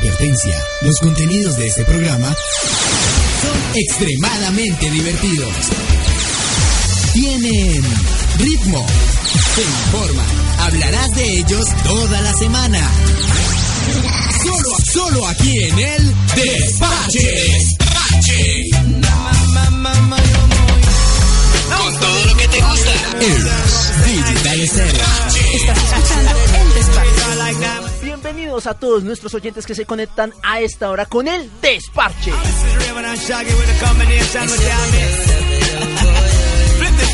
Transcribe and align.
Advertencia, 0.00 0.56
los 0.80 0.98
contenidos 0.98 1.58
de 1.58 1.66
este 1.66 1.84
programa 1.84 2.34
son 3.42 3.52
extremadamente 3.74 4.90
divertidos. 4.90 5.52
Tienen 7.12 7.82
ritmo, 8.38 8.86
se 9.54 9.60
informa, 9.60 10.22
hablarás 10.60 11.10
de 11.10 11.32
ellos 11.40 11.66
toda 11.84 12.22
la 12.22 12.32
semana. 12.32 12.90
Solo, 14.42 14.70
solo 14.90 15.26
aquí 15.28 15.64
en 15.64 15.78
el 15.78 16.14
Despache. 16.34 17.20
Despache. 17.20 18.62
Con 21.76 22.00
todo 22.00 22.24
lo 22.24 22.36
que 22.36 22.48
te 22.48 22.60
gusta. 22.62 22.92
El 23.20 23.44
Digital. 24.06 24.60
Estás 24.60 25.36
escuchando 25.36 26.30
El 26.58 26.74
Despache. 26.74 27.89
Bienvenidos 28.22 28.66
a 28.66 28.74
todos 28.74 29.02
nuestros 29.02 29.32
oyentes 29.32 29.64
que 29.64 29.74
se 29.74 29.86
conectan 29.86 30.34
a 30.42 30.60
esta 30.60 30.90
hora 30.90 31.06
con 31.06 31.26
El 31.26 31.50
Despache. 31.62 32.30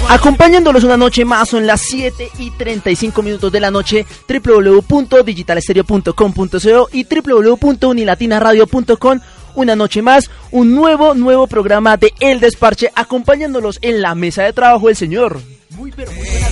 Acompañándolos 0.09 0.83
una 0.83 0.97
noche 0.97 1.25
más, 1.25 1.51
son 1.51 1.65
las 1.65 1.83
7 1.83 2.29
y 2.41 2.51
35 2.51 3.23
minutos 3.23 3.53
de 3.53 3.61
la 3.61 3.71
noche, 3.71 4.05
www.digitalestereo.com.co 4.29 6.89
y 6.93 7.07
www.unilatinaradio.com. 7.07 9.21
Una 9.55 9.77
noche 9.77 10.03
más, 10.03 10.29
un 10.51 10.75
nuevo, 10.75 11.15
nuevo 11.15 11.47
programa 11.47 11.97
de 11.97 12.13
El 12.19 12.41
Desparche, 12.41 12.91
acompañándolos 12.97 13.79
en 13.81 14.03
la 14.03 14.17
mesa 14.17 14.43
de 14.43 14.53
trabajo 14.53 14.89
el 14.89 14.97
señor. 14.97 15.41
Muy, 15.71 15.93
pero 15.93 16.11
muy 16.11 16.27
buenas. 16.27 16.51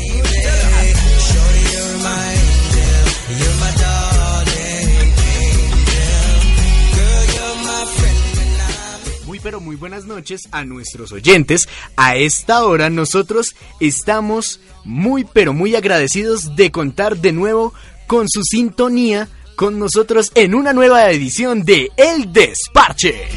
Pero 9.45 9.61
muy 9.61 9.77
buenas 9.77 10.07
noches 10.07 10.49
a 10.53 10.65
nuestros 10.65 11.13
oyentes. 11.13 11.69
A 11.97 12.17
esta 12.17 12.65
hora 12.65 12.89
nosotros 12.89 13.55
estamos 13.79 14.59
muy 14.85 15.25
pero 15.25 15.53
muy 15.53 15.77
agradecidos 15.77 16.57
de 16.57 16.73
contar 16.73 17.19
de 17.19 17.33
nuevo 17.33 17.75
con 18.07 18.27
su 18.29 18.43
sintonía 18.43 19.29
con 19.55 19.79
nosotros 19.79 20.33
en 20.35 20.55
una 20.55 20.73
nueva 20.73 21.11
edición 21.11 21.63
de 21.63 21.91
El 21.97 22.33
Desparche. 22.33 23.29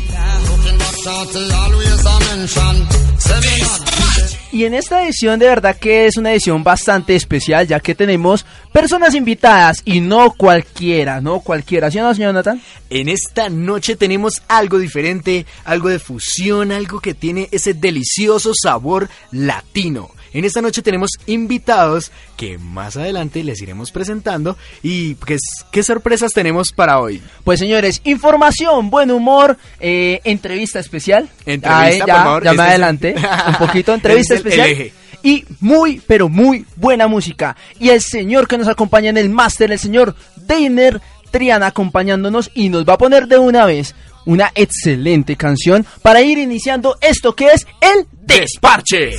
Y 4.57 4.65
en 4.65 4.73
esta 4.73 5.03
edición 5.03 5.37
de 5.37 5.45
verdad 5.45 5.77
que 5.77 6.07
es 6.07 6.17
una 6.17 6.31
edición 6.31 6.63
bastante 6.63 7.15
especial 7.15 7.67
ya 7.67 7.79
que 7.79 7.93
tenemos 7.93 8.43
personas 8.73 9.13
invitadas 9.13 9.83
y 9.85 10.01
no 10.01 10.31
cualquiera, 10.31 11.21
no 11.21 11.41
cualquiera, 11.41 11.91
¿sí 11.91 11.99
o 11.99 12.01
no, 12.01 12.15
señor 12.15 12.33
Nathan? 12.33 12.59
En 12.89 13.07
esta 13.07 13.49
noche 13.49 13.95
tenemos 13.95 14.41
algo 14.47 14.79
diferente, 14.79 15.45
algo 15.63 15.89
de 15.89 15.99
fusión, 15.99 16.71
algo 16.71 16.99
que 16.99 17.13
tiene 17.13 17.49
ese 17.51 17.75
delicioso 17.75 18.51
sabor 18.59 19.09
latino. 19.29 20.09
En 20.37 20.45
esta 20.45 20.61
noche 20.61 20.83
tenemos 20.83 21.09
invitados 21.25 22.11
que 22.35 22.59
más 22.59 22.95
adelante 22.95 23.43
les 23.43 23.59
iremos 23.59 23.89
presentando 23.91 24.55
y 24.83 25.15
pues, 25.15 25.41
qué 25.71 25.81
sorpresas 25.81 26.31
tenemos 26.31 26.71
para 26.73 26.99
hoy. 26.99 27.23
Pues 27.43 27.59
señores, 27.59 28.01
información, 28.03 28.91
buen 28.91 29.09
humor, 29.09 29.57
eh, 29.79 30.21
entrevista 30.25 30.77
especial. 30.79 31.27
Entrevista, 31.43 31.79
Ahí, 31.79 31.97
ya, 31.97 32.05
por 32.05 32.15
favor, 32.23 32.43
ya 32.43 32.51
este 32.51 32.61
es- 32.61 32.69
adelante, 32.69 33.15
un 33.47 33.55
poquito, 33.55 33.93
entrevista 33.95 34.35
es 34.35 34.41
especial. 34.41 34.91
Y 35.23 35.43
muy, 35.59 36.03
pero 36.05 36.29
muy 36.29 36.67
buena 36.75 37.07
música. 37.07 37.57
Y 37.79 37.89
el 37.89 38.03
señor 38.03 38.47
que 38.47 38.59
nos 38.59 38.67
acompaña 38.67 39.09
en 39.09 39.17
el 39.17 39.31
máster, 39.31 39.71
el 39.71 39.79
señor 39.79 40.15
Deiner 40.35 41.01
Triana, 41.31 41.65
acompañándonos 41.65 42.51
y 42.53 42.69
nos 42.69 42.85
va 42.87 42.93
a 42.93 42.97
poner 42.99 43.27
de 43.27 43.39
una 43.39 43.65
vez 43.65 43.95
una 44.27 44.51
excelente 44.53 45.35
canción 45.35 45.83
para 46.03 46.21
ir 46.21 46.37
iniciando 46.37 46.95
esto 47.01 47.33
que 47.33 47.47
es 47.47 47.65
el 47.81 48.05
Desparche. 48.11 49.15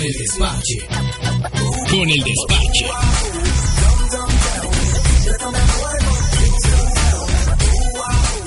Con 0.00 0.06
el 0.06 0.12
Despache. 0.14 0.78
Con 1.90 2.08
el 2.08 2.24
Despache. 2.24 2.86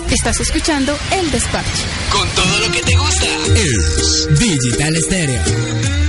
Estás 0.09 0.39
escuchando 0.39 0.97
El 1.11 1.29
Despache. 1.31 1.83
Con 2.11 2.27
todo 2.29 2.59
lo 2.59 2.71
que 2.71 2.81
te 2.81 2.95
gusta. 2.97 3.25
El 3.55 4.37
Digital 4.39 4.97
Stereo. 4.97 6.02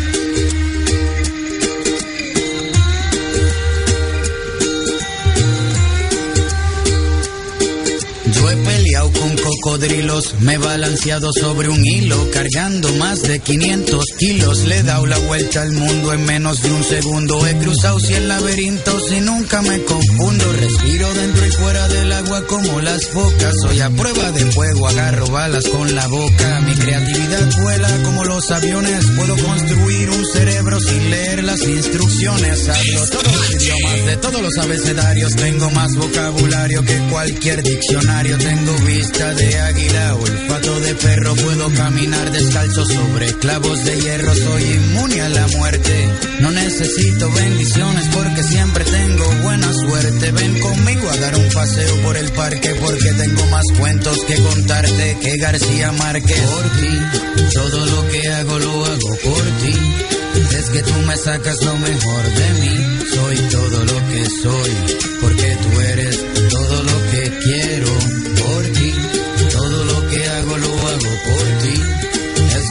Cocodrilos, 9.74 10.34
me 10.40 10.54
he 10.54 10.58
balanceado 10.58 11.30
sobre 11.32 11.68
un 11.68 11.84
hilo, 11.84 12.30
cargando 12.30 12.92
más 12.94 13.22
de 13.22 13.40
500 13.40 14.04
kilos. 14.16 14.58
Le 14.66 14.78
he 14.78 14.82
dado 14.84 15.04
la 15.06 15.18
vuelta 15.18 15.62
al 15.62 15.72
mundo 15.72 16.12
en 16.12 16.24
menos 16.26 16.62
de 16.62 16.70
un 16.70 16.84
segundo. 16.84 17.44
He 17.44 17.56
cruzado 17.58 17.98
cien 17.98 18.28
laberintos 18.28 19.10
y 19.10 19.20
nunca 19.20 19.62
me 19.62 19.82
confundo. 19.82 20.52
Respiro 20.52 21.12
dentro 21.14 21.46
y 21.46 21.50
fuera 21.50 21.88
del 21.88 22.12
agua 22.12 22.46
como 22.46 22.80
las 22.82 23.06
focas. 23.08 23.54
Soy 23.62 23.80
a 23.80 23.90
prueba 23.90 24.30
de 24.30 24.46
fuego, 24.52 24.86
agarro 24.86 25.26
balas 25.26 25.66
con 25.66 25.92
la 25.92 26.06
boca. 26.06 26.60
Mi 26.60 26.74
creatividad 26.74 27.62
vuela 27.62 27.88
como 28.04 28.24
los 28.24 28.50
aviones. 28.52 29.06
Puedo 29.16 29.36
construir 29.36 30.10
un 30.10 30.24
cerebro 30.26 30.78
sin 30.78 31.10
leer 31.10 31.42
las 31.42 31.60
instrucciones. 31.62 32.68
Hablo 32.68 33.06
todos 33.08 33.36
los 33.36 33.54
idiomas 33.54 34.06
de 34.06 34.16
todos 34.18 34.40
los 34.40 34.56
abecedarios. 34.58 35.34
Tengo 35.34 35.68
más 35.70 35.96
vocabulario 35.96 36.84
que 36.84 36.98
cualquier 37.10 37.62
diccionario. 37.62 38.38
Tengo 38.38 38.72
vista 38.86 39.34
de 39.34 39.63
águila, 39.66 40.14
olfato 40.14 40.80
de 40.80 40.94
perro. 40.94 41.34
Puedo 41.34 41.70
caminar 41.74 42.30
descalzo 42.30 42.84
sobre 42.84 43.32
clavos 43.34 43.84
de 43.84 44.00
hierro. 44.00 44.34
Soy 44.34 44.62
inmune 44.62 45.20
a 45.20 45.28
la 45.28 45.46
muerte. 45.48 46.08
No 46.40 46.50
necesito 46.50 47.30
bendiciones 47.30 48.08
porque 48.12 48.42
siempre 48.42 48.84
tengo 48.84 49.24
buena 49.42 49.72
suerte. 49.72 50.32
Ven 50.32 50.60
conmigo 50.60 51.10
a 51.10 51.16
dar 51.16 51.36
un 51.36 51.48
paseo 51.50 51.96
por 52.02 52.16
el 52.16 52.30
parque 52.32 52.74
porque 52.80 53.12
tengo 53.12 53.46
más 53.46 53.64
cuentos 53.78 54.18
que 54.26 54.36
contarte 54.36 55.18
que 55.20 55.36
García 55.38 55.92
Márquez. 55.92 56.40
Por 56.40 56.70
ti, 56.80 57.50
todo 57.54 57.86
lo 57.86 58.08
que 58.08 58.28
hago 58.28 58.58
lo 58.58 58.84
hago 58.84 59.16
por 59.24 59.42
ti. 59.62 60.14
Es 60.56 60.70
que 60.70 60.82
tú 60.82 60.94
me 61.06 61.16
sacas 61.16 61.62
lo 61.62 61.76
mejor 61.78 62.22
de 62.22 62.48
mí. 62.60 62.98
Soy 63.12 63.36
todo 63.50 63.84
lo 63.84 64.08
que 64.08 64.24
soy, 64.42 64.70
porque 65.20 65.53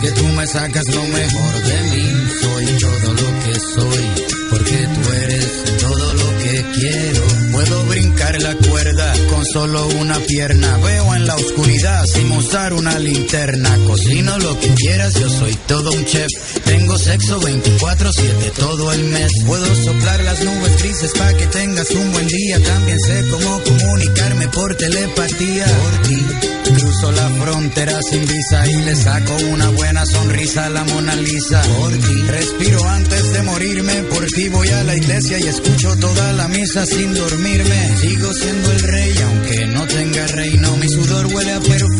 que 0.04 0.12
tú 0.12 0.28
me 0.28 0.46
sacas 0.46 0.84
lo 0.94 1.02
mejor 1.02 1.64
de 1.64 1.82
mí. 1.92 2.28
Soy 2.42 2.66
todo 2.78 3.14
lo 3.14 3.44
que 3.44 3.60
soy, 3.60 4.04
porque 4.50 4.88
tú 4.94 5.14
eres 5.14 5.64
todo 5.80 6.14
lo 6.14 6.38
que 6.40 6.66
quiero. 6.78 7.22
Puedo 7.54 7.86
brincar 7.86 8.42
la 8.42 8.54
cuerda 8.56 9.14
con 9.30 9.46
solo 9.46 9.88
una 10.02 10.20
pierna. 10.20 10.78
Veo 10.80 11.16
en 11.16 11.26
la 11.26 11.36
oscuridad 11.36 12.06
sin 12.06 12.30
usar 12.34 12.74
una 12.74 13.00
linterna. 13.00 13.78
Cocino 13.88 14.38
lo 14.40 14.60
que 14.60 14.74
quieras, 14.74 15.14
yo 15.14 15.30
soy 15.30 15.56
todo 15.68 15.94
un 15.94 16.06
chef. 16.06 16.28
Tengo 16.66 16.98
sexo 16.98 17.40
24-7 17.40 18.52
todo 18.58 18.92
el 18.92 19.06
mes. 19.06 19.32
Puedo 19.46 19.74
soplar 19.86 20.22
las 20.24 20.44
nubes 20.44 20.84
grises 20.84 21.14
para 21.18 21.34
que 21.38 21.48
tengas 21.48 21.90
un 21.92 22.12
buen 22.12 22.28
día. 22.28 22.62
También 22.62 23.00
sé 23.00 23.26
cómo 23.30 23.62
comunicarme 23.64 24.50
por 24.50 24.76
telepatía. 24.76 25.66
Por 25.66 26.08
ti, 26.08 26.53
cruzo 26.84 27.12
la 27.12 27.30
frontera 27.30 27.98
sin 28.10 28.26
visa 28.28 28.68
y 28.68 28.82
le 28.84 28.96
saco 28.96 29.36
una 29.52 29.70
buena 29.70 30.06
sonrisa 30.06 30.66
a 30.66 30.70
la 30.70 30.84
Mona 30.84 31.16
Lisa. 31.16 31.62
Por 31.80 31.92
ti, 31.94 32.22
respiro 32.28 32.84
antes 32.90 33.34
de 33.34 33.42
morirme. 33.44 34.04
Por 34.04 34.26
ti 34.26 34.50
voy 34.50 34.68
a 34.68 34.84
la 34.84 34.96
iglesia 34.96 35.40
y 35.40 35.48
escucho 35.48 35.96
toda 35.98 36.34
la 36.34 36.48
misa 36.50 36.86
sin 36.86 37.14
dormirme. 37.14 37.98
Sigo 37.98 38.34
siendo 38.34 38.72
el 38.72 38.80
rey 38.82 39.16
aunque 39.24 39.66
no 39.68 39.88
tenga 39.88 40.28
reino. 40.28 40.76
Mi 40.78 40.90
sudor 40.90 41.28
huele 41.28 41.54
a 41.54 41.60
perfume 41.62 41.93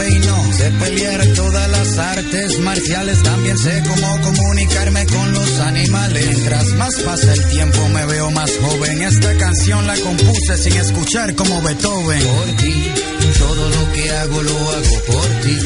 Sé 0.00 0.70
pelear 0.70 1.26
todas 1.34 1.70
las 1.70 1.98
artes 1.98 2.58
marciales. 2.60 3.22
También 3.22 3.58
sé 3.58 3.82
cómo 3.86 4.20
comunicarme 4.22 5.04
con 5.06 5.32
los 5.32 5.60
animales. 5.60 6.26
Mientras 6.26 6.66
más 6.74 6.94
pasa 7.00 7.32
el 7.34 7.44
tiempo 7.50 7.86
me 7.88 8.06
veo 8.06 8.30
más 8.30 8.50
joven. 8.62 9.02
Esta 9.02 9.36
canción 9.36 9.86
la 9.86 9.96
compuse 9.96 10.56
sin 10.56 10.76
escuchar 10.76 11.34
como 11.34 11.60
Beethoven. 11.60 12.22
Por 12.22 12.56
ti, 12.56 12.92
todo 13.38 13.68
lo 13.68 13.92
que 13.92 14.10
hago 14.10 14.42
lo 14.42 14.70
hago 14.70 15.02
por 15.06 15.26
ti. 15.42 15.58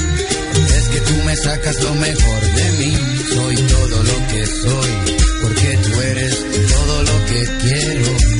Es 0.78 0.88
que 0.88 1.00
tú 1.00 1.14
me 1.25 1.37
sacas 1.37 1.80
lo 1.82 1.94
mejor 1.94 2.40
de 2.54 2.72
mí. 2.72 2.98
Soy 3.34 3.56
todo 3.56 4.02
lo 4.02 4.26
que 4.28 4.46
soy, 4.46 4.90
porque 5.42 5.78
tú 5.78 6.00
eres 6.00 6.44
todo 6.69 7.02
lo 7.04 7.26
que 7.26 7.48
quiero. 7.62 8.33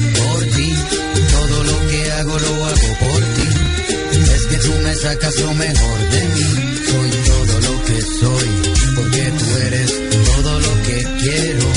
sacas 4.94 5.38
lo 5.41 5.52
mejor 5.55 5.99
de 6.11 6.29
mí. 6.29 6.44
Soy 6.87 7.11
todo 7.25 7.61
lo 7.61 7.82
que 7.85 8.02
soy, 8.02 8.62
porque 8.94 9.32
tú 9.38 9.56
eres 9.67 9.93
todo 10.25 10.61
lo 10.61 10.82
que 10.82 11.02
quiero. 11.19 11.73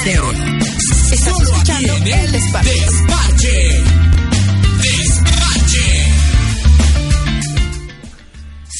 Estéreo. 0.00 0.32
Estás 1.12 1.40
escuchando 1.42 1.92
El 2.06 2.32
Despacho. 2.32 3.89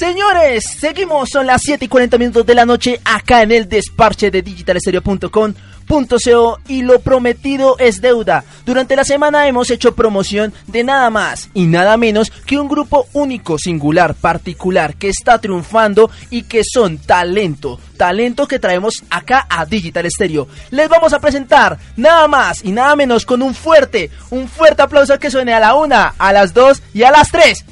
Señores, 0.00 0.64
seguimos, 0.78 1.28
son 1.28 1.46
las 1.46 1.60
7 1.60 1.84
y 1.84 1.88
40 1.88 2.16
minutos 2.16 2.46
de 2.46 2.54
la 2.54 2.64
noche 2.64 2.98
acá 3.04 3.42
en 3.42 3.52
el 3.52 3.68
desparche 3.68 4.30
de 4.30 4.40
digitalestereo.com.co 4.40 6.58
y 6.68 6.80
lo 6.80 7.00
prometido 7.00 7.76
es 7.78 8.00
deuda. 8.00 8.42
Durante 8.64 8.96
la 8.96 9.04
semana 9.04 9.46
hemos 9.46 9.68
hecho 9.68 9.94
promoción 9.94 10.54
de 10.68 10.84
nada 10.84 11.10
más 11.10 11.50
y 11.52 11.66
nada 11.66 11.98
menos 11.98 12.30
que 12.30 12.58
un 12.58 12.68
grupo 12.68 13.08
único, 13.12 13.58
singular, 13.58 14.14
particular, 14.14 14.94
que 14.94 15.10
está 15.10 15.38
triunfando 15.38 16.10
y 16.30 16.44
que 16.44 16.62
son 16.64 16.96
talento, 16.96 17.78
talento 17.98 18.48
que 18.48 18.58
traemos 18.58 19.02
acá 19.10 19.46
a 19.50 19.66
Digital 19.66 20.10
Stereo. 20.10 20.48
Les 20.70 20.88
vamos 20.88 21.12
a 21.12 21.20
presentar 21.20 21.78
nada 21.96 22.26
más 22.26 22.64
y 22.64 22.72
nada 22.72 22.96
menos 22.96 23.26
con 23.26 23.42
un 23.42 23.52
fuerte, 23.52 24.10
un 24.30 24.48
fuerte 24.48 24.80
aplauso 24.80 25.18
que 25.18 25.30
suene 25.30 25.52
a 25.52 25.60
la 25.60 25.74
una, 25.74 26.14
a 26.16 26.32
las 26.32 26.54
dos 26.54 26.82
y 26.94 27.02
a 27.02 27.10
las 27.10 27.30
tres. 27.30 27.66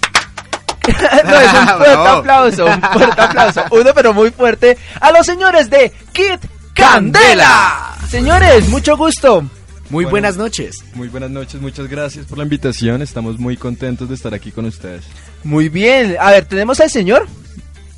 no, 1.24 1.40
es 1.40 1.52
un 1.52 1.68
fuerte 1.76 1.90
Bravo. 1.96 2.08
aplauso, 2.18 2.66
un 2.66 2.80
fuerte 2.82 3.20
aplauso. 3.20 3.64
Uno, 3.70 3.90
pero 3.94 4.12
muy 4.14 4.30
fuerte. 4.30 4.76
A 5.00 5.10
los 5.12 5.26
señores 5.26 5.68
de 5.70 5.92
Kid 6.12 6.38
Candela. 6.74 7.96
Señores, 8.08 8.68
mucho 8.68 8.96
gusto. 8.96 9.42
Muy 9.90 10.04
Bueno. 10.04 10.10
buenas 10.10 10.36
noches. 10.36 10.76
Muy 10.94 11.08
buenas 11.08 11.30
noches, 11.30 11.60
muchas 11.60 11.88
gracias 11.88 12.26
por 12.26 12.36
la 12.38 12.44
invitación. 12.44 13.00
Estamos 13.02 13.38
muy 13.38 13.56
contentos 13.56 14.08
de 14.08 14.14
estar 14.14 14.34
aquí 14.34 14.50
con 14.52 14.66
ustedes. 14.66 15.04
Muy 15.44 15.68
bien. 15.68 16.16
A 16.20 16.30
ver, 16.30 16.44
tenemos 16.44 16.78
al 16.80 16.90
señor 16.90 17.26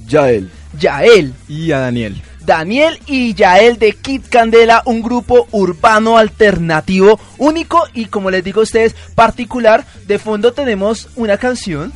Yael. 0.07 0.51
Yael. 0.79 1.35
Y 1.49 1.73
a 1.73 1.81
Daniel. 1.81 2.23
Daniel 2.41 2.99
y 3.07 3.35
Yael 3.35 3.79
de 3.79 3.93
Kid 3.93 4.23
Candela, 4.31 4.83
un 4.87 5.03
grupo 5.03 5.47
urbano 5.51 6.17
alternativo 6.17 7.21
único 7.39 7.85
y 7.93 8.07
como 8.07 8.31
les 8.31 8.43
digo 8.43 8.61
a 8.61 8.65
ustedes, 8.65 8.95
particular. 9.15 9.85
De 10.07 10.19
fondo 10.19 10.53
tenemos 10.53 11.09
una 11.17 11.37
canción 11.39 11.93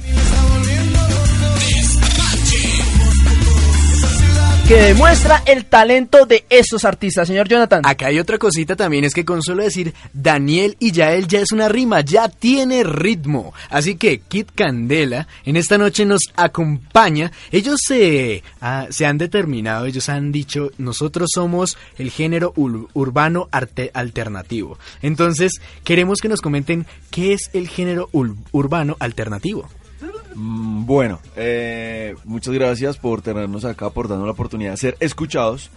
que 4.68 4.76
demuestra 4.76 5.42
el 5.46 5.66
talento 5.66 6.24
de 6.24 6.46
esos 6.48 6.86
artistas. 6.86 7.28
Señor 7.28 7.46
Jonathan. 7.48 7.82
Acá 7.84 8.06
hay 8.06 8.18
otra 8.18 8.38
cosita 8.38 8.74
también, 8.76 9.04
es 9.04 9.12
que 9.12 9.24
con 9.26 9.42
solo 9.42 9.62
decir 9.62 9.92
Daniel 10.14 10.76
y 10.80 10.90
Yael 10.92 11.28
ya 11.28 11.40
es 11.40 11.52
una 11.52 11.68
rima, 11.68 12.00
ya 12.00 12.28
tiene 12.30 12.82
ritmo. 12.82 13.52
Así 13.68 13.96
que 13.96 14.20
Kid 14.20 14.46
Candela 14.54 15.28
en 15.44 15.56
esta 15.56 15.76
noche 15.76 16.06
nos 16.06 16.22
acompaña. 16.36 17.30
Ellos 17.52 17.78
se, 17.86 18.42
ah, 18.62 18.86
se 18.88 19.04
han 19.04 19.18
determinado, 19.18 19.84
ellos 19.84 20.08
han 20.08 20.32
dicho, 20.32 20.70
nosotros 20.78 21.28
somos 21.34 21.76
el 21.98 22.10
género 22.10 22.54
ur- 22.54 22.88
urbano 22.94 23.48
arte 23.52 23.90
alternativo. 23.92 24.78
Entonces, 25.02 25.60
queremos 25.84 26.20
que 26.22 26.28
nos 26.30 26.40
comenten 26.40 26.86
qué 27.10 27.34
es 27.34 27.50
el 27.52 27.68
género 27.68 28.08
ur- 28.12 28.36
urbano 28.52 28.96
alternativo. 28.98 29.68
Mm, 30.34 30.84
Bueno, 30.86 31.20
eh, 31.36 32.14
muchas 32.24 32.52
gracias 32.54 32.98
por 32.98 33.22
tenernos 33.22 33.64
acá, 33.64 33.90
por 33.90 34.08
darnos 34.08 34.26
la 34.26 34.32
oportunidad 34.32 34.72
de 34.72 34.76
ser 34.76 34.96
escuchados. 35.00 35.70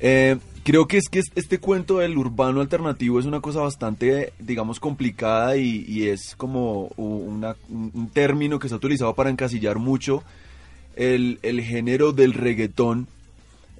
Eh, 0.00 0.36
creo 0.64 0.86
que 0.86 0.96
es 0.98 1.08
que 1.08 1.20
es- 1.20 1.30
este 1.34 1.58
cuento 1.58 1.98
del 1.98 2.16
urbano 2.16 2.60
alternativo 2.60 3.18
es 3.20 3.26
una 3.26 3.40
cosa 3.40 3.60
bastante, 3.60 4.32
digamos, 4.38 4.80
complicada 4.80 5.56
y, 5.56 6.08
es 6.08 6.34
como 6.36 6.86
una- 6.96 7.56
un 7.68 8.10
término 8.12 8.58
que 8.58 8.68
se 8.68 8.74
ha 8.74 8.78
utilizado 8.78 9.14
para 9.14 9.30
encasillar 9.30 9.78
mucho 9.78 10.22
el, 10.96 11.38
el 11.42 11.60
género 11.62 12.12
del 12.12 12.34
reggaetón. 12.34 13.06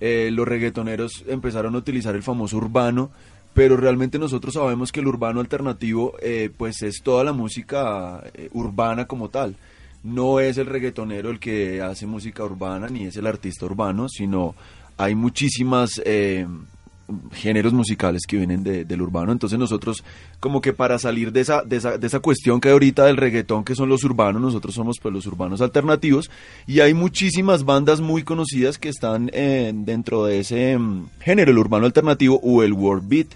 Eh, 0.01 0.31
los 0.33 0.47
reggaetoneros 0.47 1.25
empezaron 1.27 1.75
a 1.75 1.79
utilizar 1.79 2.15
el 2.15 2.23
famoso 2.23 2.57
urbano, 2.57 3.11
pero 3.55 3.77
realmente 3.77 4.19
nosotros 4.21 4.55
sabemos 4.55 4.93
que 4.93 5.01
el 5.01 5.09
urbano 5.09 5.41
alternativo 5.41 6.15
eh, 6.23 6.51
pues 6.57 6.83
es 6.83 7.03
toda 7.03 7.25
la 7.25 7.33
música 7.33 8.23
eh, 8.35 8.49
urbana 8.53 9.07
como 9.07 9.29
tal. 9.31 9.57
No 10.03 10.41
es 10.41 10.59
el 10.59 10.67
reggaetonero 10.67 11.31
el 11.31 11.39
que 11.41 11.83
hace 11.83 12.07
música 12.07 12.45
urbana, 12.45 12.89
ni 12.89 13.05
es 13.05 13.17
el 13.17 13.27
artista 13.27 13.67
urbano, 13.67 14.09
sino 14.09 14.55
hay 14.97 15.15
muchísimas 15.15 16.01
eh, 16.05 16.47
géneros 17.33 17.73
musicales 17.73 18.23
que 18.29 18.37
vienen 18.37 18.63
de- 18.63 18.85
del 18.85 19.03
urbano. 19.03 19.33
Entonces 19.33 19.59
nosotros 19.59 20.05
como 20.41 20.61
que 20.61 20.73
para 20.73 20.99
salir 20.99 21.33
de 21.33 21.41
esa, 21.41 21.63
de, 21.63 21.77
esa, 21.77 21.99
de 21.99 22.07
esa 22.07 22.21
cuestión 22.21 22.61
que 22.61 22.69
hay 22.69 22.73
ahorita 22.75 23.07
del 23.07 23.17
reggaetón, 23.17 23.65
que 23.65 23.75
son 23.75 23.89
los 23.89 24.05
urbanos, 24.05 24.41
nosotros 24.43 24.75
somos 24.75 24.97
pues 25.01 25.13
los 25.13 25.27
urbanos 25.27 25.61
alternativos. 25.61 26.31
Y 26.67 26.81
hay 26.81 26.95
muchísimas 26.95 27.65
bandas 27.65 28.01
muy 28.01 28.23
conocidas 28.23 28.79
que 28.79 28.89
están 28.91 29.31
eh, 29.33 29.73
dentro 29.75 30.25
de 30.27 30.41
ese 30.41 30.79
mm, 30.79 31.07
género, 31.21 31.51
el 31.51 31.59
urbano 31.59 31.87
alternativo 31.87 32.39
o 32.43 32.63
el 32.63 32.73
world 32.73 33.09
beat. 33.09 33.29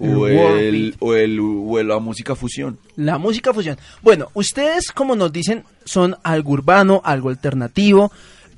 O 0.00 0.26
El 0.26 0.94
o, 0.98 1.14
el, 1.14 1.38
o 1.40 1.82
la 1.82 1.98
música 1.98 2.34
fusión. 2.34 2.78
La 2.96 3.18
música 3.18 3.52
fusión. 3.52 3.76
Bueno, 4.02 4.28
ustedes, 4.34 4.90
como 4.92 5.14
nos 5.14 5.30
dicen, 5.32 5.64
son 5.84 6.16
algo 6.22 6.52
urbano, 6.52 7.02
algo 7.04 7.28
alternativo, 7.28 8.10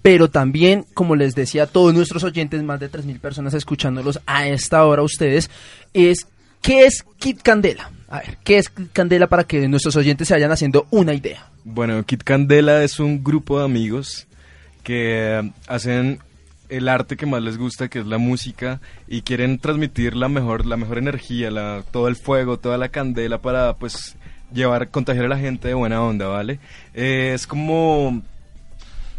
pero 0.02 0.30
también, 0.30 0.84
como 0.94 1.16
les 1.16 1.34
decía 1.34 1.64
a 1.64 1.66
todos 1.66 1.94
nuestros 1.94 2.22
oyentes, 2.22 2.62
más 2.62 2.78
de 2.78 2.90
3.000 2.90 3.18
personas 3.18 3.54
escuchándolos 3.54 4.20
a 4.26 4.46
esta 4.46 4.84
hora 4.84 5.02
ustedes, 5.02 5.50
es 5.94 6.26
¿qué 6.60 6.86
es 6.86 7.04
Kid 7.18 7.38
Candela? 7.42 7.90
A 8.08 8.18
ver, 8.18 8.38
¿qué 8.44 8.58
es 8.58 8.68
Kid 8.68 8.88
Candela 8.92 9.26
para 9.26 9.44
que 9.44 9.66
nuestros 9.68 9.96
oyentes 9.96 10.28
se 10.28 10.34
vayan 10.34 10.52
haciendo 10.52 10.86
una 10.90 11.12
idea? 11.12 11.50
Bueno, 11.64 12.04
Kit 12.04 12.22
Candela 12.22 12.84
es 12.84 13.00
un 13.00 13.24
grupo 13.24 13.58
de 13.58 13.64
amigos 13.64 14.28
que 14.82 15.50
hacen 15.66 16.20
el 16.72 16.88
arte 16.88 17.16
que 17.16 17.26
más 17.26 17.42
les 17.42 17.58
gusta, 17.58 17.88
que 17.88 17.98
es 18.00 18.06
la 18.06 18.18
música, 18.18 18.80
y 19.06 19.22
quieren 19.22 19.58
transmitir 19.58 20.16
la 20.16 20.28
mejor, 20.28 20.64
la 20.64 20.76
mejor 20.76 20.98
energía, 20.98 21.50
la, 21.50 21.84
todo 21.90 22.08
el 22.08 22.16
fuego, 22.16 22.58
toda 22.58 22.78
la 22.78 22.88
candela 22.88 23.42
para 23.42 23.76
pues 23.76 24.16
llevar, 24.52 24.88
contagiar 24.88 25.26
a 25.26 25.28
la 25.28 25.38
gente 25.38 25.68
de 25.68 25.74
buena 25.74 26.02
onda, 26.02 26.28
¿vale? 26.28 26.60
Eh, 26.94 27.32
es 27.34 27.46
como 27.46 28.22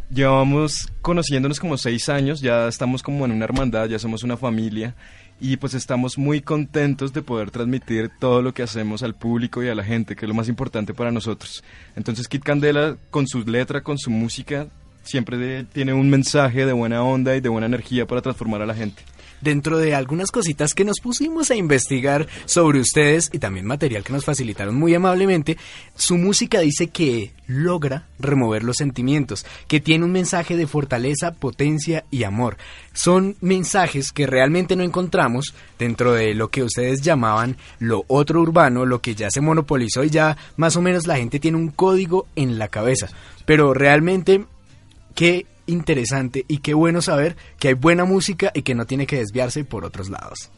llevamos 0.09 0.91
conociéndonos 1.01 1.59
como 1.59 1.77
seis 1.77 2.09
años, 2.09 2.41
ya 2.41 2.67
estamos 2.67 3.03
como 3.03 3.25
en 3.25 3.31
una 3.31 3.45
hermandad, 3.45 3.87
ya 3.87 3.99
somos 3.99 4.23
una 4.23 4.37
familia 4.37 4.95
y 5.39 5.57
pues 5.57 5.73
estamos 5.73 6.17
muy 6.17 6.41
contentos 6.41 7.13
de 7.13 7.21
poder 7.21 7.51
transmitir 7.51 8.09
todo 8.19 8.41
lo 8.41 8.53
que 8.53 8.63
hacemos 8.63 9.03
al 9.03 9.15
público 9.15 9.63
y 9.63 9.69
a 9.69 9.75
la 9.75 9.83
gente, 9.83 10.15
que 10.15 10.25
es 10.25 10.29
lo 10.29 10.35
más 10.35 10.49
importante 10.49 10.93
para 10.93 11.11
nosotros. 11.11 11.63
Entonces 11.95 12.27
Kit 12.27 12.43
Candela 12.43 12.97
con 13.09 13.27
su 13.27 13.43
letra, 13.43 13.81
con 13.81 13.97
su 13.97 14.09
música, 14.09 14.67
siempre 15.03 15.65
tiene 15.65 15.93
un 15.93 16.09
mensaje 16.09 16.65
de 16.65 16.73
buena 16.73 17.03
onda 17.03 17.35
y 17.35 17.41
de 17.41 17.49
buena 17.49 17.67
energía 17.67 18.05
para 18.07 18.21
transformar 18.21 18.61
a 18.61 18.65
la 18.65 18.75
gente. 18.75 19.03
dentro 19.43 19.77
de 19.77 19.93
algunas 19.93 20.31
cositas 20.31 20.73
que 20.73 20.85
nos 20.85 21.01
pusimos 21.01 21.51
a 21.51 21.55
investigar 21.55 22.27
sobre 22.45 22.79
ustedes 22.79 23.29
y 23.33 23.39
también 23.39 23.65
material 23.65 24.03
que 24.03 24.13
nos 24.13 24.23
facilitaron 24.23 24.73
muy 24.73 24.95
amablemente, 24.95 25.57
su 25.95 26.17
música 26.17 26.61
dice 26.61 26.87
que 26.87 27.33
logra 27.45 28.07
remover 28.19 28.63
los 28.63 28.77
sentimientos, 28.77 29.45
que 29.67 29.81
tiene 29.81 30.05
un 30.05 30.13
mensaje 30.13 30.55
de 30.55 30.65
fortaleza, 30.65 31.33
potencia 31.33 32.05
y 32.09 32.23
amor. 32.23 32.55
Son 32.93 33.35
mensajes 33.41 34.13
que 34.13 34.27
realmente 34.27 34.77
no 34.77 34.83
encontramos 34.83 35.53
dentro 35.77 36.13
de 36.13 36.33
lo 36.33 36.49
que 36.49 36.63
ustedes 36.63 37.01
llamaban 37.01 37.57
lo 37.79 38.05
otro 38.07 38.41
urbano, 38.41 38.85
lo 38.85 39.01
que 39.01 39.13
ya 39.13 39.29
se 39.29 39.41
monopolizó 39.41 40.05
y 40.05 40.09
ya 40.09 40.37
más 40.55 40.77
o 40.77 40.81
menos 40.81 41.05
la 41.05 41.17
gente 41.17 41.39
tiene 41.39 41.57
un 41.57 41.69
código 41.69 42.27
en 42.37 42.57
la 42.57 42.69
cabeza. 42.69 43.09
Pero 43.45 43.73
realmente 43.73 44.45
qué 45.15 45.45
interesante 45.65 46.45
y 46.47 46.57
qué 46.57 46.73
bueno 46.73 47.01
saber 47.01 47.35
que 47.59 47.69
hay 47.69 47.73
buena 47.73 48.05
música 48.05 48.51
y 48.53 48.63
que 48.63 48.75
no 48.75 48.85
tiene 48.85 49.07
que 49.07 49.17
desviarse 49.17 49.63
por 49.63 49.85
otros 49.85 50.09
lados. 50.09 50.49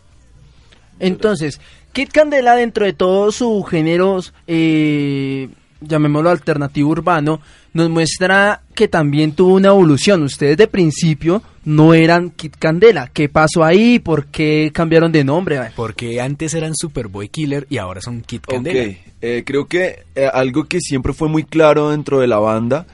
Entonces, 0.99 1.59
Kid 1.93 2.09
Candela, 2.11 2.55
dentro 2.55 2.85
de 2.85 2.93
todos 2.93 3.35
sus 3.35 3.67
géneros, 3.69 4.33
eh, 4.47 5.49
llamémoslo 5.81 6.29
alternativo 6.29 6.89
urbano, 6.89 7.41
nos 7.73 7.89
muestra 7.89 8.61
que 8.73 8.87
también 8.87 9.33
tuvo 9.33 9.55
una 9.55 9.67
evolución. 9.69 10.23
Ustedes 10.23 10.55
de 10.57 10.67
principio 10.67 11.43
no 11.65 11.93
eran 11.93 12.29
Kid 12.29 12.53
Candela. 12.57 13.09
¿Qué 13.13 13.27
pasó 13.27 13.63
ahí? 13.65 13.99
¿Por 13.99 14.27
qué 14.27 14.71
cambiaron 14.73 15.11
de 15.11 15.25
nombre? 15.25 15.59
Porque 15.75 16.21
antes 16.21 16.53
eran 16.53 16.73
Superboy 16.75 17.27
Killer 17.27 17.67
y 17.69 17.77
ahora 17.77 17.99
son 18.01 18.21
Kid 18.21 18.41
Candela. 18.47 18.91
Ok, 18.91 18.97
eh, 19.21 19.43
creo 19.45 19.67
que 19.67 20.05
eh, 20.15 20.29
algo 20.33 20.65
que 20.65 20.79
siempre 20.79 21.11
fue 21.11 21.27
muy 21.27 21.43
claro 21.43 21.89
dentro 21.89 22.21
de 22.21 22.27
la 22.27 22.39
banda 22.39 22.87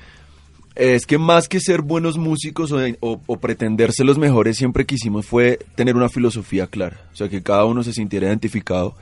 es 0.76 1.06
que 1.06 1.18
más 1.18 1.48
que 1.48 1.60
ser 1.60 1.82
buenos 1.82 2.18
músicos 2.18 2.72
o, 2.72 2.80
o- 3.02 3.22
o 3.26 3.38
pretender 3.40 3.92
ser 3.92 4.06
los 4.06 4.18
mejores, 4.18 4.58
siempre 4.58 4.86
quisimos 4.86 5.26
fue 5.26 5.60
tener 5.76 5.96
una 5.96 6.10
filosofía 6.10 6.68
clara. 6.68 7.02
O 7.14 7.16
sea, 7.16 7.30
que 7.30 7.44
cada 7.44 7.66
uno 7.66 7.84
se 7.84 7.94
sintiera 7.94 8.28
identificado, 8.28 8.96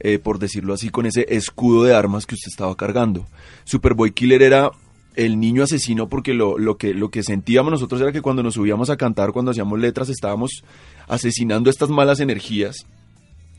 eh, 0.00 0.18
por 0.18 0.38
decirlo 0.38 0.74
así, 0.74 0.90
con 0.90 1.06
ese 1.06 1.24
escudo 1.34 1.84
de 1.84 1.94
armas 1.94 2.26
que 2.26 2.34
usted 2.34 2.48
estaba 2.50 2.76
cargando. 2.76 3.26
Superboy 3.64 4.12
Killer 4.12 4.42
era 4.42 4.70
el 5.14 5.40
niño 5.40 5.62
asesino 5.62 6.08
porque 6.10 6.34
lo, 6.34 6.58
lo, 6.58 6.76
que, 6.76 6.92
lo 6.92 7.10
que 7.10 7.22
sentíamos 7.22 7.72
nosotros 7.72 8.00
era 8.02 8.12
que 8.12 8.20
cuando 8.20 8.42
nos 8.42 8.52
subíamos 8.54 8.90
a 8.90 8.98
cantar, 8.98 9.32
cuando 9.32 9.50
hacíamos 9.52 9.78
letras, 9.78 10.10
estábamos 10.10 10.62
asesinando 11.08 11.70
estas 11.70 11.88
malas 11.88 12.20
energías 12.20 12.86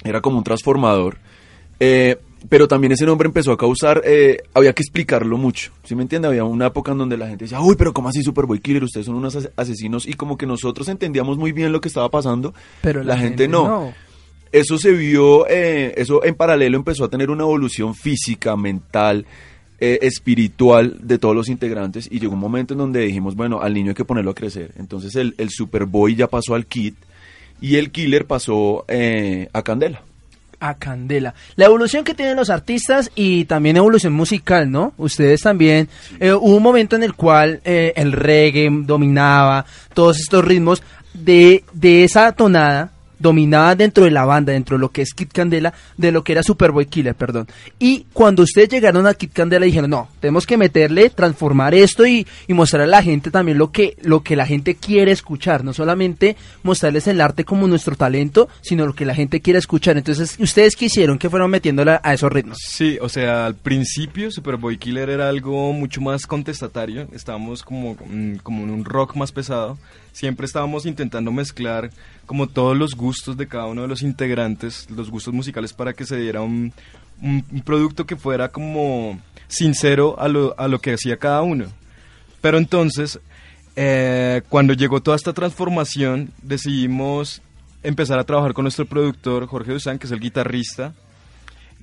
era 0.04 0.22
como 0.22 0.38
un 0.38 0.44
transformador. 0.44 1.18
Eh, 1.80 2.18
pero 2.50 2.68
también 2.68 2.92
ese 2.94 3.06
nombre 3.06 3.28
empezó 3.28 3.52
a 3.52 3.58
causar, 3.58 4.02
eh, 4.06 4.38
había 4.54 4.74
que 4.74 4.84
explicarlo 4.84 5.38
mucho, 5.38 5.72
¿sí 5.84 5.96
me 5.96 6.04
entiende? 6.04 6.28
Había 6.28 6.44
una 6.44 6.68
época 6.68 6.92
en 6.92 7.00
donde 7.00 7.18
la 7.18 7.28
gente 7.28 7.46
decía, 7.46 7.60
uy, 7.62 7.76
pero 7.78 7.94
¿cómo 7.94 8.10
así 8.10 8.22
Superboy 8.24 8.60
Killer? 8.60 8.84
Ustedes 8.84 9.06
son 9.08 9.16
unos 9.16 9.36
ase- 9.36 9.52
asesinos 9.56 10.08
y 10.08 10.14
como 10.14 10.38
que 10.38 10.46
nosotros 10.46 10.88
entendíamos 10.88 11.38
muy 11.38 11.52
bien 11.52 11.72
lo 11.72 11.82
que 11.82 11.88
estaba 11.88 12.10
pasando, 12.10 12.54
Pero 12.82 13.04
la, 13.04 13.18
gente, 13.18 13.48
no. 13.48 13.94
Eso 14.52 14.78
se 14.78 14.92
vio, 14.94 15.46
eh, 15.50 15.94
eso 15.98 16.24
en 16.24 16.36
paralelo 16.36 16.78
empezó 16.78 17.04
a 17.04 17.10
tener 17.10 17.30
una 17.30 17.44
evolución 17.44 17.94
física, 17.96 18.56
mental, 18.56 19.26
eh, 19.80 20.00
espiritual 20.04 20.98
de 21.02 21.18
todos 21.20 21.36
los 21.36 21.50
integrantes 21.50 22.08
y 22.10 22.20
llegó 22.20 22.34
un 22.34 22.40
momento 22.40 22.74
en 22.74 22.78
donde 22.80 23.02
dijimos, 23.02 23.36
bueno, 23.36 23.62
al 23.62 23.74
niño 23.74 23.90
hay 23.90 23.96
que 23.96 24.06
ponerlo 24.06 24.32
a 24.32 24.36
crecer. 24.36 24.72
Entonces 24.78 25.16
el, 25.16 25.36
el 25.38 25.50
Superboy 25.50 26.16
ya 26.16 26.28
pasó 26.28 26.56
al 26.56 26.66
Kid 26.66 26.94
y 27.60 27.76
el 27.76 27.92
Killer 27.92 28.26
pasó 28.26 28.86
eh, 28.88 29.50
a 29.54 29.62
Candela. 29.64 30.02
A 30.60 30.76
Candela. 30.76 31.34
La 31.56 31.66
evolución 31.66 32.04
que 32.04 32.14
tienen 32.14 32.36
los 32.36 32.50
artistas 32.50 33.12
y 33.16 33.46
también 33.46 33.78
evolución 33.78 34.14
musical, 34.14 34.70
¿no? 34.72 34.94
Ustedes 34.98 35.42
también. 35.42 35.90
eh, 36.20 36.34
hubo 36.34 36.56
un 36.56 36.64
momento 36.64 36.96
en 36.96 37.04
el 37.04 37.14
cual 37.14 37.62
eh, 37.64 37.94
el 37.96 38.12
reggae 38.12 38.70
dominaba, 38.72 39.66
todos 39.94 40.20
estos 40.20 40.44
ritmos 40.44 40.82
de, 41.14 41.64
de 41.74 42.04
esa 42.04 42.32
tonada 42.32 42.92
dominaba 43.20 43.76
dentro 43.76 44.06
de 44.06 44.12
la 44.12 44.26
banda, 44.26 44.54
dentro 44.54 44.78
de 44.78 44.82
lo 44.82 44.90
que 44.90 45.02
es 45.02 45.14
Kid 45.14 45.30
Candela, 45.34 45.74
de 45.98 46.12
lo 46.12 46.24
que 46.24 46.34
era 46.34 46.44
Superboy 46.44 46.86
Killer, 46.86 47.16
perdón. 47.16 47.48
Y 47.80 48.06
cuando 48.14 48.44
ustedes 48.44 48.70
llegaron 48.70 49.08
a 49.08 49.14
Kid 49.14 49.30
Candela 49.34 49.66
dijeron, 49.66 49.90
no, 49.90 50.10
tenemos 50.20 50.46
que 50.46 50.58
meterle, 50.58 51.10
transformar 51.10 51.74
esto 51.74 52.06
y, 52.06 52.26
y 52.48 52.54
mostrar 52.54 52.84
a 52.84 52.88
la 52.88 53.04
gente 53.04 53.32
también 53.32 53.58
lo 53.58 53.72
que, 53.72 53.98
lo 54.02 54.24
que 54.24 54.36
la 54.36 54.46
gente 54.46 54.76
quiere 54.76 55.12
escuchar, 55.12 55.64
no 55.64 55.74
solamente 55.74 56.36
mostrarles 56.64 57.08
el 57.08 57.22
arte 57.22 57.44
como 57.44 57.68
nuestro 57.68 57.96
talento, 57.96 58.50
sino 58.62 58.86
lo 58.86 58.94
que 58.94 59.06
la 59.06 59.16
gente 59.16 59.42
quiere 59.42 59.60
escuchar. 59.60 59.98
Entonces, 59.98 60.36
¿ustedes 60.40 60.76
qué 60.76 60.86
hicieron? 60.86 61.18
¿Qué 61.18 61.30
fueron 61.30 61.52
metiéndola 61.52 62.02
a 62.04 62.14
esos 62.14 62.32
ritmos? 62.32 62.58
Sí, 62.68 62.98
o 63.02 63.10
sea, 63.10 63.46
al 63.46 63.56
principio 63.56 64.32
Superboy 64.32 64.78
Killer 64.78 65.10
era 65.10 65.30
algo 65.30 65.74
mucho 65.74 66.02
más 66.02 66.26
contestatario, 66.26 67.08
estábamos 67.14 67.64
como, 67.64 67.96
mm, 68.06 68.38
como 68.44 68.64
en 68.64 68.70
un 68.70 68.86
rock 68.86 69.16
más 69.16 69.32
pesado, 69.32 69.78
siempre 70.18 70.48
estábamos 70.48 70.88
intentando 70.88 71.32
mezclar 71.32 71.92
como 72.26 72.48
todos 72.48 72.76
los 72.76 72.96
gustos 72.96 73.38
de 73.38 73.48
cada 73.48 73.68
uno 73.68 73.84
de 73.84 73.88
los 73.88 74.02
integrantes, 74.02 74.90
los 74.90 75.12
gustos 75.12 75.32
musicales 75.32 75.74
para 75.74 75.94
que 75.94 76.08
se 76.08 76.18
diera 76.18 76.42
un, 76.42 76.74
producto 77.64 78.08
que 78.08 78.16
fuera 78.16 78.50
como 78.50 79.22
sincero 79.48 80.20
a 80.20 80.28
lo, 80.28 80.60
a 80.60 80.68
lo 80.68 80.80
que 80.80 80.94
hacía 80.94 81.18
cada 81.18 81.44
uno. 81.44 81.68
Pero 82.42 82.58
entonces, 82.58 83.20
eh, 83.76 84.42
cuando 84.50 84.74
llegó 84.74 85.02
toda 85.02 85.18
esta 85.18 85.34
transformación, 85.34 86.32
decidimos 86.42 87.44
empezar 87.84 88.18
a 88.18 88.24
trabajar 88.24 88.54
con 88.54 88.64
nuestro 88.64 88.88
productor 88.88 89.46
Jorge 89.46 89.74
Duzán, 89.74 90.00
que 90.00 90.08
es 90.08 90.12
el 90.12 90.20
guitarrista, 90.20 90.96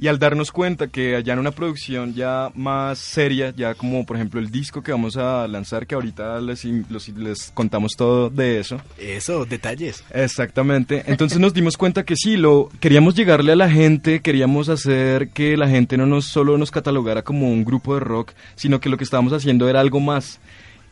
y 0.00 0.08
al 0.08 0.18
darnos 0.18 0.50
cuenta 0.50 0.88
que 0.88 1.14
allá 1.16 1.32
en 1.34 1.38
una 1.38 1.50
producción 1.52 2.14
ya 2.14 2.50
más 2.54 2.98
seria, 2.98 3.52
ya 3.56 3.74
como 3.74 4.04
por 4.04 4.16
ejemplo 4.16 4.40
el 4.40 4.50
disco 4.50 4.82
que 4.82 4.92
vamos 4.92 5.16
a 5.16 5.46
lanzar, 5.48 5.86
que 5.86 5.94
ahorita 5.94 6.40
les, 6.40 6.64
los- 6.64 7.08
les 7.10 7.50
contamos 7.54 7.92
todo 7.96 8.28
de 8.30 8.58
eso. 8.58 8.80
Eso, 8.98 9.44
detalles. 9.44 10.02
Exactamente. 10.12 11.04
Entonces 11.06 11.38
nos 11.38 11.54
dimos 11.54 11.76
cuenta 11.76 12.04
que 12.04 12.16
sí, 12.16 12.36
lo 12.36 12.70
queríamos 12.80 13.14
llegarle 13.14 13.52
a 13.52 13.56
la 13.56 13.70
gente, 13.70 14.20
queríamos 14.20 14.68
hacer 14.68 15.28
que 15.28 15.56
la 15.56 15.68
gente 15.68 15.96
no 15.96 16.06
nos 16.06 16.24
solo 16.26 16.58
nos 16.58 16.70
catalogara 16.70 17.22
como 17.22 17.48
un 17.50 17.64
grupo 17.64 17.94
de 17.94 18.00
rock, 18.00 18.32
sino 18.56 18.80
que 18.80 18.88
lo 18.88 18.96
que 18.96 19.04
estábamos 19.04 19.32
haciendo 19.32 19.68
era 19.68 19.80
algo 19.80 20.00
más. 20.00 20.40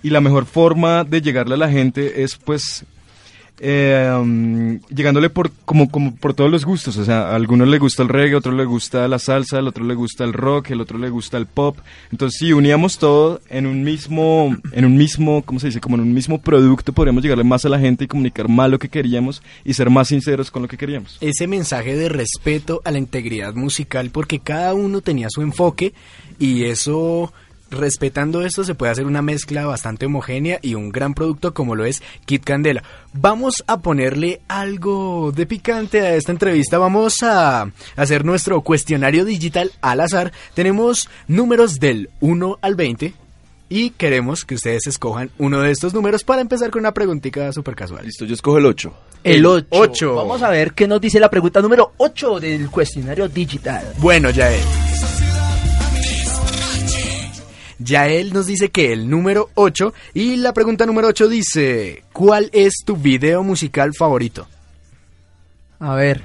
Y 0.04 0.10
la 0.10 0.20
mejor 0.20 0.46
forma 0.46 1.04
de 1.04 1.22
llegarle 1.22 1.54
a 1.54 1.58
la 1.58 1.70
gente 1.70 2.22
es 2.22 2.36
pues 2.36 2.84
eh, 3.64 4.80
llegándole 4.88 5.30
por 5.30 5.52
como, 5.64 5.88
como 5.88 6.16
por 6.16 6.34
todos 6.34 6.50
los 6.50 6.64
gustos, 6.64 6.96
o 6.96 7.04
sea, 7.04 7.28
a 7.28 7.36
algunos 7.36 7.68
le 7.68 7.78
gusta 7.78 8.02
el 8.02 8.08
reggae, 8.08 8.34
a 8.34 8.38
otro 8.38 8.50
le 8.50 8.64
gusta 8.64 9.06
la 9.06 9.20
salsa, 9.20 9.58
al 9.58 9.68
otro 9.68 9.84
le 9.84 9.94
gusta 9.94 10.24
el 10.24 10.32
rock, 10.32 10.70
el 10.70 10.80
otro 10.80 10.98
le 10.98 11.08
gusta 11.10 11.38
el 11.38 11.46
pop. 11.46 11.78
Entonces, 12.10 12.40
si 12.40 12.52
uníamos 12.52 12.98
todo 12.98 13.40
en 13.48 13.66
un 13.66 13.84
mismo 13.84 14.56
en 14.72 14.84
un 14.84 14.96
mismo, 14.96 15.42
¿cómo 15.42 15.60
se 15.60 15.68
dice? 15.68 15.80
Como 15.80 15.94
en 15.94 16.02
un 16.02 16.12
mismo 16.12 16.42
producto, 16.42 16.92
podríamos 16.92 17.22
llegarle 17.22 17.44
más 17.44 17.64
a 17.64 17.68
la 17.68 17.78
gente 17.78 18.02
y 18.04 18.08
comunicar 18.08 18.48
más 18.48 18.68
lo 18.68 18.80
que 18.80 18.88
queríamos 18.88 19.42
y 19.64 19.74
ser 19.74 19.90
más 19.90 20.08
sinceros 20.08 20.50
con 20.50 20.62
lo 20.62 20.68
que 20.68 20.76
queríamos. 20.76 21.18
ese 21.20 21.46
mensaje 21.46 21.96
de 21.96 22.08
respeto 22.08 22.82
a 22.84 22.90
la 22.90 22.98
integridad 22.98 23.54
musical 23.54 24.10
porque 24.10 24.40
cada 24.40 24.74
uno 24.74 25.02
tenía 25.02 25.28
su 25.30 25.40
enfoque 25.40 25.92
y 26.40 26.64
eso 26.64 27.32
respetando 27.72 28.42
esto 28.42 28.64
se 28.64 28.74
puede 28.74 28.92
hacer 28.92 29.06
una 29.06 29.22
mezcla 29.22 29.66
bastante 29.66 30.06
homogénea 30.06 30.58
y 30.62 30.74
un 30.74 30.90
gran 30.90 31.14
producto 31.14 31.54
como 31.54 31.74
lo 31.74 31.84
es 31.84 32.02
Kit 32.24 32.44
Candela. 32.44 32.82
Vamos 33.12 33.64
a 33.66 33.80
ponerle 33.80 34.40
algo 34.48 35.32
de 35.34 35.46
picante 35.46 36.00
a 36.00 36.14
esta 36.14 36.32
entrevista. 36.32 36.78
Vamos 36.78 37.22
a 37.22 37.70
hacer 37.96 38.24
nuestro 38.24 38.60
cuestionario 38.60 39.24
digital 39.24 39.72
al 39.80 40.00
azar. 40.00 40.32
Tenemos 40.54 41.08
números 41.26 41.80
del 41.80 42.10
1 42.20 42.58
al 42.62 42.74
20 42.74 43.14
y 43.68 43.90
queremos 43.90 44.44
que 44.44 44.54
ustedes 44.54 44.86
escojan 44.86 45.30
uno 45.38 45.60
de 45.60 45.70
estos 45.70 45.94
números 45.94 46.24
para 46.24 46.42
empezar 46.42 46.70
con 46.70 46.80
una 46.80 46.92
preguntita 46.92 47.50
súper 47.52 47.74
casual. 47.74 48.04
Listo, 48.04 48.26
yo 48.26 48.34
escojo 48.34 48.58
el 48.58 48.66
8. 48.66 48.94
El 49.24 49.46
8. 49.46 49.66
ocho. 49.70 50.14
Vamos 50.14 50.42
a 50.42 50.50
ver 50.50 50.72
qué 50.74 50.86
nos 50.86 51.00
dice 51.00 51.18
la 51.18 51.30
pregunta 51.30 51.62
número 51.62 51.92
8 51.96 52.40
del 52.40 52.68
cuestionario 52.70 53.28
digital. 53.28 53.94
Bueno, 53.98 54.30
Yael. 54.30 54.60
Yael 57.84 58.32
nos 58.32 58.46
dice 58.46 58.70
que 58.70 58.92
el 58.92 59.08
número 59.08 59.50
8 59.54 59.92
y 60.14 60.36
la 60.36 60.52
pregunta 60.52 60.86
número 60.86 61.08
8 61.08 61.28
dice, 61.28 62.04
¿cuál 62.12 62.50
es 62.52 62.74
tu 62.84 62.96
video 62.96 63.42
musical 63.42 63.92
favorito? 63.96 64.46
A 65.78 65.94
ver. 65.94 66.22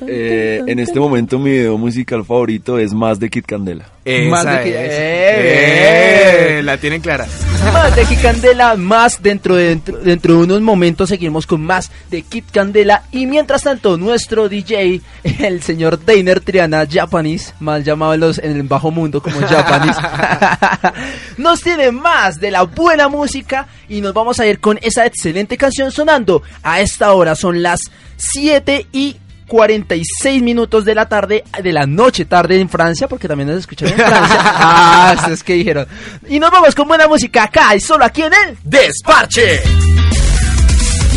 Eh, 0.00 0.62
en 0.66 0.78
este 0.80 0.98
momento 0.98 1.38
mi 1.38 1.50
video 1.50 1.78
musical 1.78 2.24
favorito 2.24 2.78
es 2.78 2.92
más 2.92 3.20
de 3.20 3.30
Kid 3.30 3.44
Candela. 3.46 3.95
Más 4.30 4.44
de 4.44 4.62
que- 4.62 4.68
es. 4.70 4.92
¡Eh! 4.92 6.58
Eh, 6.58 6.62
la 6.62 6.76
tienen 6.78 7.00
clara. 7.00 7.26
Más 7.72 7.96
de 7.96 8.04
Kid 8.04 8.18
Candela, 8.22 8.76
más 8.76 9.20
dentro 9.22 9.56
de, 9.56 9.64
dentro, 9.70 9.98
dentro 9.98 10.34
de 10.34 10.40
unos 10.44 10.60
momentos 10.60 11.08
seguimos 11.08 11.46
con 11.46 11.62
más 11.62 11.90
de 12.10 12.22
Kid 12.22 12.44
Candela 12.52 13.02
y 13.10 13.26
mientras 13.26 13.62
tanto 13.62 13.96
nuestro 13.96 14.48
DJ, 14.48 15.00
el 15.40 15.62
señor 15.62 16.04
Dainer 16.04 16.40
Triana 16.40 16.86
Japanese, 16.90 17.52
mal 17.58 17.82
llamado 17.82 18.14
en, 18.14 18.20
los- 18.20 18.38
en 18.38 18.52
el 18.52 18.62
bajo 18.62 18.90
mundo 18.92 19.20
como 19.20 19.40
Japanese, 19.40 20.00
nos 21.38 21.60
tiene 21.60 21.90
más 21.90 22.38
de 22.40 22.50
la 22.50 22.62
buena 22.62 23.08
música 23.08 23.66
y 23.88 24.00
nos 24.00 24.14
vamos 24.14 24.38
a 24.40 24.46
ir 24.46 24.60
con 24.60 24.78
esa 24.82 25.04
excelente 25.06 25.56
canción 25.56 25.90
sonando. 25.90 26.42
A 26.62 26.80
esta 26.80 27.12
hora 27.12 27.34
son 27.34 27.62
las 27.62 27.80
7 28.16 28.86
y 28.92 29.16
46 29.46 30.42
minutos 30.42 30.84
de 30.84 30.94
la 30.94 31.08
tarde, 31.08 31.44
de 31.62 31.72
la 31.72 31.86
noche 31.86 32.24
tarde 32.24 32.60
en 32.60 32.68
Francia, 32.68 33.08
porque 33.08 33.28
también 33.28 33.48
nos 33.48 33.58
escuchan 33.58 33.88
en 33.88 33.94
Francia. 33.96 34.42
Ah, 34.58 35.28
es 35.30 35.42
que 35.42 35.54
dijeron. 35.54 35.86
Y 36.28 36.38
nos 36.40 36.50
vamos 36.50 36.74
con 36.74 36.88
buena 36.88 37.06
música 37.06 37.44
acá 37.44 37.74
y 37.76 37.80
solo 37.80 38.04
aquí 38.04 38.22
en 38.22 38.32
el 38.32 38.58
¡Desparche! 38.64 39.62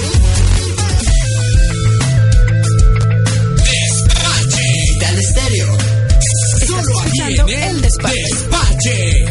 Digital 4.56 5.18
estéreo. 5.18 5.78
Solo 6.66 7.00
aquí 7.00 7.40
en 7.40 7.62
el 7.62 7.80
despache. 7.80 9.22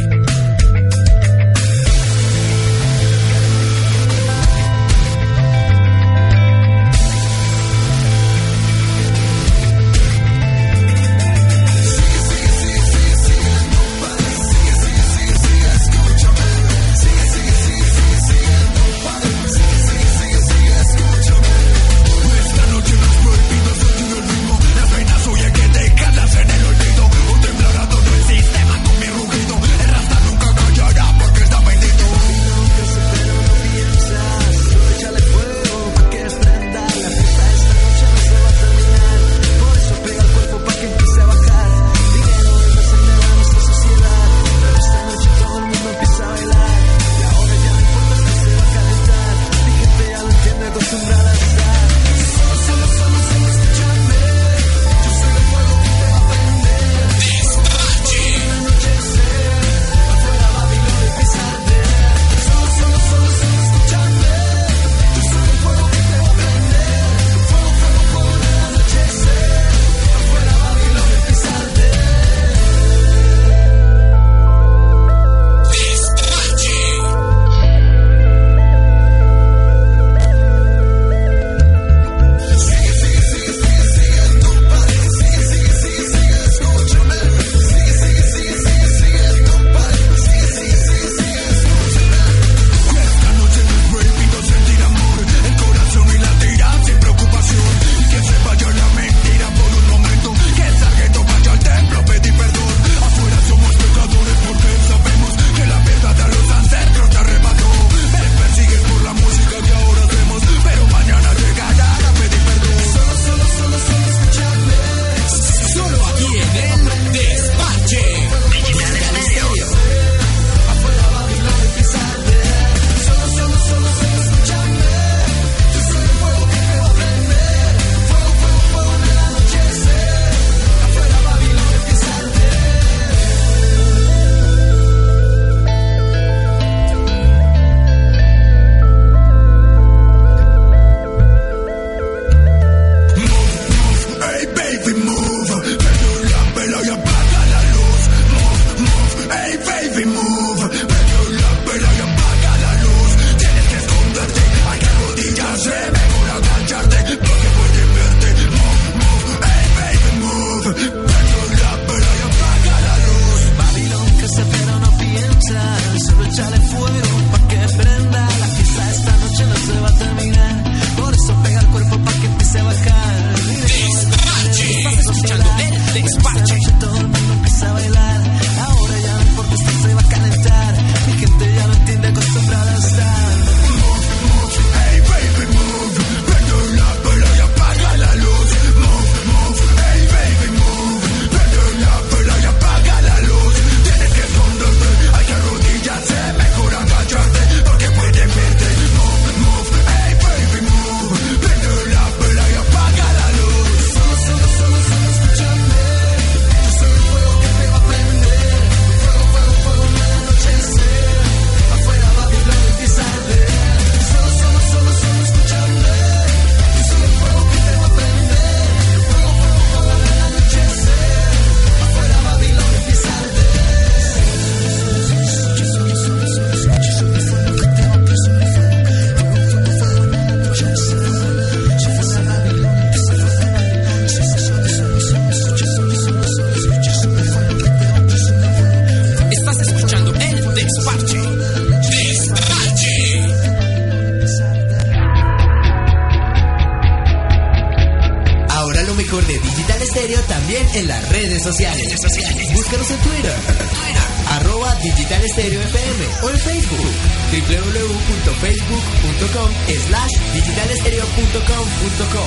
Stereo 255.31 255.61
FM 255.61 256.07
o 256.23 256.29
en 256.29 256.39
Facebook, 256.39 256.91
www.facebook.com 257.31 259.51
slash 259.87 260.11
digitalestereo.com.co. 260.33 262.23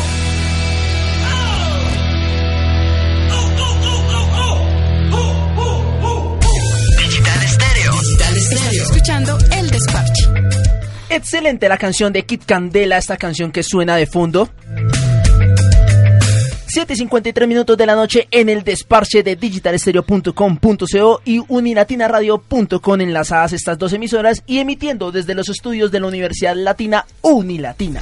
Digital 6.96 7.40
Stereo. 7.46 7.92
Digital 7.92 8.40
Stereo. 8.40 8.82
escuchando 8.82 9.38
El 9.52 9.70
Despache. 9.70 10.24
Excelente 11.10 11.68
la 11.68 11.76
canción 11.76 12.10
de 12.12 12.24
Kit 12.24 12.44
Candela, 12.46 12.96
esta 12.96 13.18
canción 13.18 13.52
que 13.52 13.62
suena 13.62 13.96
de 13.96 14.06
fondo. 14.06 14.48
7.53 16.74 17.46
minutos 17.46 17.76
de 17.76 17.86
la 17.86 17.94
noche 17.94 18.26
en 18.32 18.48
el 18.48 18.64
desparche 18.64 19.22
de 19.22 19.36
digitalestereo.com.co 19.36 21.20
y 21.24 21.40
unilatinaradio.com 21.46 23.00
enlazadas 23.00 23.52
estas 23.52 23.78
dos 23.78 23.92
emisoras 23.92 24.42
y 24.44 24.58
emitiendo 24.58 25.12
desde 25.12 25.36
los 25.36 25.48
estudios 25.48 25.92
de 25.92 26.00
la 26.00 26.08
Universidad 26.08 26.56
Latina 26.56 27.06
Unilatina. 27.22 28.00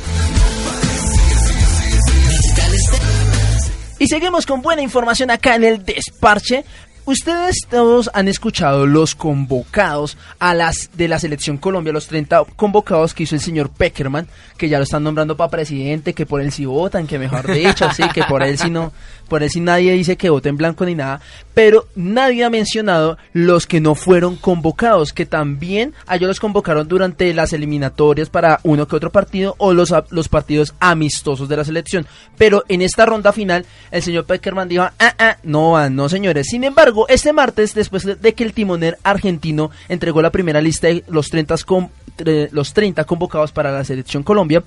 Y 3.99 4.09
seguimos 4.09 4.47
con 4.47 4.63
buena 4.63 4.81
información 4.81 5.31
acá 5.31 5.55
en 5.55 5.65
el 5.65 5.85
desparche. 5.85 6.65
Ustedes 7.05 7.57
todos 7.69 8.09
han 8.15 8.29
escuchado 8.29 8.87
los 8.87 9.17
convocados 9.17 10.17
a 10.39 10.55
las 10.55 10.91
de 10.95 11.09
la 11.09 11.19
selección 11.19 11.59
Colombia, 11.59 11.93
los 11.93 12.07
30 12.07 12.45
convocados 12.55 13.13
que 13.13 13.25
hizo 13.25 13.35
el 13.35 13.41
señor 13.41 13.71
Peckerman, 13.71 14.29
que 14.57 14.69
ya 14.69 14.79
lo 14.79 14.85
están 14.85 15.03
nombrando 15.03 15.37
para 15.37 15.51
presidente, 15.51 16.15
que 16.15 16.27
por 16.27 16.41
él 16.41 16.53
sí 16.53 16.65
votan, 16.65 17.09
que 17.09 17.19
mejor 17.19 17.53
dicho, 17.53 17.91
sí, 17.93 18.05
que 18.15 18.23
por 18.23 18.45
él 18.45 18.57
sí 18.57 18.71
no, 18.71 18.93
por 19.29 19.43
él 19.43 19.51
sí 19.51 19.59
nadie 19.59 19.93
dice 19.95 20.17
que 20.17 20.31
vote 20.31 20.49
en 20.49 20.57
blanco 20.57 20.87
ni 20.87 20.95
nada, 20.95 21.21
pero 21.55 21.87
nadie 21.95 22.45
ha 22.45 22.51
mencionado 22.51 23.19
los 23.33 23.67
que 23.67 23.81
no 23.81 23.95
fueron 23.95 24.37
convocados, 24.37 25.13
que 25.13 25.27
también 25.27 25.93
a 26.07 26.17
ellos 26.17 26.29
los 26.29 26.41
convocaron 26.41 26.89
durante 26.89 27.33
las 27.35 27.53
eliminatorias 27.53 28.31
para 28.31 28.61
uno 28.63 28.89
que 28.89 28.97
otro 28.97 29.11
partido 29.11 29.55
o 29.59 29.73
los, 29.75 29.93
a- 29.93 30.05
los 30.11 30.29
partidos 30.29 30.75
amistosos 30.81 31.49
de 31.49 31.57
la 31.57 31.65
selección, 31.65 32.07
pero 32.39 32.65
en 32.69 32.83
esta 32.83 33.05
ronda 33.07 33.33
final 33.33 33.67
el 33.91 34.03
señor 34.03 34.25
Peckerman 34.25 34.69
dijo, 34.69 34.85
ah, 34.85 35.15
ah, 35.19 35.37
no 35.43 35.73
van, 35.73 35.95
no 35.95 36.09
señores, 36.09 36.47
sin 36.49 36.65
embargo, 36.65 37.07
este 37.09 37.33
martes, 37.33 37.75
después 37.75 38.05
de- 38.05 38.33
que 38.35 38.45
el 38.45 38.55
timonel 38.55 38.97
argentino 39.03 39.71
entregó 39.89 40.23
la 40.23 40.31
primera 40.31 40.61
lista 40.61 40.87
de 40.89 41.05
los 41.09 41.29
30, 41.29 41.57
con- 41.67 41.91
los 42.53 42.73
30 42.75 43.05
convocados 43.05 43.53
para 43.53 43.71
la 43.73 43.85
selección 43.85 44.23
Colombia, 44.23 44.63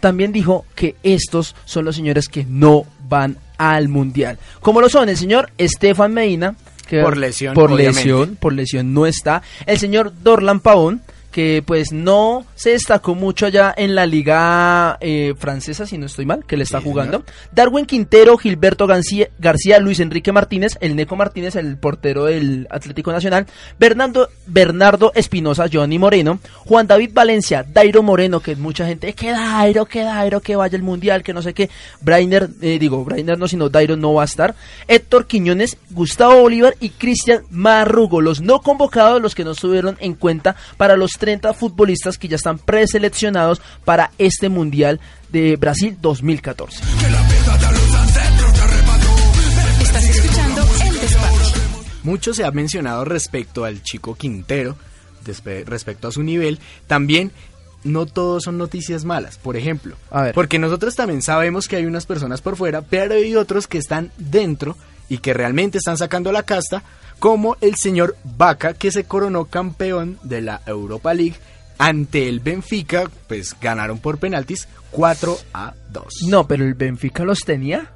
también 0.00 0.32
dijo 0.32 0.64
que 0.74 0.96
estos 1.02 1.54
son 1.64 1.84
los 1.84 1.94
señores 1.96 2.28
que 2.28 2.44
no 2.44 2.84
van 3.08 3.36
al 3.70 3.88
mundial. 3.88 4.38
Como 4.60 4.80
lo 4.80 4.88
son 4.88 5.08
el 5.08 5.16
señor 5.16 5.50
Estefan 5.58 6.12
Medina, 6.12 6.54
que 6.88 7.00
Por 7.00 7.16
lesión, 7.16 7.54
por 7.54 7.72
obviamente. 7.72 8.00
lesión, 8.00 8.36
por 8.36 8.52
lesión 8.52 8.92
no 8.92 9.06
está. 9.06 9.42
El 9.66 9.78
señor 9.78 10.12
Dorlan 10.22 10.60
Pavón, 10.60 11.00
que 11.32 11.64
pues 11.66 11.92
no 11.92 12.46
se 12.54 12.70
destacó 12.70 13.14
mucho 13.14 13.46
allá 13.46 13.74
en 13.76 13.94
la 13.94 14.06
liga 14.06 14.98
eh, 15.00 15.34
francesa, 15.36 15.86
si 15.86 15.98
no 15.98 16.06
estoy 16.06 16.26
mal, 16.26 16.44
que 16.44 16.56
le 16.56 16.62
está 16.62 16.80
jugando. 16.80 17.24
Darwin 17.50 17.86
Quintero, 17.86 18.36
Gilberto 18.36 18.86
García, 18.86 19.30
García, 19.38 19.80
Luis 19.80 19.98
Enrique 19.98 20.30
Martínez, 20.30 20.76
el 20.80 20.94
Neco 20.94 21.16
Martínez, 21.16 21.56
el 21.56 21.76
portero 21.78 22.26
del 22.26 22.68
Atlético 22.70 23.10
Nacional, 23.10 23.46
Bernardo, 23.78 24.28
Bernardo 24.46 25.12
Espinosa, 25.14 25.66
Johnny 25.72 25.98
Moreno, 25.98 26.38
Juan 26.66 26.86
David 26.86 27.10
Valencia, 27.14 27.64
Dairo 27.66 28.02
Moreno, 28.02 28.40
que 28.40 28.54
mucha 28.54 28.86
gente, 28.86 29.14
que 29.14 29.30
Dairo, 29.30 29.86
que 29.86 30.02
Dairo, 30.02 30.40
que 30.40 30.54
vaya 30.54 30.76
al 30.76 30.82
mundial, 30.84 31.22
que 31.22 31.32
no 31.32 31.40
sé 31.40 31.54
qué. 31.54 31.70
Brainer, 32.02 32.50
eh, 32.60 32.78
digo, 32.78 33.04
Brainer 33.04 33.38
no, 33.38 33.48
sino 33.48 33.70
Dairo 33.70 33.96
no 33.96 34.12
va 34.14 34.22
a 34.22 34.26
estar. 34.26 34.54
Héctor 34.86 35.26
Quiñones, 35.26 35.78
Gustavo 35.90 36.42
Bolívar 36.42 36.76
y 36.78 36.90
Cristian 36.90 37.42
Marrugo, 37.50 38.20
los 38.20 38.42
no 38.42 38.60
convocados, 38.60 39.22
los 39.22 39.34
que 39.34 39.44
no 39.44 39.52
estuvieron 39.52 39.96
en 40.00 40.14
cuenta 40.14 40.56
para 40.76 40.96
los 40.96 41.12
30 41.22 41.54
futbolistas 41.54 42.18
que 42.18 42.26
ya 42.26 42.34
están 42.34 42.58
preseleccionados 42.58 43.62
para 43.84 44.10
este 44.18 44.48
mundial 44.48 44.98
de 45.30 45.54
Brasil 45.54 45.96
2014. 46.00 46.82
Estás 49.82 50.04
escuchando 50.08 50.62
El. 50.84 50.98
Mucho 52.02 52.34
se 52.34 52.44
ha 52.44 52.50
mencionado 52.50 53.04
respecto 53.04 53.64
al 53.64 53.84
chico 53.84 54.16
Quintero, 54.16 54.76
despe- 55.24 55.64
respecto 55.64 56.08
a 56.08 56.12
su 56.12 56.24
nivel. 56.24 56.58
También 56.88 57.30
no 57.84 58.06
todos 58.06 58.42
son 58.42 58.58
noticias 58.58 59.04
malas, 59.04 59.38
por 59.38 59.56
ejemplo. 59.56 59.94
A 60.10 60.22
ver. 60.22 60.34
Porque 60.34 60.58
nosotros 60.58 60.96
también 60.96 61.22
sabemos 61.22 61.68
que 61.68 61.76
hay 61.76 61.86
unas 61.86 62.04
personas 62.06 62.40
por 62.40 62.56
fuera, 62.56 62.82
pero 62.82 63.14
hay 63.14 63.36
otros 63.36 63.68
que 63.68 63.78
están 63.78 64.10
dentro 64.18 64.76
y 65.08 65.18
que 65.18 65.34
realmente 65.34 65.78
están 65.78 65.98
sacando 65.98 66.32
la 66.32 66.42
casta, 66.42 66.82
como 67.22 67.56
el 67.60 67.76
señor 67.76 68.16
Vaca, 68.24 68.74
que 68.74 68.90
se 68.90 69.04
coronó 69.04 69.44
campeón 69.44 70.18
de 70.24 70.40
la 70.40 70.60
Europa 70.66 71.14
League 71.14 71.36
ante 71.78 72.28
el 72.28 72.40
Benfica, 72.40 73.08
pues 73.28 73.54
ganaron 73.60 73.98
por 73.98 74.18
penaltis 74.18 74.66
4 74.90 75.38
a 75.54 75.72
2. 75.92 76.04
No, 76.26 76.48
pero 76.48 76.64
el 76.64 76.74
Benfica 76.74 77.22
los 77.22 77.44
tenía. 77.44 77.92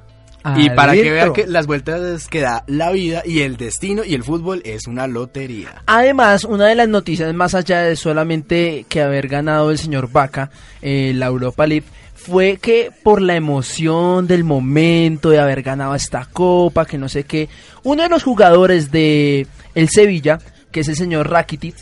Y 0.55 0.69
para 0.69 0.93
que 0.93 1.11
vean 1.11 1.33
que 1.33 1.45
las 1.45 1.67
vueltas 1.67 2.29
que 2.29 2.39
da 2.39 2.63
la 2.67 2.89
vida 2.91 3.21
y 3.25 3.41
el 3.41 3.57
destino 3.57 4.05
y 4.05 4.13
el 4.13 4.23
fútbol 4.23 4.61
es 4.63 4.87
una 4.87 5.07
lotería. 5.07 5.83
Además, 5.87 6.45
una 6.45 6.67
de 6.67 6.75
las 6.75 6.87
noticias 6.87 7.33
más 7.33 7.53
allá 7.53 7.81
de 7.81 7.97
solamente 7.97 8.85
que 8.87 9.01
haber 9.01 9.27
ganado 9.27 9.71
el 9.71 9.77
señor 9.77 10.09
Vaca 10.09 10.51
eh, 10.81 11.11
la 11.13 11.25
Europa 11.25 11.67
League 11.67 11.87
fue 12.27 12.57
que 12.57 12.91
por 13.03 13.21
la 13.21 13.35
emoción 13.35 14.27
del 14.27 14.43
momento 14.43 15.29
de 15.29 15.39
haber 15.39 15.61
ganado 15.61 15.95
esta 15.95 16.25
copa, 16.25 16.85
que 16.85 16.97
no 16.97 17.07
sé 17.07 17.23
qué, 17.23 17.47
uno 17.83 18.03
de 18.03 18.09
los 18.09 18.23
jugadores 18.23 18.91
de 18.91 19.47
el 19.75 19.87
Sevilla, 19.87 20.37
que 20.69 20.81
es 20.81 20.89
el 20.89 20.97
señor 20.97 21.29
Rakitic, 21.29 21.75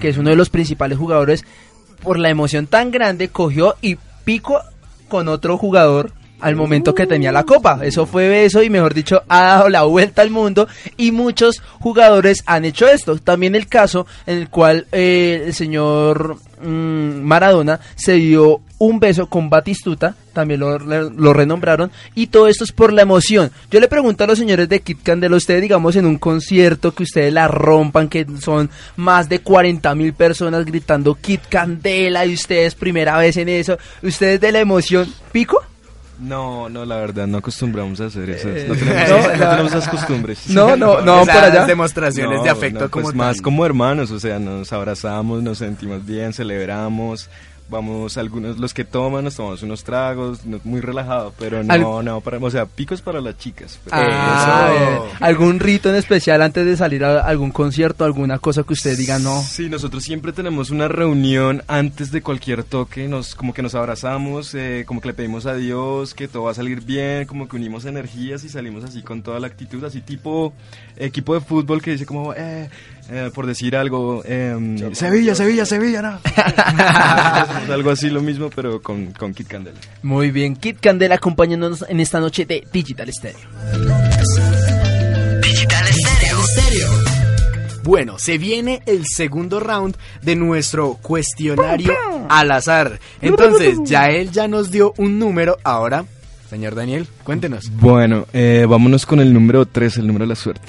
que 0.00 0.08
es 0.08 0.18
uno 0.18 0.30
de 0.30 0.36
los 0.36 0.50
principales 0.50 0.98
jugadores, 0.98 1.44
por 2.02 2.18
la 2.18 2.30
emoción 2.30 2.66
tan 2.66 2.90
grande 2.90 3.28
cogió 3.28 3.76
y 3.80 3.96
pico 4.24 4.60
con 5.08 5.28
otro 5.28 5.56
jugador 5.56 6.12
al 6.40 6.56
momento 6.56 6.96
que 6.96 7.06
tenía 7.06 7.30
la 7.30 7.44
copa. 7.44 7.78
Eso 7.82 8.04
fue 8.04 8.28
beso 8.28 8.60
y 8.60 8.70
mejor 8.70 8.94
dicho 8.94 9.22
ha 9.28 9.42
dado 9.42 9.68
la 9.68 9.82
vuelta 9.84 10.22
al 10.22 10.30
mundo 10.30 10.66
y 10.96 11.12
muchos 11.12 11.62
jugadores 11.78 12.42
han 12.46 12.64
hecho 12.64 12.88
esto. 12.88 13.16
También 13.18 13.54
el 13.54 13.68
caso 13.68 14.06
en 14.26 14.38
el 14.38 14.48
cual 14.48 14.88
eh, 14.90 15.44
el 15.46 15.54
señor 15.54 16.38
mm, 16.62 17.22
Maradona 17.22 17.80
se 17.94 18.14
dio 18.14 18.60
un 18.78 18.98
beso 18.98 19.26
con 19.26 19.48
Batistuta, 19.48 20.16
también 20.32 20.60
lo, 20.60 20.78
lo 20.78 21.32
renombraron, 21.32 21.90
y 22.14 22.28
todo 22.28 22.48
esto 22.48 22.64
es 22.64 22.72
por 22.72 22.92
la 22.92 23.02
emoción. 23.02 23.50
Yo 23.70 23.78
le 23.78 23.88
pregunto 23.88 24.24
a 24.24 24.26
los 24.26 24.38
señores 24.38 24.68
de 24.68 24.80
Kit 24.80 25.02
Candela, 25.02 25.36
ustedes 25.36 25.62
digamos 25.62 25.94
en 25.96 26.06
un 26.06 26.18
concierto 26.18 26.92
que 26.92 27.04
ustedes 27.04 27.32
la 27.32 27.46
rompan, 27.48 28.08
que 28.08 28.26
son 28.40 28.70
más 28.96 29.28
de 29.28 29.40
40 29.40 29.94
mil 29.94 30.14
personas 30.14 30.64
gritando 30.64 31.14
Kit 31.14 31.42
Candela 31.48 32.26
y 32.26 32.34
ustedes 32.34 32.74
primera 32.74 33.16
vez 33.18 33.36
en 33.36 33.48
eso, 33.48 33.78
ustedes 34.02 34.40
de 34.40 34.52
la 34.52 34.60
emoción, 34.60 35.12
¿pico? 35.30 35.62
No, 36.22 36.68
no, 36.68 36.84
la 36.84 36.96
verdad, 36.96 37.26
no 37.26 37.38
acostumbramos 37.38 38.00
a 38.00 38.06
hacer 38.06 38.30
eso. 38.30 38.48
Eh, 38.48 38.66
no, 38.68 38.74
tenemos, 38.76 39.08
no, 39.08 39.16
no 39.18 39.50
tenemos 39.50 39.72
esas 39.74 39.88
costumbres. 39.90 40.48
No, 40.50 40.76
no, 40.76 41.00
no, 41.00 41.20
por 41.26 41.30
allá. 41.30 41.66
demostraciones 41.66 42.38
No, 42.38 42.44
de 42.44 42.50
afecto 42.50 42.80
no, 42.84 42.90
como 42.90 43.04
pues 43.04 43.14
más 43.16 43.36
tal. 43.36 43.42
como 43.42 43.66
hermanos, 43.66 44.10
o 44.10 44.20
sea, 44.20 44.38
nos 44.38 44.72
abrazamos, 44.72 45.42
nos 45.42 45.58
sentimos 45.58 46.06
bien, 46.06 46.32
celebramos, 46.32 47.28
vamos 47.72 48.16
algunos 48.18 48.58
los 48.58 48.72
que 48.72 48.84
toman, 48.84 49.24
nos 49.24 49.34
tomamos 49.34 49.62
unos 49.64 49.82
tragos, 49.82 50.46
no- 50.46 50.60
muy 50.62 50.80
relajado, 50.80 51.34
pero 51.38 51.64
no, 51.64 51.72
Al- 51.98 52.04
no, 52.04 52.20
para, 52.20 52.38
o 52.38 52.50
sea, 52.50 52.66
picos 52.66 53.02
para 53.02 53.20
las 53.20 53.36
chicas. 53.38 53.80
pero- 53.84 53.96
Ah, 54.00 54.70
Eso. 54.72 55.06
eh, 55.06 55.08
¿Algún 55.18 55.58
rito 55.58 55.90
en 55.90 55.96
especial 55.96 56.40
antes 56.42 56.64
de 56.64 56.76
salir 56.76 57.04
a 57.04 57.20
algún 57.22 57.50
concierto, 57.50 58.04
alguna 58.04 58.38
cosa 58.38 58.62
que 58.62 58.74
usted 58.74 58.96
diga 58.96 59.18
no? 59.18 59.42
Sí, 59.42 59.68
nosotros 59.68 60.04
siempre 60.04 60.32
tenemos 60.32 60.70
una 60.70 60.86
reunión 60.86 61.62
antes 61.66 62.12
de 62.12 62.22
cualquier 62.22 62.62
toque, 62.62 63.08
nos 63.08 63.34
como 63.34 63.52
que 63.54 63.62
nos 63.62 63.74
abrazamos, 63.74 64.54
eh, 64.54 64.84
como 64.86 65.00
que 65.00 65.08
le 65.08 65.14
pedimos 65.14 65.46
a 65.46 65.54
Dios 65.54 66.14
que 66.14 66.28
todo 66.28 66.44
va 66.44 66.50
a 66.52 66.54
salir 66.54 66.82
bien, 66.82 67.24
como 67.26 67.48
que 67.48 67.56
unimos 67.56 67.86
energías 67.86 68.44
y 68.44 68.48
salimos 68.50 68.84
así 68.84 69.02
con 69.02 69.22
toda 69.22 69.40
la 69.40 69.46
actitud, 69.46 69.82
así 69.84 70.02
tipo 70.02 70.52
equipo 70.96 71.34
de 71.34 71.40
fútbol 71.40 71.80
que 71.80 71.92
dice 71.92 72.04
como, 72.04 72.34
eh, 72.34 72.68
eh, 73.10 73.30
por 73.34 73.46
decir 73.46 73.74
algo, 73.76 74.22
em, 74.26 74.76
Sevilla, 74.94 75.34
Sevilla, 75.34 75.64
Sevilla, 75.64 76.02
no. 76.02 76.18
Algo 77.70 77.90
así 77.90 78.10
lo 78.10 78.20
mismo, 78.20 78.50
pero 78.54 78.82
con, 78.82 79.12
con 79.12 79.34
Kit 79.34 79.48
Candela. 79.48 79.78
Muy 80.02 80.30
bien, 80.30 80.56
Kit 80.56 80.78
Candela 80.80 81.16
acompañándonos 81.16 81.84
en 81.88 82.00
esta 82.00 82.20
noche 82.20 82.44
de 82.46 82.66
Digital 82.72 83.10
Stereo. 83.12 83.38
Digital 85.42 85.84
Estéreo. 85.88 86.88
Bueno, 87.84 88.16
se 88.18 88.38
viene 88.38 88.80
el 88.86 89.02
segundo 89.06 89.58
round 89.58 89.96
de 90.22 90.36
nuestro 90.36 90.94
cuestionario 91.02 91.92
al 92.28 92.50
azar. 92.52 93.00
Entonces, 93.20 93.78
ya 93.84 94.08
él 94.10 94.30
ya 94.30 94.46
nos 94.46 94.70
dio 94.70 94.94
un 94.98 95.18
número. 95.18 95.58
Ahora, 95.64 96.04
señor 96.48 96.74
Daniel, 96.76 97.08
cuéntenos. 97.24 97.70
Bueno, 97.72 98.26
eh, 98.32 98.66
vámonos 98.68 99.04
con 99.04 99.18
el 99.20 99.32
número 99.32 99.66
3, 99.66 99.96
el 99.98 100.06
número 100.06 100.24
de 100.24 100.28
la 100.28 100.36
suerte. 100.36 100.60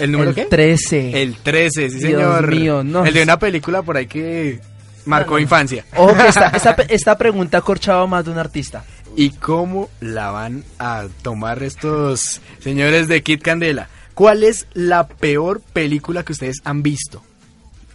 ¿El 0.00 0.10
número 0.12 0.30
El 0.30 0.36
qué? 0.36 0.44
13. 0.46 1.22
El 1.22 1.36
13, 1.36 1.90
sí 1.90 1.98
Dios 1.98 2.10
señor. 2.10 2.50
mío, 2.50 2.82
no. 2.84 3.04
El 3.04 3.14
de 3.14 3.22
una 3.22 3.38
película 3.38 3.82
por 3.82 3.96
ahí 3.96 4.06
que 4.06 4.60
marcó 5.08 5.38
infancia. 5.38 5.84
Ojo 5.96 6.14
que 6.14 6.28
esta, 6.28 6.48
esta, 6.54 6.70
esta 6.88 7.18
pregunta 7.18 7.58
ha 7.58 7.62
corchado 7.62 8.06
más 8.06 8.24
de 8.24 8.30
un 8.30 8.38
artista. 8.38 8.84
¿Y 9.16 9.30
cómo 9.30 9.90
la 10.00 10.30
van 10.30 10.64
a 10.78 11.06
tomar 11.22 11.62
estos 11.62 12.40
señores 12.60 13.08
de 13.08 13.22
Kid 13.22 13.42
Candela? 13.42 13.88
¿Cuál 14.14 14.44
es 14.44 14.66
la 14.74 15.08
peor 15.08 15.60
película 15.72 16.22
que 16.24 16.32
ustedes 16.32 16.60
han 16.64 16.82
visto? 16.82 17.22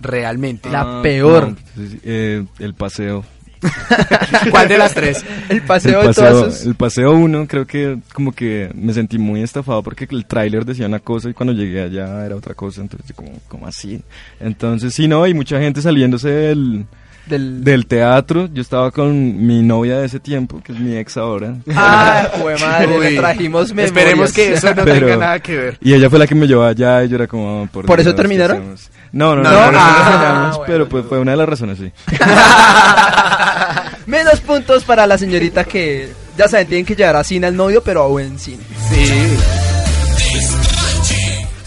Realmente. 0.02 0.70
La 0.70 1.02
peor. 1.02 1.50
no, 1.50 1.56
sí, 1.76 1.88
sí, 1.90 2.00
eh, 2.04 2.46
el 2.60 2.74
paseo. 2.74 3.24
¿Cuál 4.52 4.68
de 4.68 4.78
las 4.78 4.94
tres? 4.94 5.24
El 5.50 5.62
paseo, 5.62 6.02
el 6.02 6.08
de 6.08 6.14
paseo, 6.14 6.32
todas 6.32 6.58
sus... 6.58 6.66
el 6.66 6.76
paseo 6.76 7.12
1 7.12 7.48
creo 7.48 7.66
que 7.66 8.00
como 8.14 8.34
que 8.34 8.70
me 8.74 8.94
sentí 8.94 9.18
muy 9.18 9.42
estafado 9.42 9.82
porque 9.84 10.08
el 10.10 10.26
tráiler 10.26 10.66
decía 10.66 10.86
una 10.88 11.00
cosa 11.00 11.30
y 11.30 11.34
cuando 11.34 11.54
llegué 11.54 11.82
allá 11.82 12.26
era 12.26 12.36
otra 12.36 12.54
cosa, 12.54 12.82
entonces 12.82 13.16
como, 13.16 13.32
como 13.48 13.68
así. 13.68 14.02
Entonces 14.40 14.94
sí, 14.94 15.08
no, 15.08 15.26
y 15.28 15.34
mucha 15.34 15.60
gente 15.60 15.82
saliéndose 15.82 16.30
del, 16.30 16.86
Del... 17.26 17.64
del 17.64 17.86
teatro. 17.86 18.50
Yo 18.54 18.62
estaba 18.62 18.92
con 18.92 19.46
mi 19.46 19.62
novia 19.62 20.00
de 20.00 20.06
ese 20.08 20.20
tiempo, 20.20 20.62
que 20.64 20.74
es 20.74 20.80
mi 20.80 20.98
ex 20.98 21.16
ahora. 21.18 21.56
Ah, 21.76 22.28
madre, 22.60 22.98
Uy, 22.98 23.04
le 23.04 23.18
trajimos 23.18 23.70
memorias. 23.70 23.88
Esperemos 23.98 24.34
que 24.34 24.54
eso 24.54 24.74
no 24.76 24.84
Pero- 24.84 25.08
tenga 25.08 25.18
nada 25.18 25.40
que 25.40 25.56
ver. 25.56 25.78
Y 25.82 25.94
ella 25.94 26.10
fue 26.10 26.20
la 26.20 26.28
que 26.28 26.36
me 26.36 26.48
llevó 26.48 26.64
allá 26.64 27.04
y 27.04 27.10
yo 27.10 27.16
era 27.16 27.28
como... 27.28 27.68
¿Por, 27.72 27.86
¿Por 27.86 28.00
eso 28.00 28.10
Dios, 28.10 28.16
¿qué 28.16 28.22
terminaron? 28.22 28.76
No, 29.14 29.36
no, 29.36 29.44
no, 29.44 29.50
No, 29.52 29.66
no, 29.68 29.72
no, 29.72 29.80
ah, 29.80 30.52
bueno, 30.58 30.66
pero 30.66 30.90
pues 30.90 31.06
fue 31.08 31.20
una 31.20 31.32
de 31.32 31.38
las 31.38 31.48
razones, 31.48 31.78
sí. 31.78 31.92
Menos 34.06 34.42
puntos 34.42 34.84
para 34.84 35.08
la 35.08 35.18
señorita 35.18 35.64
que, 35.64 36.12
ya 36.38 36.48
saben, 36.48 36.68
tienen 36.68 36.86
que 36.86 36.96
llevar 36.96 37.16
a 37.16 37.24
cine 37.24 37.48
al 37.48 37.56
novio, 37.56 37.82
pero 37.84 38.04
a 38.04 38.08
buen 38.08 38.38
cine. 38.38 38.64
Sí. 38.90 39.38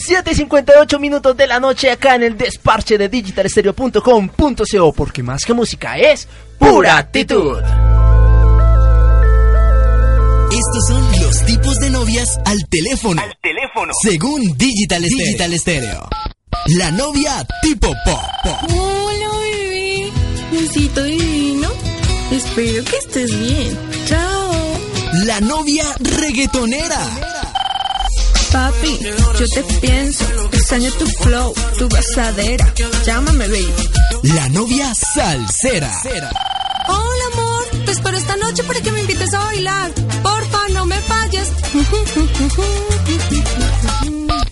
7 0.07 0.31
y 0.31 0.35
58 0.37 0.99
minutos 1.01 1.37
de 1.37 1.49
la 1.49 1.59
noche 1.59 1.91
acá 1.91 2.15
en 2.15 2.23
el 2.23 2.37
desparche 2.37 2.97
de 2.97 3.09
digitalestereo.com.co 3.09 4.93
porque 4.93 5.25
más 5.25 5.45
que 5.45 5.53
música 5.53 5.99
es 5.99 6.29
pura 6.61 6.99
actitud. 6.99 7.59
Estos 10.53 10.87
son 10.87 11.03
los 11.21 11.45
tipos 11.45 11.75
de 11.81 11.91
novias 11.91 12.39
al 12.45 12.57
teléfono. 12.71 13.21
Al 13.21 13.37
teléfono. 13.43 13.93
Según 14.01 14.57
Digital 14.57 15.03
Stereo. 15.05 15.27
Digital 15.27 15.59
Stereo. 15.59 16.09
La 16.79 16.93
novia 16.93 17.45
tipo 17.61 17.89
pop. 18.05 18.21
pop. 18.45 18.71
Hola, 18.71 19.29
bebé. 19.41 20.13
Besito 20.53 21.03
divino. 21.03 21.69
Espero 22.31 22.85
que 22.85 22.97
estés 22.97 23.39
bien. 23.41 23.77
Chao. 24.07 24.53
La 25.25 25.41
novia 25.41 25.85
reggaetonera. 25.99 27.01
Papi, 28.53 28.99
yo 29.39 29.49
te 29.49 29.63
pienso. 29.81 30.25
Extraño 30.53 30.91
tu 30.93 31.07
flow, 31.23 31.55
tu 31.79 31.89
gozadera. 31.89 32.73
Llámame, 33.05 33.49
baby. 33.49 33.75
La 34.35 34.49
novia 34.49 34.93
salsera. 34.95 35.93
Hola, 36.89 37.25
amor. 37.33 37.85
Te 37.85 37.93
espero 37.93 38.17
esta 38.17 38.37
noche 38.37 38.65
para 38.65 38.81
que 38.81 38.93
me 38.93 39.01
invites 39.01 39.35
a 39.35 39.39
bailar. 39.39 39.91
Porfa, 40.23 40.69
no 40.71 40.87
me 40.87 40.97
falles. 41.03 41.49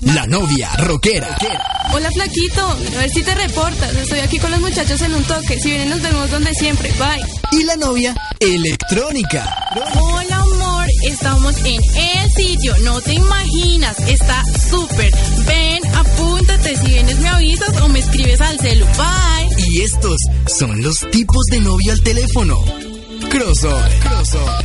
La 0.00 0.26
novia 0.26 0.70
rockera. 0.78 1.37
Hola, 1.92 2.11
flaquito. 2.12 2.66
A 2.68 3.00
ver 3.00 3.11
si 3.11 3.22
te 3.22 3.35
reportas. 3.35 3.94
Estoy 3.94 4.20
aquí 4.20 4.38
con 4.38 4.50
los 4.50 4.61
muchachos 4.61 5.00
en 5.00 5.14
un 5.14 5.24
toque. 5.24 5.59
Si 5.61 5.70
vienen, 5.70 5.90
nos 5.90 6.02
vemos 6.02 6.30
donde 6.30 6.52
siempre. 6.54 6.92
Bye. 6.98 7.24
Y 7.52 7.64
la 7.64 7.76
novia 7.76 8.14
electrónica. 8.40 9.44
Hola 10.00 10.34
estamos 11.05 11.57
en 11.59 11.81
el 11.83 12.33
sitio, 12.33 12.77
no 12.83 13.01
te 13.01 13.14
imaginas, 13.14 13.99
está 14.01 14.43
súper. 14.71 15.12
Ven, 15.47 15.83
apúntate, 15.95 16.77
si 16.77 16.87
vienes 16.87 17.19
me 17.19 17.29
avisas 17.29 17.81
o 17.83 17.88
me 17.88 17.99
escribes 17.99 18.40
al 18.40 18.59
celu. 18.59 18.87
Bye. 18.87 19.64
Y 19.69 19.83
estos 19.83 20.17
son 20.59 20.83
los 20.83 20.99
tipos 21.11 21.45
de 21.51 21.61
novio 21.61 21.93
al 21.93 22.03
teléfono. 22.03 22.62
Crossover. 23.31 23.99
Crossover. 24.01 24.64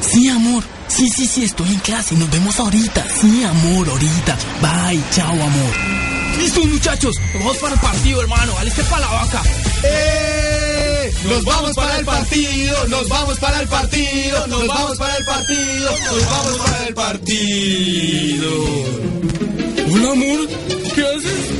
Sí, 0.00 0.28
amor. 0.28 0.62
Sí, 0.88 1.08
sí, 1.08 1.26
sí, 1.26 1.44
estoy 1.44 1.72
en 1.72 1.80
clase. 1.80 2.14
Nos 2.16 2.30
vemos 2.30 2.58
ahorita. 2.58 3.06
Sí, 3.08 3.42
amor, 3.44 3.88
ahorita. 3.88 4.36
Bye, 4.60 5.02
chao, 5.10 5.32
amor. 5.32 5.74
Listo, 6.38 6.64
muchachos. 6.64 7.14
Vamos 7.34 7.56
para 7.58 7.74
el 7.74 7.80
partido, 7.80 8.20
hermano. 8.20 8.52
Aliste 8.58 8.82
para 8.84 9.00
la 9.00 9.12
vaca. 9.12 9.42
¡Eh! 9.84 10.51
Nos 11.24 11.44
vamos 11.44 11.74
para 11.74 11.98
el 11.98 12.04
partido, 12.04 12.88
nos 12.88 13.08
vamos 13.08 13.38
para 13.38 13.60
el 13.60 13.68
partido, 13.68 14.46
nos 14.48 14.66
vamos 14.66 14.98
para 14.98 15.16
el 15.16 15.24
partido, 15.24 15.90
nos 16.06 16.26
vamos 16.26 16.58
para 16.58 16.86
el 16.88 16.94
partido. 16.94 18.50
Hola, 19.92 20.10
amor. 20.12 20.48
¿Qué 20.94 21.06
haces? 21.06 21.52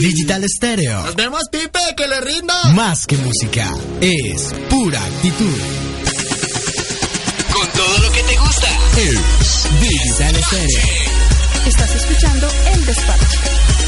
Digital 0.00 0.44
Stereo. 0.56 1.04
Nos 1.04 1.14
vemos, 1.14 1.42
Pipe, 1.52 1.78
que 1.96 2.08
le 2.08 2.20
rinda. 2.20 2.64
Más 2.74 3.06
que 3.06 3.16
música, 3.18 3.72
es 4.00 4.52
pura 4.68 5.00
actitud. 5.02 5.58
Con 7.52 7.68
todo 7.68 7.98
lo 7.98 8.12
que 8.12 8.22
te 8.22 8.36
gusta, 8.36 8.68
es 8.96 9.80
Digital 9.80 10.36
Stereo. 10.44 11.10
Estás 11.66 11.94
escuchando 11.94 12.48
El 12.72 12.86
Despacho. 12.86 13.79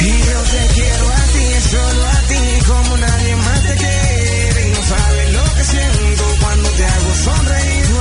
Y 0.00 0.10
yo 0.10 0.42
te 0.42 0.74
quiero 0.74 1.08
a 1.08 1.22
ti, 1.32 1.68
solo 1.70 2.06
a 2.06 2.20
ti, 2.28 2.64
como 2.66 2.96
nadie 2.96 3.36
más 3.36 3.62
te 3.62 3.74
quiere. 3.74 4.72
No 4.74 4.82
sabes 4.82 5.32
lo 5.32 5.54
que 5.54 5.64
siento 5.64 6.24
cuando 6.40 6.68
te 6.70 6.84
hago 6.84 7.14
sonreír. 7.14 7.86
Tú 7.88 8.00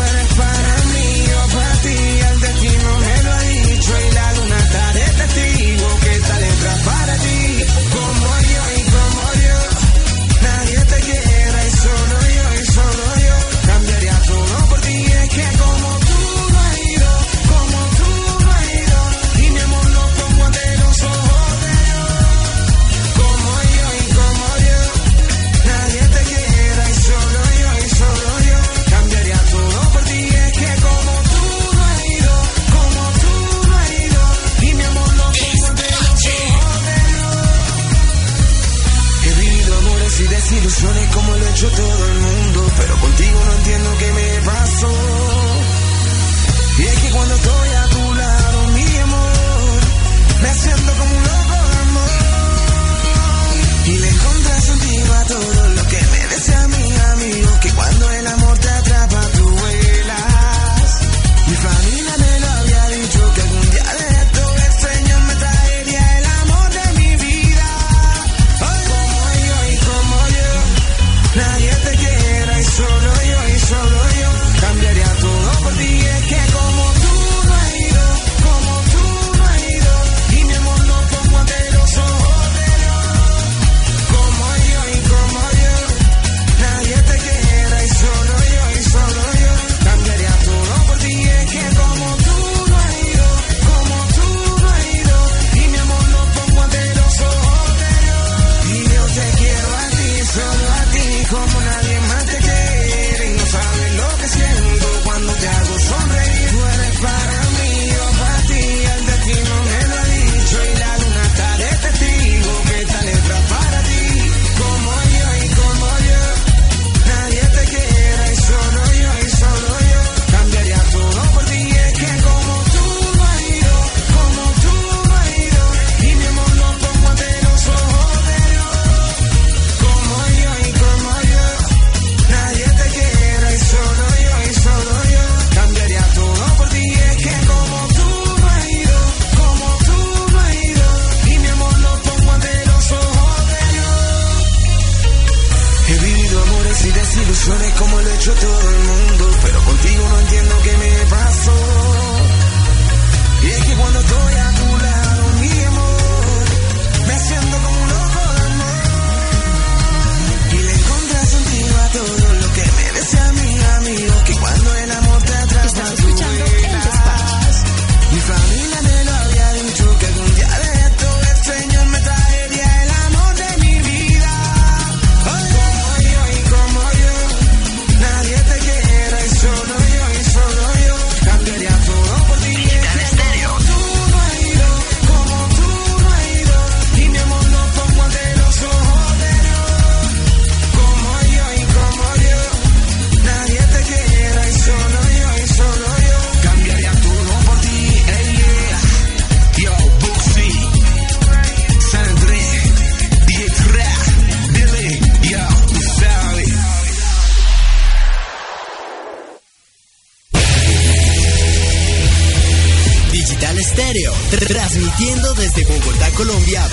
21 57.67 57.97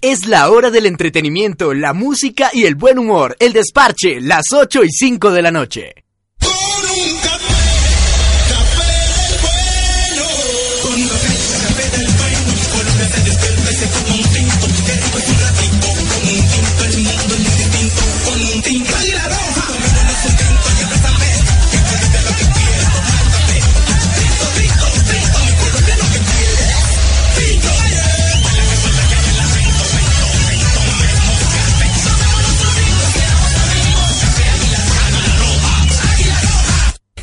Es 0.00 0.26
la 0.26 0.50
hora 0.50 0.72
del 0.72 0.86
entretenimiento, 0.86 1.72
la 1.72 1.92
música 1.92 2.50
y 2.52 2.64
el 2.64 2.74
buen 2.74 2.98
humor, 2.98 3.36
el 3.38 3.52
desparche, 3.52 4.20
las 4.20 4.46
8 4.52 4.82
y 4.82 4.90
5 4.90 5.30
de 5.30 5.42
la 5.42 5.52
noche. 5.52 6.01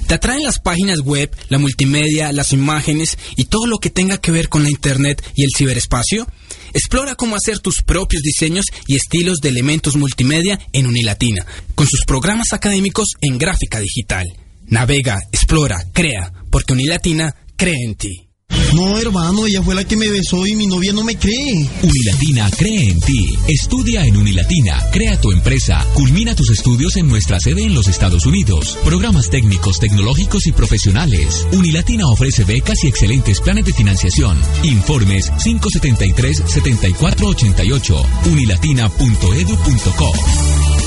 Te 0.10 0.16
atraen 0.16 0.42
las 0.42 0.58
páginas 0.58 1.02
web, 1.02 1.30
la 1.50 1.60
multimedia, 1.60 2.32
las 2.32 2.52
imágenes 2.52 3.20
y 3.36 3.46
todo 3.46 3.68
lo 3.68 3.78
que 3.78 3.92
tenga 3.92 4.18
que 4.18 4.32
ver 4.32 4.50
con 4.50 4.64
la 4.64 4.72
Internet 4.72 5.24
y 5.36 5.44
el 5.44 5.52
ciberespacio. 5.56 6.26
Explora 6.74 7.14
cómo 7.14 7.36
hacer 7.36 7.60
tus 7.60 7.84
propios 7.84 8.24
diseños 8.24 8.66
y 8.88 8.96
estilos 8.96 9.38
de 9.38 9.50
elementos 9.50 9.98
multimedia 9.98 10.60
en 10.74 10.88
Unilatina, 10.88 11.46
con 11.76 11.86
sus 11.86 12.06
programas 12.08 12.54
académicos 12.54 13.10
en 13.22 13.38
gráfica 13.38 13.80
digital. 13.80 14.26
Navega, 14.66 15.20
explora, 15.32 15.78
crea, 15.94 16.34
porque 16.50 16.74
Unilatina 16.74 17.36
cree 17.56 17.86
en 17.86 17.94
ti. 17.94 18.29
No, 18.74 18.98
hermano, 19.00 19.46
ella 19.48 19.64
fue 19.64 19.74
la 19.76 19.84
que 19.84 19.98
me 19.98 20.08
besó 20.10 20.46
y 20.46 20.56
mi 20.56 20.68
novia 20.68 20.94
no 20.94 21.04
me 21.04 21.18
cree. 21.18 21.68
Unilatina 21.82 22.50
cree 22.58 22.92
en 22.92 23.00
ti. 23.00 23.36
Estudia 23.48 24.06
en 24.06 24.16
Unilatina, 24.16 24.80
crea 24.92 25.20
tu 25.20 25.32
empresa, 25.32 25.86
culmina 25.94 26.36
tus 26.36 26.52
estudios 26.52 26.96
en 26.98 27.08
nuestra 27.08 27.40
sede 27.40 27.64
en 27.64 27.74
los 27.74 27.88
Estados 27.88 28.26
Unidos. 28.26 28.78
Programas 28.84 29.30
técnicos, 29.30 29.80
tecnológicos 29.80 30.46
y 30.48 30.52
profesionales. 30.52 31.48
Unilatina 31.52 32.08
ofrece 32.08 32.44
becas 32.44 32.84
y 32.84 32.88
excelentes 32.88 33.42
planes 33.42 33.66
de 33.66 33.74
financiación. 33.74 34.38
Informes 34.64 35.32
573-7488. 35.32 38.06
Unilatina.edu.co. 38.26 40.79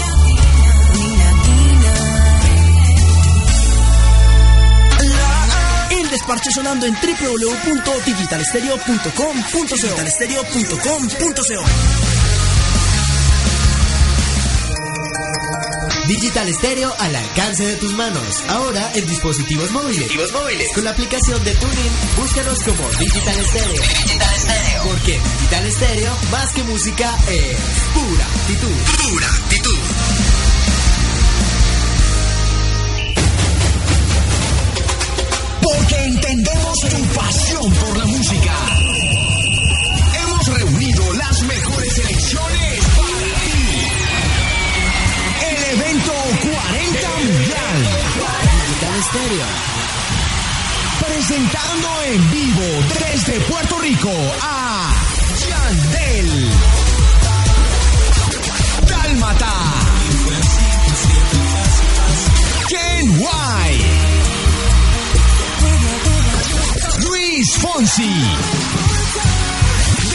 desparche 6.23 6.53
sonando 6.53 6.87
en 6.87 6.95
www.digitalestereo.com.co 6.95 9.33
Digitalestereo.com.co 9.53 11.65
Digital 16.07 16.55
Stereo 16.55 16.95
al 16.99 17.17
alcance 17.17 17.67
de 17.67 17.75
tus 17.77 17.93
manos. 17.95 18.45
Ahora 18.49 18.93
en 18.95 19.05
dispositivos 19.07 19.73
móviles. 19.73 20.13
Con 20.75 20.85
la 20.85 20.91
aplicación 20.91 21.43
de 21.43 21.57
Tuning, 21.57 21.93
búscanos 22.17 22.61
como 22.61 22.89
Digital 23.01 23.45
Stereo. 23.45 23.83
Digital 23.83 24.39
Stereo. 24.39 24.83
Porque 24.85 25.21
Digital 25.41 25.73
Stereo, 25.73 26.17
más 26.31 26.53
que 26.53 26.63
música, 26.63 27.19
es 27.29 27.59
pura 27.95 28.25
actitud. 28.27 28.71
Pura 29.11 29.27
actitud. 29.27 29.72
Tu 36.89 37.03
pasión 37.15 37.73
por 37.75 37.97
la 37.97 38.07
música. 38.07 38.55
Hemos 40.21 40.47
reunido 40.49 41.13
las 41.15 41.43
mejores 41.43 41.93
selecciones 41.95 42.85
para 42.97 43.19
ti. 43.45 43.83
El 45.49 45.79
evento 45.79 46.13
40 46.43 47.09
Mundial. 47.19 47.79
Digital 48.67 49.03
Stereo. 49.05 49.47
Presentando 51.07 51.89
en 52.07 52.31
vivo 52.31 52.69
desde 52.99 53.41
Puerto 53.43 53.79
Rico 53.79 54.11
a 54.43 54.62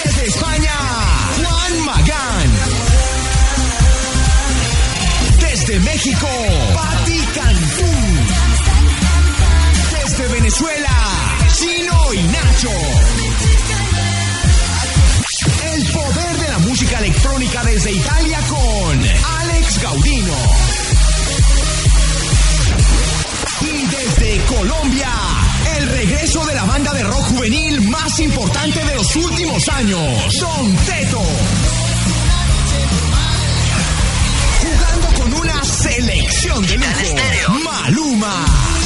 Desde 0.04 0.26
España, 0.28 0.74
Juan 1.38 1.86
Magán. 1.86 2.52
Desde 5.39 5.80
México, 5.80 6.28
Patti 6.76 7.20
Cantú. 7.34 7.91
Desde 9.91 10.28
Venezuela, 10.28 10.89
Chino 11.54 12.13
y 12.13 12.24
Nacho. 12.24 12.70
El 15.74 15.86
poder 15.91 16.38
de 16.38 16.48
la 16.50 16.60
música 16.60 17.00
electrónica 17.00 17.63
desde 17.63 17.91
Italia 17.91 18.39
con 18.48 19.04
Alex 19.39 19.82
Gaudino. 19.82 20.38
Y 23.62 23.86
desde 23.88 24.46
Colombia, 24.46 25.10
regreso 25.98 26.46
de 26.46 26.54
la 26.54 26.64
banda 26.64 26.94
de 26.94 27.02
rock 27.02 27.24
juvenil 27.24 27.82
más 27.90 28.20
importante 28.20 28.86
de 28.86 28.96
los 28.96 29.16
últimos 29.16 29.68
años, 29.70 30.34
Don 30.40 30.76
Teto. 30.86 31.22
Jugando 34.62 35.08
con 35.20 35.34
una 35.34 35.64
selección 35.64 36.64
de 36.68 36.78
lujo, 36.78 37.16
Maluma. 37.64 38.77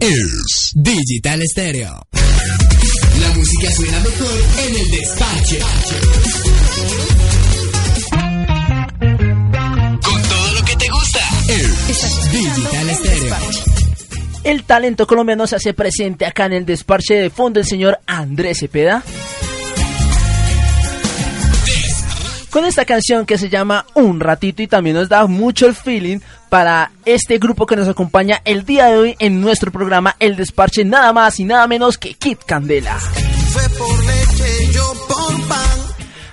Es 0.00 0.72
Digital 0.74 1.42
Stereo. 1.46 2.06
La 3.20 3.28
música 3.34 3.70
suena 3.70 4.00
mejor 4.00 4.40
en 4.58 4.74
el 4.76 4.90
despache. 4.92 5.58
Con 10.02 10.22
todo 10.22 10.54
lo 10.54 10.64
que 10.64 10.76
te 10.76 10.88
gusta. 10.88 11.20
Es 11.48 12.32
Digital 12.32 12.94
Stereo. 12.94 13.36
El 14.42 14.62
talento 14.62 15.06
colombiano 15.06 15.46
se 15.46 15.56
hace 15.56 15.74
presente 15.74 16.24
acá 16.24 16.46
en 16.46 16.54
el 16.54 16.64
desparche 16.64 17.16
de 17.16 17.28
fondo 17.28 17.60
el 17.60 17.66
señor 17.66 18.00
Andrés 18.06 18.60
Cepeda. 18.60 19.04
Con 22.48 22.64
esta 22.64 22.86
canción 22.86 23.26
que 23.26 23.36
se 23.36 23.50
llama 23.50 23.84
Un 23.94 24.18
ratito 24.18 24.62
y 24.62 24.66
también 24.66 24.96
nos 24.96 25.10
da 25.10 25.26
mucho 25.26 25.66
el 25.66 25.74
feeling 25.74 26.20
para 26.50 26.90
este 27.06 27.38
grupo 27.38 27.64
que 27.64 27.76
nos 27.76 27.88
acompaña 27.88 28.42
el 28.44 28.64
día 28.66 28.86
de 28.86 28.98
hoy 28.98 29.16
en 29.20 29.40
nuestro 29.40 29.70
programa 29.72 30.16
El 30.18 30.36
Desparche, 30.36 30.84
nada 30.84 31.12
más 31.14 31.38
y 31.40 31.44
nada 31.44 31.66
menos 31.66 31.96
que 31.96 32.12
Kit 32.14 32.40
Candela. 32.44 32.98
Fue 32.98 33.62
por 33.78 34.04
leche, 34.04 34.72
yo 34.72 34.92
por 35.08 35.48
pan. 35.48 35.78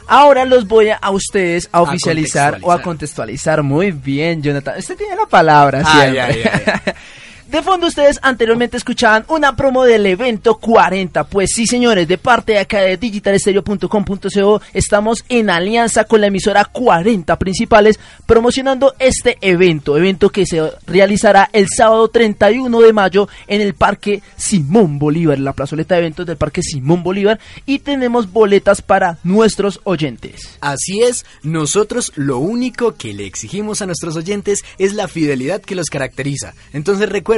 Ahora 0.07 0.43
los 0.45 0.67
voy 0.67 0.89
a, 0.89 0.95
a 0.95 1.11
ustedes 1.11 1.69
a 1.71 1.81
oficializar 1.81 2.59
o 2.63 2.71
a 2.71 2.81
contextualizar. 2.81 3.61
Muy 3.61 3.91
bien, 3.91 4.41
Jonathan. 4.41 4.79
Usted 4.79 4.97
tiene 4.97 5.15
la 5.15 5.25
palabra 5.27 5.83
Ay, 5.85 6.11
siempre. 6.11 6.21
ay, 6.21 6.71
ay, 6.85 6.93
De 7.49 7.61
fondo 7.61 7.87
ustedes 7.87 8.19
anteriormente 8.23 8.75
escuchaban 8.75 9.23
una 9.29 9.55
promo 9.55 9.85
del 9.85 10.05
evento 10.05 10.55
40. 10.55 11.23
Pues 11.23 11.51
sí, 11.55 11.65
señores, 11.65 12.05
de 12.05 12.17
parte 12.17 12.51
de 12.51 12.59
acá 12.59 12.81
de 12.81 12.97
digitalestereo.com.co 12.97 14.61
estamos 14.73 15.23
en 15.29 15.49
alianza 15.49 16.03
con 16.03 16.19
la 16.19 16.27
emisora 16.27 16.65
40 16.65 17.39
principales 17.39 18.01
promocionando 18.25 18.95
este 18.99 19.37
evento. 19.39 19.95
Evento 19.97 20.29
que 20.29 20.45
se 20.45 20.61
realizará 20.85 21.49
el 21.53 21.67
sábado 21.69 22.09
31 22.09 22.81
de 22.81 22.91
mayo 22.91 23.29
en 23.47 23.61
el 23.61 23.75
Parque 23.75 24.21
Simón 24.35 24.99
Bolívar, 24.99 25.39
la 25.39 25.53
plazoleta 25.53 25.95
de 25.95 26.01
eventos 26.01 26.25
del 26.25 26.35
Parque 26.35 26.61
Simón 26.61 27.01
Bolívar. 27.01 27.39
Y 27.65 27.79
tenemos 27.79 28.33
boletas 28.33 28.81
para 28.81 29.19
nuestros 29.23 29.79
oyentes. 29.85 30.57
Así 30.59 31.01
es, 31.01 31.25
nosotros 31.43 32.11
lo 32.15 32.39
único 32.39 32.95
que 32.95 33.13
le 33.13 33.25
exigimos 33.25 33.81
a 33.81 33.85
nuestros 33.85 34.17
oyentes 34.17 34.65
es 34.77 34.93
la 34.93 35.07
fidelidad 35.07 35.61
que 35.61 35.75
los 35.75 35.89
caracteriza. 35.89 36.53
Entonces 36.73 37.07
recuerden, 37.07 37.36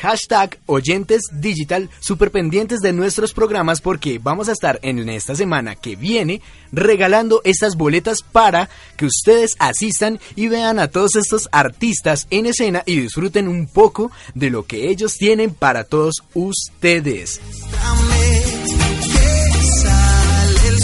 hashtag 0.00 0.58
oyentes 0.66 1.22
digital, 1.32 1.90
super 2.00 2.30
pendientes 2.30 2.80
de 2.80 2.92
nuestros 2.92 3.32
programas 3.32 3.80
porque 3.80 4.18
vamos 4.18 4.48
a 4.48 4.52
estar 4.52 4.78
en 4.82 5.08
esta 5.08 5.34
semana 5.34 5.74
que 5.74 5.96
viene 5.96 6.40
regalando 6.72 7.40
estas 7.44 7.76
boletas 7.76 8.22
para 8.22 8.68
que 8.96 9.06
ustedes 9.06 9.56
asistan 9.58 10.20
y 10.36 10.48
vean 10.48 10.78
a 10.78 10.88
todos 10.88 11.16
estos 11.16 11.48
artistas 11.52 12.26
en 12.30 12.46
escena 12.46 12.82
y 12.86 13.00
disfruten 13.00 13.48
un 13.48 13.66
poco 13.66 14.10
de 14.34 14.50
lo 14.50 14.66
que 14.66 14.88
ellos 14.90 15.16
tienen 15.16 15.52
para 15.52 15.84
todos 15.84 16.22
ustedes. 16.34 17.40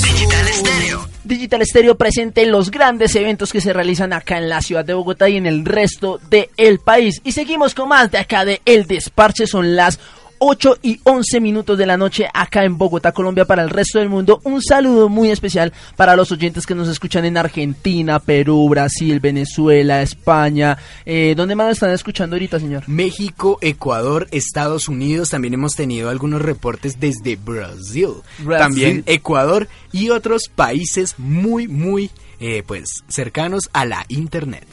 Digital. 0.03 1.10
Digital 1.31 1.65
Stereo 1.65 1.97
presente 1.97 2.43
en 2.43 2.51
los 2.51 2.73
grandes 2.73 3.15
eventos 3.15 3.53
que 3.53 3.61
se 3.61 3.73
realizan 3.73 4.13
acá 4.13 4.37
en 4.37 4.49
la 4.49 4.61
ciudad 4.61 4.85
de 4.85 4.95
Bogotá 4.95 5.29
y 5.29 5.37
en 5.37 5.47
el 5.47 5.65
resto 5.65 6.21
del 6.29 6.81
país. 6.81 7.21
Y 7.25 7.33
seguimos 7.33 7.73
con 7.73 7.89
más 7.89 8.11
de 8.11 8.19
acá 8.19 8.45
de 8.45 8.61
El 8.65 8.87
Desparche, 8.87 9.47
son 9.47 9.77
las 9.77 10.01
8 10.43 10.79
y 10.83 11.01
11 11.05 11.39
minutos 11.41 11.77
de 11.77 11.85
la 11.85 11.99
noche 11.99 12.27
acá 12.33 12.65
en 12.65 12.79
Bogotá, 12.79 13.13
Colombia, 13.13 13.45
para 13.45 13.63
el 13.63 13.69
resto 13.69 13.99
del 13.99 14.09
mundo. 14.09 14.41
Un 14.45 14.63
saludo 14.63 15.11
muy 15.11 15.31
especial 15.31 15.73
para 15.97 16.17
los 16.17 16.33
oyentes 16.33 16.67
que 16.67 16.75
nos 16.75 16.89
escuchan 16.89 17.27
en 17.27 17.37
Argentina, 17.37 18.19
Perú, 18.19 18.67
Brasil, 18.71 19.21
Venezuela, 19.21 20.01
España. 20.01 20.79
Eh, 21.05 21.35
¿Dónde 21.37 21.55
más 21.55 21.73
están 21.73 21.91
escuchando 21.91 22.37
ahorita, 22.37 22.59
señor? 22.59 22.85
México, 22.87 23.59
Ecuador, 23.61 24.29
Estados 24.31 24.89
Unidos, 24.89 25.29
también 25.29 25.53
hemos 25.53 25.75
tenido 25.75 26.09
algunos 26.09 26.41
reportes 26.41 26.99
desde 26.99 27.37
Brasil, 27.37 28.09
Brasil. 28.39 28.59
también 28.59 29.03
Ecuador 29.05 29.69
y 29.93 30.09
otros 30.09 30.45
países 30.49 31.17
muy, 31.19 31.69
muy, 31.69 32.11
eh, 32.41 32.63
pues, 32.67 33.05
cercanos 33.09 33.69
a 33.75 33.85
la 33.85 34.07
Internet. 34.09 34.67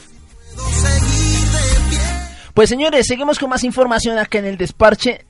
Pues 2.54 2.70
señores, 2.70 3.06
seguimos 3.06 3.38
con 3.38 3.50
más 3.50 3.62
información 3.62 4.18
acá 4.18 4.38
en 4.38 4.46
el 4.46 4.56
desparche. 4.56 5.27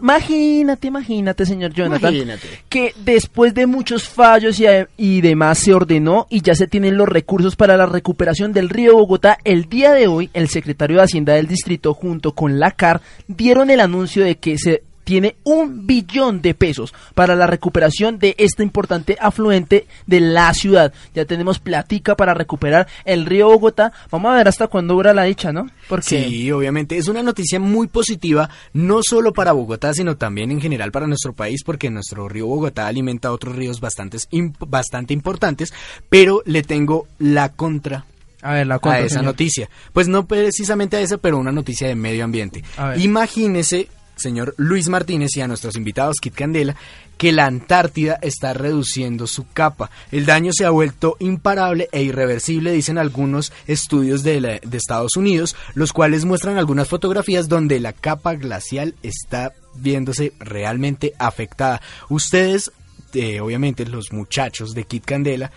Imagínate, 0.00 0.88
imagínate, 0.88 1.46
señor 1.46 1.72
Jonathan, 1.72 2.12
Imagínate. 2.14 2.46
que 2.68 2.94
después 3.04 3.54
de 3.54 3.66
muchos 3.66 4.08
fallos 4.08 4.60
y, 4.60 4.66
y 4.96 5.20
demás 5.20 5.58
se 5.58 5.72
ordenó 5.72 6.26
y 6.30 6.42
ya 6.42 6.54
se 6.54 6.66
tienen 6.66 6.96
los 6.96 7.08
recursos 7.08 7.56
para 7.56 7.76
la 7.76 7.86
recuperación 7.86 8.52
del 8.52 8.68
río 8.68 8.94
Bogotá. 8.96 9.38
El 9.44 9.68
día 9.68 9.92
de 9.92 10.06
hoy, 10.08 10.30
el 10.34 10.48
secretario 10.48 10.96
de 10.98 11.04
Hacienda 11.04 11.34
del 11.34 11.46
distrito 11.46 11.94
junto 11.94 12.32
con 12.32 12.58
la 12.58 12.72
CAR 12.72 13.00
dieron 13.28 13.70
el 13.70 13.80
anuncio 13.80 14.24
de 14.24 14.36
que 14.36 14.58
se 14.58 14.82
tiene 15.04 15.36
un 15.44 15.86
billón 15.86 16.42
de 16.42 16.54
pesos 16.54 16.92
para 17.14 17.36
la 17.36 17.46
recuperación 17.46 18.18
de 18.18 18.34
este 18.38 18.62
importante 18.62 19.16
afluente 19.20 19.86
de 20.06 20.20
la 20.20 20.52
ciudad. 20.54 20.92
Ya 21.14 21.24
tenemos 21.24 21.58
platica 21.58 22.16
para 22.16 22.34
recuperar 22.34 22.88
el 23.04 23.26
río 23.26 23.48
Bogotá. 23.48 23.92
Vamos 24.10 24.32
a 24.32 24.36
ver 24.36 24.48
hasta 24.48 24.66
cuándo 24.66 24.94
dura 24.94 25.14
la 25.14 25.24
dicha, 25.24 25.52
¿no? 25.52 25.68
Porque 25.88 26.24
Sí, 26.24 26.50
obviamente 26.50 26.96
es 26.96 27.08
una 27.08 27.22
noticia 27.22 27.60
muy 27.60 27.86
positiva, 27.86 28.48
no 28.72 29.00
solo 29.02 29.32
para 29.32 29.52
Bogotá, 29.52 29.92
sino 29.92 30.16
también 30.16 30.50
en 30.50 30.60
general 30.60 30.90
para 30.90 31.06
nuestro 31.06 31.32
país, 31.32 31.62
porque 31.64 31.90
nuestro 31.90 32.28
río 32.28 32.46
Bogotá 32.46 32.86
alimenta 32.86 33.32
otros 33.32 33.54
ríos 33.56 33.80
bastante 33.80 35.14
importantes, 35.14 35.72
pero 36.08 36.42
le 36.46 36.62
tengo 36.62 37.06
la 37.18 37.50
contra 37.50 38.06
a 38.44 38.52
ver, 38.52 38.66
la 38.66 38.78
a 38.82 38.98
esa 39.00 39.08
señor. 39.08 39.24
noticia. 39.24 39.70
Pues 39.92 40.06
no 40.06 40.26
precisamente 40.26 40.98
a 40.98 41.00
esa, 41.00 41.16
pero 41.16 41.38
una 41.38 41.50
noticia 41.50 41.88
de 41.88 41.94
medio 41.94 42.24
ambiente. 42.24 42.62
Imagínese, 42.98 43.88
señor 44.16 44.54
Luis 44.56 44.88
Martínez 44.88 45.30
y 45.36 45.40
a 45.40 45.48
nuestros 45.48 45.76
invitados 45.76 46.16
Kit 46.20 46.34
Candela, 46.34 46.76
que 47.16 47.30
la 47.32 47.46
Antártida 47.46 48.18
está 48.22 48.52
reduciendo 48.54 49.26
su 49.26 49.46
capa. 49.52 49.90
El 50.10 50.26
daño 50.26 50.50
se 50.52 50.64
ha 50.64 50.70
vuelto 50.70 51.16
imparable 51.20 51.88
e 51.92 52.02
irreversible, 52.02 52.72
dicen 52.72 52.98
algunos 52.98 53.52
estudios 53.66 54.22
de, 54.22 54.40
la- 54.40 54.58
de 54.60 54.76
Estados 54.76 55.16
Unidos, 55.16 55.54
los 55.74 55.92
cuales 55.92 56.24
muestran 56.24 56.58
algunas 56.58 56.88
fotografías 56.88 57.48
donde 57.48 57.78
la 57.80 57.92
capa 57.92 58.34
glacial 58.34 58.94
está 59.02 59.52
viéndose 59.76 60.32
realmente 60.40 61.12
afectada. 61.18 61.80
Ustedes, 62.08 62.72
eh, 63.14 63.40
obviamente 63.40 63.84
los 63.86 64.12
muchachos 64.12 64.74
de 64.74 64.84
Kit 64.84 65.04
Candela, 65.04 65.50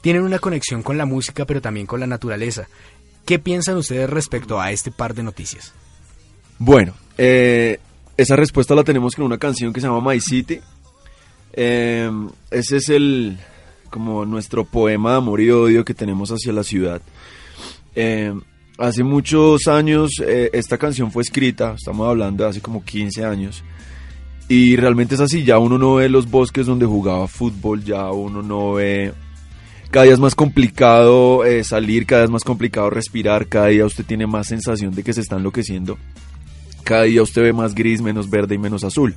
tienen 0.00 0.22
una 0.22 0.38
conexión 0.38 0.82
con 0.82 0.98
la 0.98 1.06
música, 1.06 1.44
pero 1.46 1.62
también 1.62 1.86
con 1.86 2.00
la 2.00 2.06
naturaleza. 2.06 2.68
¿Qué 3.24 3.38
piensan 3.38 3.76
ustedes 3.76 4.10
respecto 4.10 4.60
a 4.60 4.70
este 4.70 4.90
par 4.90 5.14
de 5.14 5.22
noticias? 5.22 5.72
Bueno, 6.58 6.94
eh, 7.16 7.78
esa 8.16 8.36
respuesta 8.36 8.74
la 8.74 8.84
tenemos 8.84 9.14
con 9.14 9.24
una 9.24 9.38
canción 9.38 9.72
que 9.72 9.80
se 9.80 9.86
llama 9.86 10.12
My 10.12 10.20
City. 10.20 10.60
Eh, 11.52 12.10
ese 12.50 12.76
es 12.76 12.88
el 12.88 13.38
como 13.90 14.24
nuestro 14.24 14.64
poema 14.64 15.12
de 15.12 15.16
amor 15.18 15.40
y 15.40 15.50
odio 15.50 15.84
que 15.84 15.94
tenemos 15.94 16.30
hacia 16.30 16.52
la 16.52 16.64
ciudad. 16.64 17.00
Eh, 17.94 18.32
hace 18.78 19.04
muchos 19.04 19.68
años 19.68 20.10
eh, 20.24 20.50
esta 20.52 20.78
canción 20.78 21.12
fue 21.12 21.22
escrita, 21.22 21.74
estamos 21.76 22.08
hablando 22.08 22.42
de 22.42 22.50
hace 22.50 22.60
como 22.60 22.84
15 22.84 23.24
años. 23.24 23.62
Y 24.48 24.76
realmente 24.76 25.14
es 25.14 25.20
así, 25.20 25.42
ya 25.42 25.58
uno 25.58 25.78
no 25.78 25.94
ve 25.94 26.08
los 26.08 26.30
bosques 26.30 26.66
donde 26.66 26.86
jugaba 26.86 27.26
fútbol, 27.28 27.82
ya 27.82 28.10
uno 28.10 28.42
no 28.42 28.74
ve... 28.74 29.12
Cada 29.90 30.04
día 30.04 30.14
es 30.14 30.20
más 30.20 30.34
complicado 30.34 31.42
salir, 31.62 32.04
cada 32.04 32.22
día 32.22 32.24
es 32.24 32.30
más 32.30 32.42
complicado 32.42 32.90
respirar, 32.90 33.46
cada 33.46 33.68
día 33.68 33.86
usted 33.86 34.04
tiene 34.04 34.26
más 34.26 34.48
sensación 34.48 34.92
de 34.92 35.04
que 35.04 35.12
se 35.12 35.20
está 35.20 35.36
enloqueciendo 35.36 35.96
cada 36.84 37.02
día 37.02 37.22
usted 37.22 37.42
ve 37.42 37.52
más 37.52 37.74
gris, 37.74 38.00
menos 38.00 38.30
verde 38.30 38.54
y 38.54 38.58
menos 38.58 38.84
azul. 38.84 39.14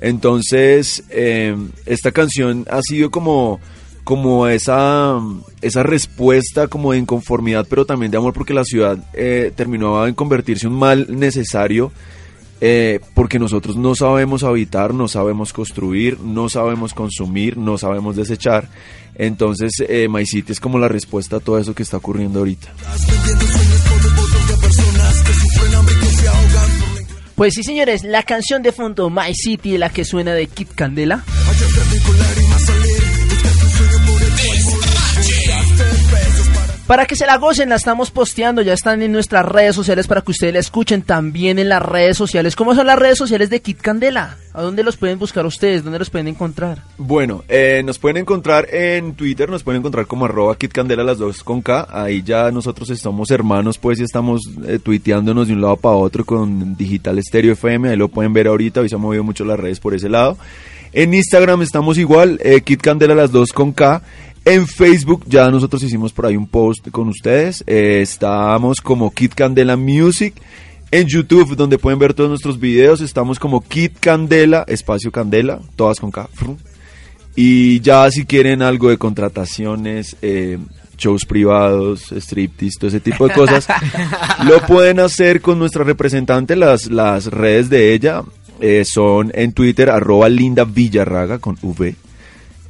Entonces, 0.00 1.04
eh, 1.10 1.56
esta 1.86 2.10
canción 2.10 2.66
ha 2.70 2.80
sido 2.82 3.10
como, 3.10 3.60
como 4.04 4.48
esa, 4.48 5.20
esa 5.60 5.82
respuesta 5.82 6.66
como 6.66 6.92
de 6.92 6.98
inconformidad, 6.98 7.66
pero 7.68 7.86
también 7.86 8.10
de 8.10 8.18
amor, 8.18 8.32
porque 8.32 8.54
la 8.54 8.64
ciudad 8.64 8.98
eh, 9.12 9.52
terminó 9.54 10.06
en 10.06 10.14
convertirse 10.14 10.66
un 10.66 10.74
mal 10.74 11.06
necesario, 11.08 11.92
eh, 12.60 13.00
porque 13.14 13.38
nosotros 13.38 13.76
no 13.76 13.94
sabemos 13.94 14.44
habitar, 14.44 14.94
no 14.94 15.08
sabemos 15.08 15.52
construir, 15.52 16.20
no 16.20 16.48
sabemos 16.48 16.94
consumir, 16.94 17.56
no 17.56 17.78
sabemos 17.78 18.16
desechar. 18.16 18.68
Entonces, 19.14 19.72
eh, 19.88 20.08
My 20.08 20.24
City 20.26 20.52
es 20.52 20.60
como 20.60 20.78
la 20.78 20.88
respuesta 20.88 21.36
a 21.36 21.40
todo 21.40 21.58
eso 21.58 21.74
que 21.74 21.82
está 21.82 21.98
ocurriendo 21.98 22.38
ahorita. 22.40 22.72
Pues 27.42 27.54
sí, 27.54 27.64
señores, 27.64 28.04
la 28.04 28.22
canción 28.22 28.62
de 28.62 28.70
fondo 28.70 29.10
My 29.10 29.34
City, 29.34 29.76
la 29.76 29.90
que 29.90 30.04
suena 30.04 30.32
de 30.32 30.46
Kit 30.46 30.76
Candela. 30.76 31.24
Para 36.92 37.06
que 37.06 37.16
se 37.16 37.24
la 37.24 37.38
gocen, 37.38 37.70
la 37.70 37.76
estamos 37.76 38.10
posteando, 38.10 38.60
ya 38.60 38.74
están 38.74 39.00
en 39.00 39.12
nuestras 39.12 39.46
redes 39.46 39.74
sociales 39.74 40.06
para 40.06 40.20
que 40.20 40.32
ustedes 40.32 40.52
la 40.52 40.60
escuchen 40.60 41.00
también 41.00 41.58
en 41.58 41.70
las 41.70 41.80
redes 41.80 42.18
sociales. 42.18 42.54
¿Cómo 42.54 42.74
son 42.74 42.86
las 42.86 42.98
redes 42.98 43.16
sociales 43.16 43.48
de 43.48 43.62
Kit 43.62 43.80
Candela? 43.80 44.36
¿A 44.52 44.60
dónde 44.60 44.82
los 44.82 44.98
pueden 44.98 45.18
buscar 45.18 45.46
ustedes? 45.46 45.84
¿Dónde 45.84 45.98
los 45.98 46.10
pueden 46.10 46.28
encontrar? 46.28 46.82
Bueno, 46.98 47.44
eh, 47.48 47.80
nos 47.82 47.98
pueden 47.98 48.18
encontrar 48.18 48.68
en 48.70 49.14
Twitter, 49.14 49.48
nos 49.48 49.62
pueden 49.62 49.78
encontrar 49.78 50.06
como 50.06 50.26
arroba 50.26 50.58
kitcandela 50.58 51.02
las 51.02 51.16
dos 51.16 51.42
con 51.42 51.62
K. 51.62 51.88
Ahí 51.90 52.22
ya 52.22 52.50
nosotros 52.50 52.90
estamos 52.90 53.30
hermanos, 53.30 53.78
pues 53.78 53.98
y 53.98 54.02
estamos 54.02 54.42
eh, 54.66 54.78
tuiteándonos 54.78 55.48
de 55.48 55.54
un 55.54 55.62
lado 55.62 55.76
para 55.78 55.96
otro 55.96 56.26
con 56.26 56.76
Digital 56.76 57.18
Stereo 57.22 57.54
FM. 57.54 57.88
Ahí 57.88 57.96
lo 57.96 58.08
pueden 58.08 58.34
ver 58.34 58.48
ahorita, 58.48 58.82
hoy 58.82 58.90
se 58.90 58.96
han 58.96 59.00
movido 59.00 59.24
mucho 59.24 59.46
las 59.46 59.58
redes 59.58 59.80
por 59.80 59.94
ese 59.94 60.10
lado. 60.10 60.36
En 60.92 61.14
Instagram 61.14 61.62
estamos 61.62 61.96
igual, 61.96 62.38
eh, 62.44 62.60
Kit 62.60 62.82
Candela 62.82 63.14
las 63.14 63.32
dos 63.32 63.54
con 63.54 63.72
K. 63.72 64.02
En 64.44 64.66
Facebook 64.66 65.24
ya 65.28 65.50
nosotros 65.50 65.82
hicimos 65.82 66.12
por 66.12 66.26
ahí 66.26 66.36
un 66.36 66.48
post 66.48 66.90
con 66.90 67.08
ustedes. 67.08 67.62
Eh, 67.66 68.00
estamos 68.02 68.80
como 68.80 69.12
Kit 69.12 69.34
Candela 69.34 69.76
Music. 69.76 70.34
En 70.90 71.06
YouTube, 71.06 71.56
donde 71.56 71.78
pueden 71.78 71.98
ver 71.98 72.12
todos 72.12 72.28
nuestros 72.28 72.60
videos, 72.60 73.00
estamos 73.00 73.38
como 73.38 73.62
Kit 73.62 73.98
Candela, 73.98 74.62
espacio 74.68 75.10
Candela, 75.10 75.58
todas 75.74 75.98
con 75.98 76.10
K. 76.10 76.28
Y 77.34 77.80
ya 77.80 78.10
si 78.10 78.26
quieren 78.26 78.60
algo 78.60 78.90
de 78.90 78.98
contrataciones, 78.98 80.16
eh, 80.20 80.58
shows 80.98 81.24
privados, 81.24 82.12
striptease, 82.12 82.78
todo 82.78 82.88
ese 82.88 83.00
tipo 83.00 83.26
de 83.26 83.32
cosas, 83.32 83.66
lo 84.46 84.60
pueden 84.66 85.00
hacer 85.00 85.40
con 85.40 85.58
nuestra 85.58 85.82
representante. 85.82 86.56
Las, 86.56 86.90
las 86.90 87.26
redes 87.26 87.70
de 87.70 87.94
ella 87.94 88.22
eh, 88.60 88.84
son 88.84 89.32
en 89.34 89.52
Twitter, 89.52 89.88
arroba 89.88 90.28
Linda 90.28 90.64
Villarraga 90.64 91.38
con 91.38 91.56
V. 91.62 91.94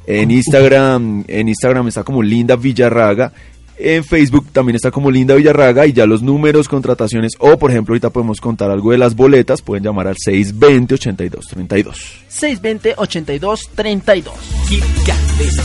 En 0.05 0.31
Instagram, 0.31 1.23
en 1.27 1.49
Instagram 1.49 1.87
está 1.87 2.03
como 2.03 2.21
Linda 2.21 2.55
Villarraga. 2.55 3.31
En 3.77 4.03
Facebook 4.03 4.47
también 4.51 4.75
está 4.75 4.91
como 4.91 5.09
Linda 5.09 5.33
Villarraga 5.33 5.87
y 5.87 5.93
ya 5.93 6.05
los 6.05 6.21
números, 6.21 6.67
contrataciones 6.69 7.33
o 7.39 7.57
por 7.57 7.71
ejemplo 7.71 7.93
ahorita 7.93 8.11
podemos 8.11 8.39
contar 8.39 8.69
algo 8.69 8.91
de 8.91 8.99
las 8.99 9.15
boletas, 9.15 9.61
pueden 9.61 9.83
llamar 9.83 10.07
al 10.07 10.15
620 10.17 10.93
82 10.93 11.47
32. 11.47 12.23
620 12.27 12.93
82 12.97 13.69
32. 13.75 14.33
Kit 14.69 14.83
Candela. 15.05 15.63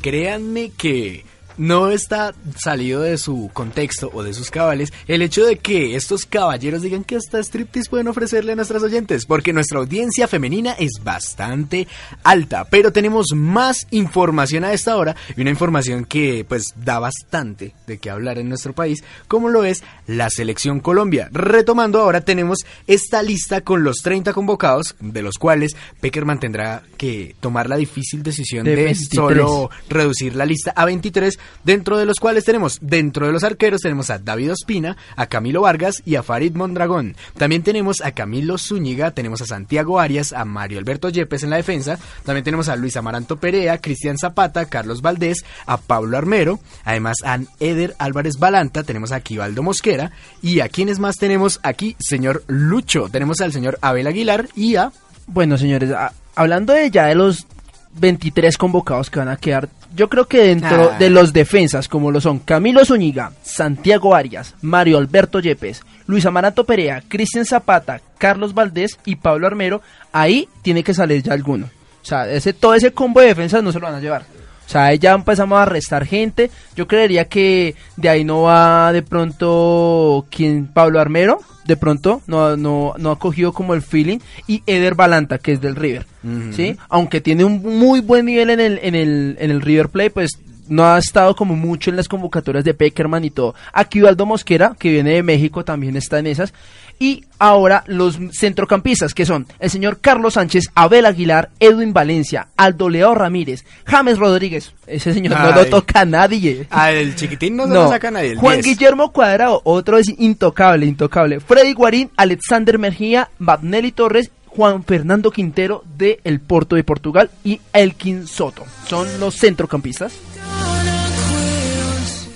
Créanme 0.00 0.72
que 0.76 1.24
no 1.56 1.90
está 1.90 2.34
salido 2.56 3.02
de 3.02 3.18
su 3.18 3.50
contexto 3.52 4.10
o 4.12 4.22
de 4.22 4.34
sus 4.34 4.50
cabales 4.50 4.92
el 5.06 5.22
hecho 5.22 5.44
de 5.44 5.56
que 5.56 5.96
estos 5.96 6.26
caballeros 6.26 6.82
digan 6.82 7.04
que 7.04 7.16
hasta 7.16 7.38
striptease 7.42 7.90
pueden 7.90 8.08
ofrecerle 8.08 8.52
a 8.52 8.56
nuestras 8.56 8.82
oyentes, 8.82 9.26
porque 9.26 9.52
nuestra 9.52 9.78
audiencia 9.78 10.28
femenina 10.28 10.72
es 10.72 10.92
bastante 11.02 11.86
alta, 12.22 12.64
pero 12.64 12.92
tenemos 12.92 13.26
más 13.34 13.86
información 13.90 14.64
a 14.64 14.72
esta 14.72 14.96
hora 14.96 15.16
y 15.36 15.40
una 15.40 15.50
información 15.50 16.04
que 16.04 16.44
pues 16.48 16.74
da 16.76 16.98
bastante 16.98 17.74
de 17.86 17.98
qué 17.98 18.10
hablar 18.10 18.38
en 18.38 18.48
nuestro 18.48 18.72
país, 18.72 19.02
como 19.28 19.48
lo 19.48 19.64
es 19.64 19.82
la 20.06 20.30
selección 20.30 20.80
Colombia. 20.80 21.28
Retomando 21.32 22.00
ahora 22.00 22.22
tenemos 22.22 22.58
esta 22.86 23.22
lista 23.22 23.60
con 23.62 23.84
los 23.84 23.98
30 23.98 24.32
convocados, 24.32 24.96
de 25.00 25.22
los 25.22 25.36
cuales 25.36 25.76
Peckerman 26.00 26.40
tendrá 26.40 26.82
que 26.96 27.34
tomar 27.40 27.68
la 27.68 27.76
difícil 27.76 28.22
decisión 28.22 28.64
De 28.64 28.76
de, 28.76 28.84
23. 28.84 29.14
solo 29.14 29.70
reducir 29.88 30.36
la 30.36 30.46
lista 30.46 30.72
a 30.74 30.84
23 30.84 31.38
dentro 31.64 31.98
de 31.98 32.06
los 32.06 32.18
cuales 32.18 32.44
tenemos, 32.44 32.78
dentro 32.80 33.26
de 33.26 33.32
los 33.32 33.44
arqueros 33.44 33.80
tenemos 33.80 34.10
a 34.10 34.18
David 34.18 34.52
Ospina, 34.52 34.96
a 35.16 35.26
Camilo 35.26 35.62
Vargas 35.62 36.02
y 36.04 36.16
a 36.16 36.22
Farid 36.22 36.54
Mondragón. 36.54 37.16
También 37.36 37.62
tenemos 37.62 38.00
a 38.00 38.12
Camilo 38.12 38.58
Zúñiga, 38.58 39.12
tenemos 39.12 39.40
a 39.42 39.46
Santiago 39.46 40.00
Arias, 40.00 40.32
a 40.32 40.44
Mario 40.44 40.78
Alberto 40.78 41.08
Yepes 41.08 41.42
en 41.42 41.50
la 41.50 41.56
defensa, 41.56 41.98
también 42.24 42.44
tenemos 42.44 42.68
a 42.68 42.76
Luis 42.76 42.96
Amaranto 42.96 43.36
Perea, 43.36 43.78
Cristian 43.78 44.18
Zapata, 44.18 44.66
Carlos 44.66 45.02
Valdés, 45.02 45.44
a 45.66 45.76
Pablo 45.78 46.18
Armero, 46.18 46.60
además 46.84 47.18
a 47.24 47.38
Eder 47.60 47.94
Álvarez 47.98 48.38
Balanta, 48.38 48.82
tenemos 48.82 49.12
a 49.12 49.16
Aquivaldo 49.16 49.62
Mosquera. 49.62 50.12
Y 50.42 50.60
a 50.60 50.68
quienes 50.68 50.98
más 50.98 51.16
tenemos 51.16 51.60
aquí, 51.62 51.96
señor 51.98 52.44
Lucho, 52.46 53.08
tenemos 53.10 53.40
al 53.40 53.52
señor 53.52 53.78
Abel 53.80 54.06
Aguilar 54.06 54.48
y 54.54 54.76
a 54.76 54.92
Bueno, 55.26 55.56
señores, 55.56 55.90
hablando 56.34 56.72
de 56.72 56.90
ya 56.90 57.06
de 57.06 57.14
los 57.14 57.46
23 57.94 58.56
convocados 58.56 59.10
que 59.10 59.18
van 59.18 59.28
a 59.28 59.36
quedar, 59.36 59.68
yo 59.94 60.08
creo 60.08 60.26
que 60.26 60.38
dentro 60.48 60.90
Ah. 60.92 60.98
de 60.98 61.10
los 61.10 61.32
defensas, 61.32 61.88
como 61.88 62.10
lo 62.10 62.20
son 62.20 62.38
Camilo 62.38 62.84
Zúñiga, 62.84 63.32
Santiago 63.42 64.14
Arias, 64.14 64.54
Mario 64.62 64.98
Alberto 64.98 65.40
Yepes, 65.40 65.82
Luis 66.06 66.24
Amaranto 66.26 66.64
Perea, 66.64 67.02
Cristian 67.08 67.44
Zapata, 67.44 68.00
Carlos 68.18 68.54
Valdés 68.54 68.98
y 69.04 69.16
Pablo 69.16 69.46
Armero, 69.46 69.82
ahí 70.12 70.48
tiene 70.62 70.82
que 70.82 70.94
salir 70.94 71.22
ya 71.22 71.32
alguno. 71.32 71.66
O 72.02 72.04
sea, 72.04 72.28
ese, 72.30 72.52
todo 72.52 72.74
ese 72.74 72.92
combo 72.92 73.20
de 73.20 73.28
defensas 73.28 73.62
no 73.62 73.70
se 73.72 73.78
lo 73.78 73.86
van 73.86 73.96
a 73.96 74.00
llevar. 74.00 74.24
O 74.72 74.78
sea, 74.80 74.86
ahí 74.86 74.98
ya 74.98 75.12
empezamos 75.12 75.58
a 75.58 75.66
restar 75.66 76.06
gente. 76.06 76.50
Yo 76.74 76.88
creería 76.88 77.26
que 77.26 77.74
de 77.98 78.08
ahí 78.08 78.24
no 78.24 78.40
va 78.40 78.90
de 78.94 79.02
pronto 79.02 80.24
quien 80.30 80.66
Pablo 80.66 80.98
Armero, 80.98 81.40
de 81.66 81.76
pronto 81.76 82.22
no, 82.26 82.56
no, 82.56 82.94
no 82.96 83.10
ha 83.10 83.18
cogido 83.18 83.52
como 83.52 83.74
el 83.74 83.82
feeling 83.82 84.20
y 84.46 84.62
Eder 84.66 84.94
Balanta, 84.94 85.36
que 85.36 85.52
es 85.52 85.60
del 85.60 85.76
River. 85.76 86.06
¿sí? 86.52 86.78
Aunque 86.88 87.20
tiene 87.20 87.44
un 87.44 87.62
muy 87.62 88.00
buen 88.00 88.24
nivel 88.24 88.48
en 88.48 88.60
el, 88.60 88.80
en 88.82 88.94
el, 88.94 89.36
en 89.38 89.50
el 89.50 89.60
River 89.60 89.90
Play, 89.90 90.08
pues 90.08 90.38
no 90.68 90.86
ha 90.86 90.96
estado 90.96 91.36
como 91.36 91.54
mucho 91.54 91.90
en 91.90 91.96
las 91.96 92.08
convocatorias 92.08 92.64
de 92.64 92.72
Peckerman 92.72 93.26
y 93.26 93.30
todo. 93.30 93.54
Aquí 93.74 94.00
Ubaldo 94.00 94.24
Mosquera, 94.24 94.74
que 94.78 94.90
viene 94.90 95.10
de 95.10 95.22
México, 95.22 95.66
también 95.66 95.96
está 95.96 96.18
en 96.18 96.28
esas. 96.28 96.54
Y 97.02 97.24
ahora 97.40 97.82
los 97.88 98.16
centrocampistas, 98.30 99.12
que 99.12 99.26
son 99.26 99.48
el 99.58 99.70
señor 99.70 99.98
Carlos 100.00 100.34
Sánchez, 100.34 100.66
Abel 100.76 101.04
Aguilar, 101.04 101.50
Edwin 101.58 101.92
Valencia, 101.92 102.46
Aldo 102.56 102.88
Leo 102.88 103.12
Ramírez, 103.12 103.64
James 103.84 104.20
Rodríguez. 104.20 104.72
Ese 104.86 105.12
señor 105.12 105.36
no 105.36 105.50
lo 105.50 105.66
toca 105.66 106.02
a 106.02 106.04
nadie. 106.04 106.68
Ah, 106.70 106.92
el 106.92 107.16
chiquitín 107.16 107.56
no, 107.56 107.66
se 107.66 107.74
lo 107.74 107.88
saca 107.88 108.12
nadie. 108.12 108.30
el 108.30 108.38
Juan 108.38 108.60
10. 108.60 108.66
Guillermo 108.66 109.10
Cuadrado, 109.10 109.62
otro 109.64 109.98
es 109.98 110.14
intocable, 110.16 110.86
intocable. 110.86 111.40
Freddy 111.40 111.72
Guarín, 111.72 112.08
Alexander 112.16 112.78
Mejía, 112.78 113.30
Babnelli 113.40 113.90
Torres, 113.90 114.30
Juan 114.46 114.84
Fernando 114.84 115.32
Quintero 115.32 115.82
de 115.98 116.20
El 116.22 116.38
Porto 116.38 116.76
de 116.76 116.84
Portugal 116.84 117.30
y 117.42 117.60
Elkin 117.72 118.28
Soto. 118.28 118.64
Son 118.86 119.08
los 119.18 119.34
centrocampistas. 119.34 120.12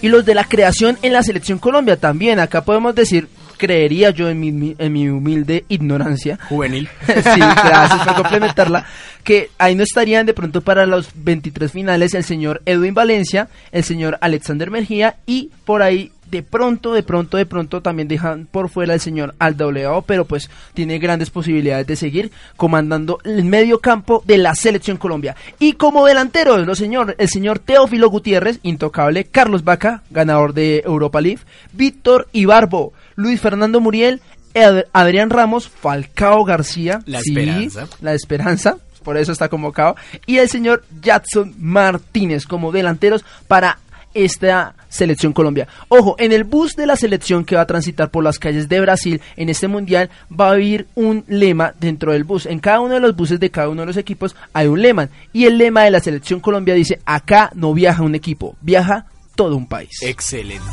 Y 0.02 0.08
los 0.08 0.24
de 0.24 0.34
la 0.34 0.42
creación 0.42 0.98
en 1.02 1.12
la 1.12 1.22
selección 1.22 1.60
Colombia 1.60 1.96
también. 1.98 2.40
Acá 2.40 2.64
podemos 2.64 2.94
decir, 2.96 3.28
creería 3.56 4.10
yo 4.10 4.28
en 4.28 4.40
mi, 4.40 4.74
en 4.78 4.92
mi 4.92 5.08
humilde 5.08 5.64
ignorancia. 5.68 6.38
Juvenil. 6.48 6.88
sí, 7.06 7.40
gracias 7.40 8.06
por 8.06 8.14
complementarla. 8.14 8.86
Que 9.22 9.50
ahí 9.58 9.74
no 9.74 9.82
estarían 9.82 10.26
de 10.26 10.34
pronto 10.34 10.60
para 10.60 10.86
los 10.86 11.08
23 11.14 11.70
finales 11.70 12.14
el 12.14 12.24
señor 12.24 12.62
Edwin 12.64 12.94
Valencia, 12.94 13.48
el 13.72 13.84
señor 13.84 14.18
Alexander 14.20 14.70
Mejía 14.70 15.16
y 15.26 15.50
por 15.64 15.82
ahí 15.82 16.12
de 16.30 16.42
pronto, 16.42 16.92
de 16.92 17.02
pronto, 17.02 17.36
de 17.36 17.46
pronto 17.46 17.82
también 17.82 18.08
dejan 18.08 18.46
por 18.46 18.68
fuera 18.68 18.94
el 18.94 19.00
señor 19.00 19.34
Aldo 19.38 19.70
Leao, 19.70 20.02
pero 20.02 20.24
pues 20.24 20.50
tiene 20.74 20.98
grandes 20.98 21.30
posibilidades 21.30 21.86
de 21.86 21.96
seguir 21.96 22.32
comandando 22.56 23.18
el 23.24 23.44
medio 23.44 23.80
campo 23.80 24.22
de 24.26 24.38
la 24.38 24.54
selección 24.54 24.96
Colombia. 24.96 25.36
Y 25.58 25.74
como 25.74 26.06
delantero, 26.06 26.56
el 26.56 26.76
señor, 26.76 27.14
el 27.18 27.28
señor 27.28 27.58
Teófilo 27.58 28.10
Gutiérrez, 28.10 28.58
intocable, 28.62 29.24
Carlos 29.24 29.64
Vaca, 29.64 30.02
ganador 30.10 30.52
de 30.52 30.82
Europa 30.84 31.20
League, 31.20 31.40
Víctor 31.72 32.28
Ibarbo, 32.32 32.92
Luis 33.16 33.40
Fernando 33.40 33.80
Muriel, 33.80 34.20
Ad- 34.54 34.84
Adrián 34.92 35.30
Ramos, 35.30 35.68
Falcao 35.68 36.44
García, 36.44 37.00
La 37.06 37.20
sí, 37.20 37.30
Esperanza. 37.30 37.88
la 38.00 38.14
esperanza, 38.14 38.76
por 39.02 39.16
eso 39.16 39.32
está 39.32 39.48
convocado, 39.48 39.96
y 40.26 40.38
el 40.38 40.48
señor 40.48 40.84
Jadson 41.02 41.54
Martínez 41.58 42.46
como 42.46 42.72
delanteros 42.72 43.24
para 43.48 43.78
esta 44.14 44.74
selección 44.88 45.34
Colombia. 45.34 45.68
Ojo, 45.88 46.16
en 46.18 46.32
el 46.32 46.44
bus 46.44 46.74
de 46.74 46.86
la 46.86 46.96
selección 46.96 47.44
que 47.44 47.54
va 47.54 47.60
a 47.62 47.66
transitar 47.66 48.10
por 48.10 48.24
las 48.24 48.38
calles 48.38 48.66
de 48.66 48.80
Brasil 48.80 49.20
en 49.36 49.50
este 49.50 49.68
mundial 49.68 50.08
va 50.32 50.48
a 50.48 50.52
haber 50.52 50.86
un 50.94 51.22
lema 51.28 51.74
dentro 51.78 52.12
del 52.12 52.24
bus. 52.24 52.46
En 52.46 52.58
cada 52.58 52.80
uno 52.80 52.94
de 52.94 53.00
los 53.00 53.14
buses 53.14 53.38
de 53.40 53.50
cada 53.50 53.68
uno 53.68 53.82
de 53.82 53.86
los 53.88 53.96
equipos 53.98 54.34
hay 54.54 54.68
un 54.68 54.80
lema 54.80 55.10
y 55.34 55.44
el 55.44 55.58
lema 55.58 55.82
de 55.84 55.90
la 55.90 56.00
selección 56.00 56.40
Colombia 56.40 56.72
dice, 56.72 56.98
acá 57.04 57.50
no 57.54 57.74
viaja 57.74 58.02
un 58.02 58.14
equipo, 58.14 58.56
viaja 58.62 59.04
todo 59.34 59.54
un 59.54 59.66
país. 59.66 59.90
Excelente. 60.00 60.64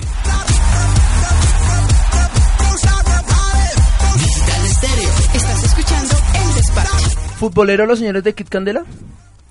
Escuchando 5.83 6.15
El 6.49 6.55
Despacho. 6.55 7.09
¿Futbolero 7.37 7.85
los 7.85 7.99
señores 7.99 8.23
de 8.23 8.33
Kit 8.33 8.49
Candela? 8.49 8.83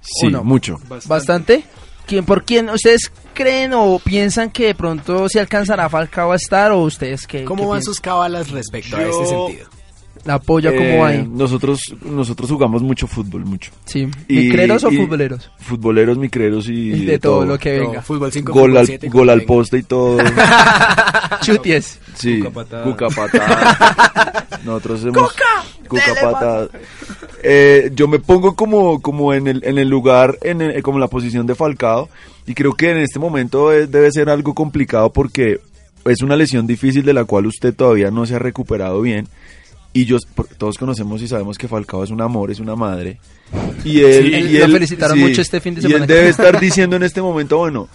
Sí, 0.00 0.26
¿O 0.26 0.30
no? 0.30 0.44
mucho. 0.44 0.78
Bastante. 1.06 1.64
¿Quién, 2.06 2.24
¿Por 2.24 2.44
quién 2.44 2.68
ustedes 2.70 3.12
creen 3.34 3.72
o 3.74 4.00
piensan 4.02 4.50
que 4.50 4.66
de 4.66 4.74
pronto 4.74 5.28
se 5.28 5.38
alcanzará 5.40 5.88
Falcao 5.88 6.32
a 6.32 6.36
estar 6.36 6.72
o 6.72 6.80
ustedes 6.82 7.26
qué? 7.26 7.44
¿Cómo 7.44 7.62
qué 7.62 7.68
van 7.68 7.76
piensan? 7.78 7.92
sus 7.94 8.00
cabalas 8.00 8.50
respecto 8.50 8.96
a 8.96 9.02
Yo- 9.02 9.10
este 9.10 9.26
sentido? 9.26 9.68
¿La 10.24 10.38
Eh, 10.70 10.76
cómo 10.76 10.98
va 11.02 11.08
ahí? 11.08 11.26
Nosotros, 11.28 11.80
nosotros 12.02 12.48
jugamos 12.48 12.80
mucho 12.82 13.08
fútbol, 13.08 13.44
mucho. 13.44 13.72
Sí. 13.86 14.08
Y- 14.28 14.36
¿Micreros 14.36 14.84
o 14.84 14.90
y- 14.92 14.96
futboleros? 14.98 15.50
Futboleros, 15.58 16.16
micreros 16.16 16.68
y, 16.68 16.92
Y 16.92 17.04
de 17.06 17.18
todo 17.18 17.44
lo 17.44 17.58
que 17.58 17.80
venga. 17.80 18.02
Fútbol 18.02 18.30
5, 18.32 18.52
Gol 18.52 18.62
fútbol 18.62 18.76
al, 18.78 18.86
7, 18.86 19.08
gol 19.08 19.30
al 19.30 19.42
poste 19.42 19.78
y 19.78 19.82
todo. 19.82 20.18
Chuties. 21.42 21.98
Sí, 22.14 22.38
Cuca 22.38 22.50
patada. 22.50 22.84
cuca 22.84 23.08
patada. 23.08 24.46
Nosotros 24.64 25.00
hacemos 25.00 25.32
cuca 25.88 26.02
patada. 26.20 26.68
Eh, 27.42 27.90
yo 27.94 28.06
me 28.08 28.18
pongo 28.18 28.54
como, 28.54 29.00
como 29.02 29.34
en 29.34 29.48
el, 29.48 29.64
en 29.64 29.78
el 29.78 29.88
lugar, 29.88 30.38
en 30.42 30.62
el- 30.62 30.82
como 30.82 30.98
en 30.98 31.00
la 31.00 31.08
posición 31.08 31.46
de 31.46 31.54
Falcao 31.54 32.08
y 32.46 32.54
creo 32.54 32.72
que 32.74 32.90
en 32.90 32.98
este 32.98 33.18
momento 33.18 33.72
es- 33.72 33.90
debe 33.90 34.10
ser 34.12 34.30
algo 34.30 34.54
complicado 34.54 35.12
porque 35.12 35.60
es 36.04 36.22
una 36.22 36.36
lesión 36.36 36.66
difícil 36.66 37.04
de 37.04 37.12
la 37.12 37.24
cual 37.24 37.46
usted 37.46 37.74
todavía 37.74 38.10
no 38.10 38.24
se 38.26 38.36
ha 38.36 38.38
recuperado 38.38 39.00
bien 39.00 39.26
y 39.92 40.04
yo 40.04 40.18
todos 40.58 40.78
conocemos 40.78 41.20
y 41.22 41.28
sabemos 41.28 41.58
que 41.58 41.68
Falcao 41.68 42.04
es 42.04 42.10
un 42.10 42.20
amor, 42.20 42.50
es 42.50 42.60
una 42.60 42.76
madre 42.76 43.18
y 43.84 44.00
él, 44.00 44.22
Sí, 44.24 44.34
y 44.54 44.58
lo 44.58 44.64
él- 44.66 44.72
felicitaron 44.72 45.18
mucho 45.18 45.42
este 45.42 45.60
fin 45.60 45.74
de 45.74 45.80
y 45.80 45.82
semana. 45.82 46.04
él 46.04 46.08
debe 46.08 46.28
estar 46.28 46.58
diciendo 46.60 46.96
en 46.96 47.02
este 47.02 47.20
momento, 47.20 47.58
bueno, 47.58 47.88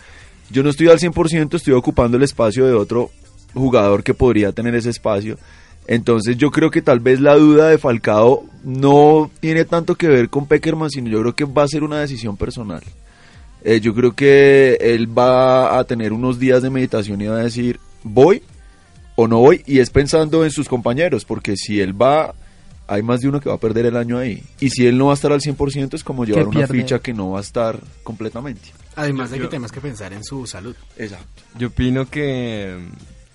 yo 0.51 0.61
no 0.63 0.69
estoy 0.69 0.89
al 0.89 0.99
100%, 0.99 1.55
estoy 1.55 1.73
ocupando 1.73 2.17
el 2.17 2.23
espacio 2.23 2.65
de 2.65 2.73
otro 2.73 3.09
jugador 3.53 4.03
que 4.03 4.13
podría 4.13 4.51
tener 4.51 4.75
ese 4.75 4.89
espacio. 4.89 5.37
Entonces 5.87 6.37
yo 6.37 6.51
creo 6.51 6.69
que 6.69 6.81
tal 6.81 6.99
vez 6.99 7.21
la 7.21 7.35
duda 7.35 7.69
de 7.69 7.77
Falcao 7.77 8.45
no 8.63 9.31
tiene 9.39 9.63
tanto 9.63 9.95
que 9.95 10.09
ver 10.09 10.29
con 10.29 10.45
Peckerman, 10.45 10.89
sino 10.89 11.09
yo 11.09 11.21
creo 11.21 11.35
que 11.35 11.45
va 11.45 11.63
a 11.63 11.67
ser 11.67 11.83
una 11.83 12.01
decisión 12.01 12.35
personal. 12.35 12.83
Eh, 13.63 13.79
yo 13.79 13.95
creo 13.95 14.13
que 14.13 14.77
él 14.81 15.17
va 15.17 15.79
a 15.79 15.83
tener 15.85 16.11
unos 16.11 16.39
días 16.39 16.61
de 16.61 16.69
meditación 16.69 17.21
y 17.21 17.27
va 17.27 17.37
a 17.37 17.43
decir, 17.43 17.79
voy 18.03 18.43
o 19.15 19.27
no 19.27 19.39
voy, 19.39 19.63
y 19.65 19.79
es 19.79 19.89
pensando 19.89 20.43
en 20.43 20.51
sus 20.51 20.67
compañeros, 20.67 21.25
porque 21.25 21.55
si 21.55 21.79
él 21.81 21.99
va, 21.99 22.35
hay 22.87 23.01
más 23.01 23.21
de 23.21 23.29
uno 23.29 23.39
que 23.39 23.49
va 23.49 23.55
a 23.55 23.59
perder 23.59 23.85
el 23.85 23.97
año 23.97 24.19
ahí. 24.19 24.43
Y 24.59 24.69
si 24.69 24.85
él 24.85 24.97
no 24.97 25.07
va 25.07 25.13
a 25.13 25.15
estar 25.15 25.31
al 25.31 25.39
100% 25.39 25.95
es 25.95 26.03
como 26.03 26.25
llevar 26.25 26.47
una 26.47 26.67
ficha 26.67 26.99
que 26.99 27.13
no 27.13 27.31
va 27.31 27.39
a 27.39 27.41
estar 27.41 27.79
completamente. 28.03 28.73
Además 28.95 29.31
de 29.31 29.39
que 29.39 29.47
tenemos 29.47 29.71
que 29.71 29.81
pensar 29.81 30.11
en 30.11 30.23
su 30.23 30.45
salud. 30.45 30.75
Exacto. 30.97 31.43
Yo 31.57 31.69
opino 31.69 32.09
que, 32.09 32.77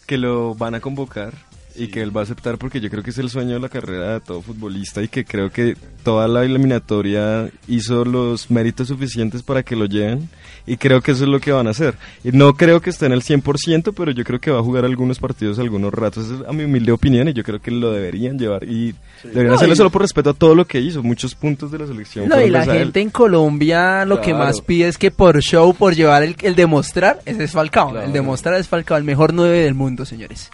que 0.07 0.19
lo 0.19 0.55
van 0.55 0.75
a 0.75 0.81
convocar 0.81 1.33
y 1.77 1.89
que 1.89 2.03
él 2.03 2.15
va 2.17 2.21
a 2.21 2.25
aceptar 2.25 2.59
porque 2.59 2.81
yo 2.81 2.91
creo 2.91 3.03
que 3.03 3.11
es 3.11 3.19
el 3.19 3.31
sueño 3.31 3.55
de 3.55 3.61
la 3.61 3.69
carrera 3.69 4.15
de 4.15 4.21
todo 4.21 4.43
futbolista 4.43 5.03
y 5.03 5.09
que 5.09 5.25
creo 5.25 5.51
que 5.51 5.77
toda 6.05 6.29
la 6.29 6.45
eliminatoria 6.45 7.49
hizo 7.69 8.05
los 8.05 8.51
méritos 8.51 8.89
suficientes 8.89 9.43
para 9.43 9.63
que 9.63 9.77
lo 9.77 9.87
lleven 9.87 10.29
y 10.67 10.77
creo 10.77 11.01
que 11.01 11.13
eso 11.13 11.25
es 11.25 11.31
lo 11.31 11.41
que 11.41 11.51
van 11.53 11.67
a 11.67 11.71
hacer. 11.71 11.97
Y 12.25 12.33
no 12.33 12.55
creo 12.55 12.81
que 12.81 12.91
esté 12.91 13.07
en 13.07 13.13
el 13.13 13.23
100%, 13.23 13.93
pero 13.97 14.11
yo 14.13 14.23
creo 14.25 14.41
que 14.41 14.51
va 14.51 14.61
a 14.61 14.63
jugar 14.63 14.85
algunos 14.85 15.19
partidos 15.19 15.59
algunos 15.59 15.93
ratos. 15.93 16.27
Esa 16.27 16.35
es 16.43 16.49
a 16.49 16.53
mi 16.53 16.65
humilde 16.65 16.93
opinión 16.93 17.29
y 17.29 17.33
yo 17.33 17.43
creo 17.43 17.61
que 17.61 17.71
lo 17.71 17.93
deberían 17.93 18.39
llevar 18.39 18.65
y 18.65 18.95
deberían 19.25 19.49
No, 19.49 19.55
hacerlo 19.55 19.75
y- 19.75 19.77
solo 19.77 19.91
por 19.91 20.03
respeto 20.03 20.31
a 20.31 20.35
todo 20.35 20.55
lo 20.55 20.65
que 20.67 20.81
hizo. 20.81 21.03
Muchos 21.03 21.35
puntos 21.35 21.71
de 21.73 21.79
la 21.79 21.87
selección. 21.87 22.29
No, 22.29 22.41
y 22.41 22.49
la 22.51 22.65
gente 22.65 23.01
en 23.01 23.11
Colombia 23.11 24.05
lo 24.05 24.21
que 24.21 24.35
más 24.35 24.61
pide 24.61 24.89
es 24.89 24.99
que 24.99 25.11
por 25.11 25.41
show, 25.41 25.75
por 25.75 25.95
llevar 25.95 26.23
el, 26.23 26.37
el 26.43 26.55
demostrar, 26.55 27.21
ese 27.27 27.45
es 27.45 27.53
Falcao. 27.53 27.91
Claro. 27.91 28.07
El 28.07 28.13
demostrar 28.13 28.55
es 28.55 28.69
Falcao, 28.69 28.97
el 28.97 29.05
mejor 29.05 29.33
9 29.35 29.59
del 29.65 29.75
mundo, 29.75 30.05
señores. 30.05 30.51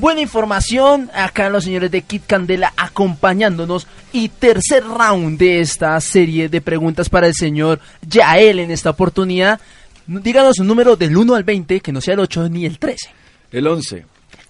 Buena 0.00 0.22
información, 0.22 1.10
acá 1.12 1.50
los 1.50 1.64
señores 1.64 1.90
de 1.90 2.00
Kit 2.00 2.22
Candela 2.26 2.72
acompañándonos 2.74 3.86
y 4.14 4.30
tercer 4.30 4.82
round 4.82 5.38
de 5.38 5.60
esta 5.60 6.00
serie 6.00 6.48
de 6.48 6.62
preguntas 6.62 7.10
para 7.10 7.26
el 7.26 7.34
señor 7.34 7.80
Yael 8.08 8.60
en 8.60 8.70
esta 8.70 8.88
oportunidad. 8.88 9.60
Díganos 10.06 10.58
un 10.58 10.68
número 10.68 10.96
del 10.96 11.14
1 11.14 11.34
al 11.34 11.44
20, 11.44 11.80
que 11.80 11.92
no 11.92 12.00
sea 12.00 12.14
el 12.14 12.20
8 12.20 12.48
ni 12.48 12.64
el 12.64 12.78
13. 12.78 13.10
El 13.52 13.66
11. 13.66 14.06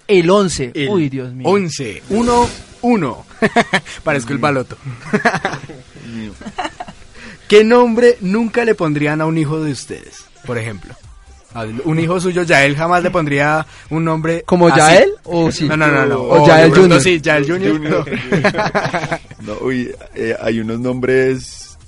El 0.06 0.30
11. 0.30 0.70
El 0.72 0.88
Uy, 0.88 1.08
Dios 1.08 1.32
mío. 1.32 1.48
11. 1.48 2.04
1, 2.10 2.48
1. 2.82 3.26
Parezco 4.04 4.32
el 4.32 4.38
baloto. 4.38 4.76
¿Qué 7.48 7.64
nombre 7.64 8.18
nunca 8.20 8.64
le 8.64 8.76
pondrían 8.76 9.20
a 9.20 9.26
un 9.26 9.36
hijo 9.36 9.60
de 9.60 9.72
ustedes? 9.72 10.26
Por 10.46 10.58
ejemplo. 10.58 10.94
Un 11.84 11.98
hijo 11.98 12.20
suyo, 12.20 12.42
Yael, 12.44 12.76
jamás 12.76 13.02
le 13.02 13.10
pondría 13.10 13.66
un 13.90 14.04
nombre. 14.04 14.42
¿Como 14.46 14.68
así. 14.68 14.78
Yael 14.78 15.10
o 15.24 15.50
sí? 15.50 15.68
No, 15.68 15.76
no, 15.76 15.88
no. 15.88 16.06
no. 16.06 16.22
O 16.22 16.46
Yael 16.46 16.72
Junior. 16.72 17.00
Sí, 17.00 17.20
Yael 17.20 17.46
Junior. 17.46 17.80
no. 17.80 18.04
No, 19.40 19.54
uy, 19.62 19.90
eh, 20.14 20.36
hay 20.38 20.60
unos 20.60 20.78
nombres. 20.80 21.78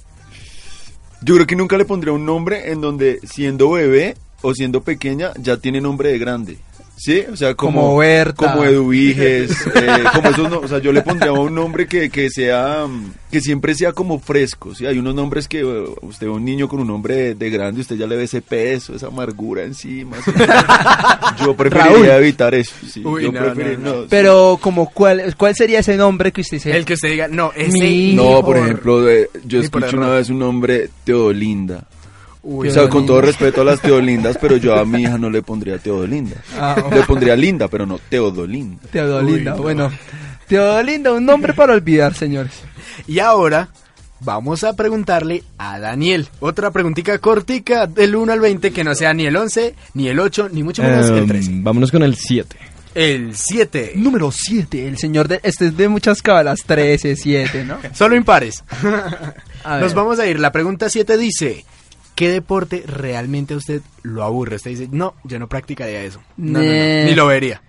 Yo 1.20 1.34
creo 1.34 1.46
que 1.46 1.54
nunca 1.54 1.76
le 1.76 1.84
pondría 1.84 2.12
un 2.12 2.24
nombre 2.24 2.72
en 2.72 2.80
donde 2.80 3.20
siendo 3.24 3.70
bebé 3.70 4.16
o 4.40 4.54
siendo 4.54 4.82
pequeña 4.82 5.32
ya 5.36 5.58
tiene 5.58 5.80
nombre 5.80 6.10
de 6.10 6.18
grande. 6.18 6.58
¿Sí? 6.95 7.24
O 7.32 7.36
sea, 7.36 7.55
como, 7.57 7.80
Como 7.80 7.97
Berta. 7.99 8.53
como 8.53 8.64
Eduviges, 8.64 9.51
eh, 9.74 10.05
como 10.14 10.28
esos, 10.28 10.49
no- 10.51 10.59
o 10.61 10.68
sea, 10.68 10.78
yo 10.78 10.93
le 10.93 11.03
pondría 11.03 11.32
un 11.32 11.53
nombre 11.53 11.86
que, 11.88 12.11
que 12.11 12.30
sea, 12.30 12.86
que 13.30 13.40
siempre 13.40 13.74
sea 13.74 13.93
como 13.93 14.20
fresco, 14.20 14.72
¿sí? 14.74 14.86
Hay 14.86 14.99
unos 14.99 15.12
nombres 15.14 15.49
que 15.49 15.61
eh, 15.62 15.84
usted 16.03 16.26
ve 16.28 16.32
un 16.32 16.45
niño 16.45 16.68
con 16.68 16.78
un 16.78 16.86
nombre 16.86 17.16
de, 17.16 17.34
de 17.34 17.51
grande, 17.51 17.80
usted 17.80 17.97
ya 17.97 18.07
le 18.07 18.16
ve 18.16 18.24
ese 18.24 18.40
peso, 18.40 18.95
esa 18.95 19.09
amargura 19.09 19.64
encima. 19.64 20.16
¿sí? 20.24 20.30
Yo 21.45 21.57
preferiría 21.57 21.90
Raúl. 21.93 22.07
evitar 22.07 22.55
eso, 22.55 22.74
sí. 22.88 23.03
Uy, 23.05 23.24
yo 23.24 23.32
no, 23.32 23.40
preferiría- 23.40 23.78
no, 23.78 23.90
no. 23.95 24.01
no, 24.03 24.07
Pero 24.09 24.59
como 24.61 24.88
cuál, 24.90 25.34
¿cuál 25.36 25.57
sería 25.57 25.80
ese 25.80 25.97
nombre 25.97 26.30
que 26.30 26.43
usted 26.43 26.59
dice? 26.59 26.76
El 26.76 26.84
que 26.84 26.95
usted 26.95 27.09
diga, 27.11 27.26
no, 27.26 27.51
ese. 27.57 27.72
Mi 27.72 28.14
No, 28.14 28.45
por 28.45 28.59
ejemplo, 28.59 29.01
de- 29.03 29.28
yo 29.45 29.61
Ni 29.61 29.68
por 29.68 29.82
escuché 29.82 29.97
una 29.97 30.11
vez 30.11 30.28
un 30.30 30.38
nombre 30.38 30.88
Teodolinda. 31.05 31.84
Uy, 32.45 32.68
o 32.68 32.72
sea, 32.72 32.88
con 32.88 33.07
todo 33.07 33.20
respeto 33.20 33.61
a 33.61 33.64
las 33.64 33.80
Teodolindas, 33.82 34.36
pero 34.40 34.57
yo 34.57 34.74
a 34.76 34.84
mi 34.84 35.03
hija 35.03 35.16
no 35.18 35.30
le 35.30 35.43
pondría 35.43 35.78
Teodolinda. 35.78 36.36
Ah, 36.59 36.76
oh. 36.84 36.90
Le 36.95 37.03
pondría 37.03 37.36
Linda, 37.36 37.68
pero 37.68 37.86
no 37.86 37.99
Teodolinda. 38.09 38.82
Teodolinda, 38.90 39.53
Uy, 39.53 39.59
no. 39.59 39.62
bueno. 39.62 39.90
Teodolinda, 40.49 41.12
un 41.12 41.24
nombre 41.24 41.55
para 41.55 41.72
olvidar, 41.74 42.14
señores. 42.14 42.53
Y 43.07 43.20
ahora 43.20 43.68
vamos 44.20 44.64
a 44.64 44.74
preguntarle 44.74 45.43
a 45.59 45.78
Daniel. 45.78 46.28
Otra 46.40 46.70
preguntita 46.72 47.16
cortica 47.18 47.86
del 47.86 48.14
1 48.16 48.32
al 48.32 48.40
20 48.40 48.72
que 48.72 48.84
no 48.84 48.95
sea 48.95 49.14
ni 49.14 49.24
el 49.26 49.36
11, 49.36 49.74
ni 49.95 50.09
el 50.09 50.18
8, 50.18 50.49
ni 50.53 50.62
mucho 50.62 50.82
menos 50.82 51.09
el 51.09 51.18
Em, 51.18 51.28
13. 51.28 51.51
vámonos 51.55 51.90
con 51.90 52.03
el 52.03 52.16
7. 52.16 52.57
El 52.95 53.34
7. 53.34 53.93
Número 53.97 54.30
7, 54.30 54.86
el 54.86 54.99
señor 54.99 55.26
de... 55.28 55.40
Este 55.43 55.66
es 55.68 55.76
de 55.76 55.88
muchas 55.88 56.20
cabalas, 56.20 56.59
13, 56.66 57.16
7, 57.16 57.64
¿no? 57.64 57.78
Solo 57.95 58.14
impares. 58.16 58.62
A 59.64 59.78
Nos 59.78 59.95
vamos 59.95 60.18
a 60.18 60.26
ir. 60.26 60.38
La 60.40 60.51
pregunta 60.53 60.90
7 60.90 61.16
dice... 61.16 61.64
¿Qué 62.14 62.30
deporte 62.30 62.84
realmente 62.86 63.54
a 63.54 63.56
usted 63.56 63.82
lo 64.02 64.22
aburre? 64.22 64.56
Usted 64.56 64.70
dice, 64.70 64.88
no, 64.90 65.14
yo 65.24 65.38
no 65.38 65.48
practicaría 65.48 66.02
eso. 66.02 66.22
No, 66.36 66.58
no, 66.58 66.64
no, 66.64 67.04
ni 67.04 67.14
lo 67.14 67.26
vería. 67.26 67.62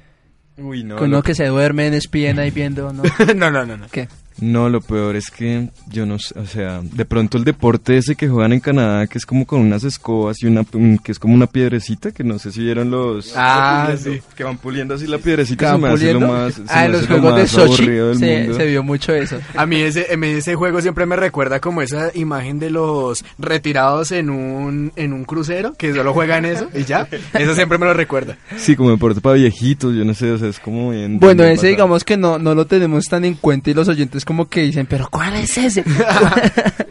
Uy, 0.58 0.84
no. 0.84 0.98
Con 0.98 1.10
lo, 1.10 1.18
uno 1.18 1.24
que 1.24 1.34
se 1.34 1.46
duerme 1.46 1.88
en 1.88 1.94
espien 1.94 2.40
ahí 2.40 2.52
viendo, 2.52 2.94
¿no? 2.94 3.04
no, 3.36 3.52
no, 3.52 3.66
no, 3.66 3.78
no. 3.78 3.88
¿Qué? 3.92 4.08
No, 4.52 4.70
lo 4.70 4.82
peor 4.82 5.16
es 5.16 5.30
que 5.32 5.70
yo 5.90 6.06
no 6.06 6.20
sé, 6.20 6.38
o 6.40 6.46
sea, 6.46 6.82
de 6.84 7.06
pronto 7.06 7.38
el 7.38 7.44
deporte 7.44 7.98
ese 7.98 8.16
que 8.16 8.28
juegan 8.28 8.54
en 8.54 8.60
Canadá, 8.60 9.08
que 9.08 9.18
es 9.18 9.26
como 9.26 9.46
con 9.46 9.62
unas 9.62 9.84
escobas 9.84 10.42
y 10.42 10.48
una, 10.48 10.64
un- 10.74 10.98
que 10.98 11.12
es 11.12 11.20
como 11.20 11.34
una 11.34 11.48
piedrecita, 11.48 12.12
que 12.12 12.24
no 12.24 12.40
sé 12.40 12.52
si 12.52 12.62
vieron 12.64 12.92
los... 12.92 13.34
Ah, 13.36 13.88
puliendo, 13.92 14.12
sí. 14.22 14.28
Que 14.36 14.44
van 14.44 14.58
puliendo 14.58 14.94
así 14.96 15.08
la 15.08 15.18
piedrecita, 15.18 15.66
¿Estaban 15.76 15.82
se 15.98 16.06
me 16.06 16.10
hace 16.12 16.14
lo 16.20 16.28
más, 16.28 16.54
se 16.56 16.62
ah, 16.70 16.86
en 16.86 16.92
los 16.92 17.02
hace 17.04 17.14
lo 17.14 17.20
juegos 17.22 17.40
de 17.40 17.48
Sochi 17.48 17.82
aburrido 17.84 18.08
del 18.10 18.18
se, 18.20 18.38
mundo. 18.40 18.54
se 18.58 18.66
vio 18.66 18.84
mucho 18.84 19.14
eso. 19.14 19.38
A 19.56 19.66
mí 19.66 19.78
ese, 19.82 20.08
a 20.12 20.18
mí 20.18 20.28
ese 20.28 20.56
juego 20.56 20.82
siempre 20.82 21.06
me 21.06 21.16
recuerda 21.16 21.60
como 21.60 21.82
esa 21.82 22.10
imagen 22.16 22.60
de 22.60 22.70
los 22.70 23.24
retirados 23.38 24.12
en 24.12 24.30
un, 24.30 24.92
en 24.96 25.14
un 25.14 25.26
crucero, 25.26 25.74
que 25.78 25.94
solo 25.94 26.14
juegan 26.14 26.46
eso 26.46 26.70
y 26.74 26.84
ya. 26.86 27.08
Eso 27.34 27.54
siempre 27.56 27.78
me 27.78 27.86
lo 27.86 27.94
recuerda. 27.94 28.38
Sí, 28.58 28.76
como 28.76 28.90
deporte 28.92 29.22
para 29.22 29.36
viejitos, 29.36 29.96
yo 29.96 30.04
no 30.06 30.14
sé, 30.14 30.32
o 30.32 30.38
sea, 30.38 30.50
es 30.50 30.60
como 30.60 30.90
bien... 30.92 31.20
Bueno, 31.20 31.44
ese 31.44 31.68
digamos 31.68 32.04
que 32.04 32.18
no, 32.18 32.40
no 32.40 32.56
lo 32.56 32.66
tenemos 32.66 33.06
tan 33.06 33.26
en 33.26 33.36
cuenta 33.36 33.70
y 33.70 33.74
los 33.74 33.88
oyentes 33.88 34.26
como 34.26 34.33
que 34.50 34.62
dicen, 34.62 34.86
pero 34.88 35.08
¿cuál 35.10 35.36
es 35.36 35.58
ese? 35.58 35.84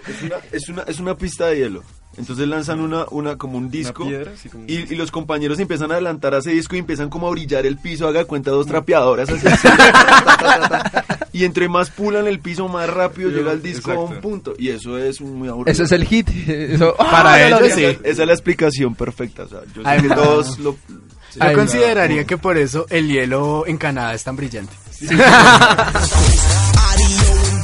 Es 0.04 0.22
una, 0.22 0.36
es 0.52 0.68
una, 0.68 0.82
es 0.82 0.98
una 1.00 1.16
pista 1.16 1.46
de 1.46 1.56
hielo. 1.58 1.82
Entonces 2.18 2.46
lanzan 2.46 2.80
una, 2.80 3.06
una 3.10 3.36
como 3.38 3.56
un 3.56 3.70
disco 3.70 4.04
piedra, 4.06 4.32
así 4.34 4.48
como- 4.50 4.64
y, 4.66 4.74
y 4.92 4.96
los 4.96 5.10
compañeros 5.10 5.58
empiezan 5.60 5.90
a 5.90 5.94
adelantar 5.94 6.34
a 6.34 6.38
ese 6.38 6.50
disco 6.50 6.76
y 6.76 6.80
empiezan 6.80 7.08
como 7.08 7.28
a 7.28 7.30
brillar 7.30 7.64
el 7.64 7.78
piso, 7.78 8.06
haga 8.06 8.24
cuenta 8.26 8.50
dos 8.50 8.66
trapeadoras 8.66 9.30
así. 9.30 9.44
ta, 9.46 9.56
ta, 9.56 10.36
ta, 10.36 10.68
ta. 10.90 11.16
y 11.32 11.44
entre 11.44 11.68
más 11.70 11.88
pulan 11.90 12.26
el 12.26 12.38
piso, 12.40 12.68
más 12.68 12.90
rápido 12.90 13.30
llega 13.30 13.52
el 13.52 13.62
disco 13.62 13.92
a 13.92 13.94
un 13.94 14.06
Exacto. 14.08 14.28
punto. 14.28 14.54
Y 14.58 14.68
eso 14.68 14.98
es 14.98 15.20
muy 15.22 15.48
aburrido. 15.48 15.72
Eso 15.72 15.84
es 15.84 15.92
el 15.92 16.04
hit. 16.04 16.28
Eso, 16.48 16.94
Para 16.98 17.32
¡ah, 17.34 17.46
ellos, 17.48 17.72
sí. 17.74 17.84
Esa 17.84 18.22
es 18.22 18.26
la 18.26 18.32
explicación 18.34 18.94
perfecta. 18.94 19.44
O 19.44 19.48
sea, 19.48 19.60
yo 19.74 19.82
sé 19.82 19.88
Ay, 19.88 20.02
que 20.02 20.08
no. 20.08 20.14
todos 20.16 20.58
lo... 20.58 20.72
Yo 20.72 21.38
Ay, 21.40 21.54
consideraría 21.54 22.24
que 22.24 22.36
por 22.36 22.58
eso 22.58 22.84
el 22.90 23.08
hielo 23.08 23.64
en 23.66 23.78
Canadá 23.78 24.12
es 24.12 24.22
tan 24.22 24.36
brillante. 24.36 24.74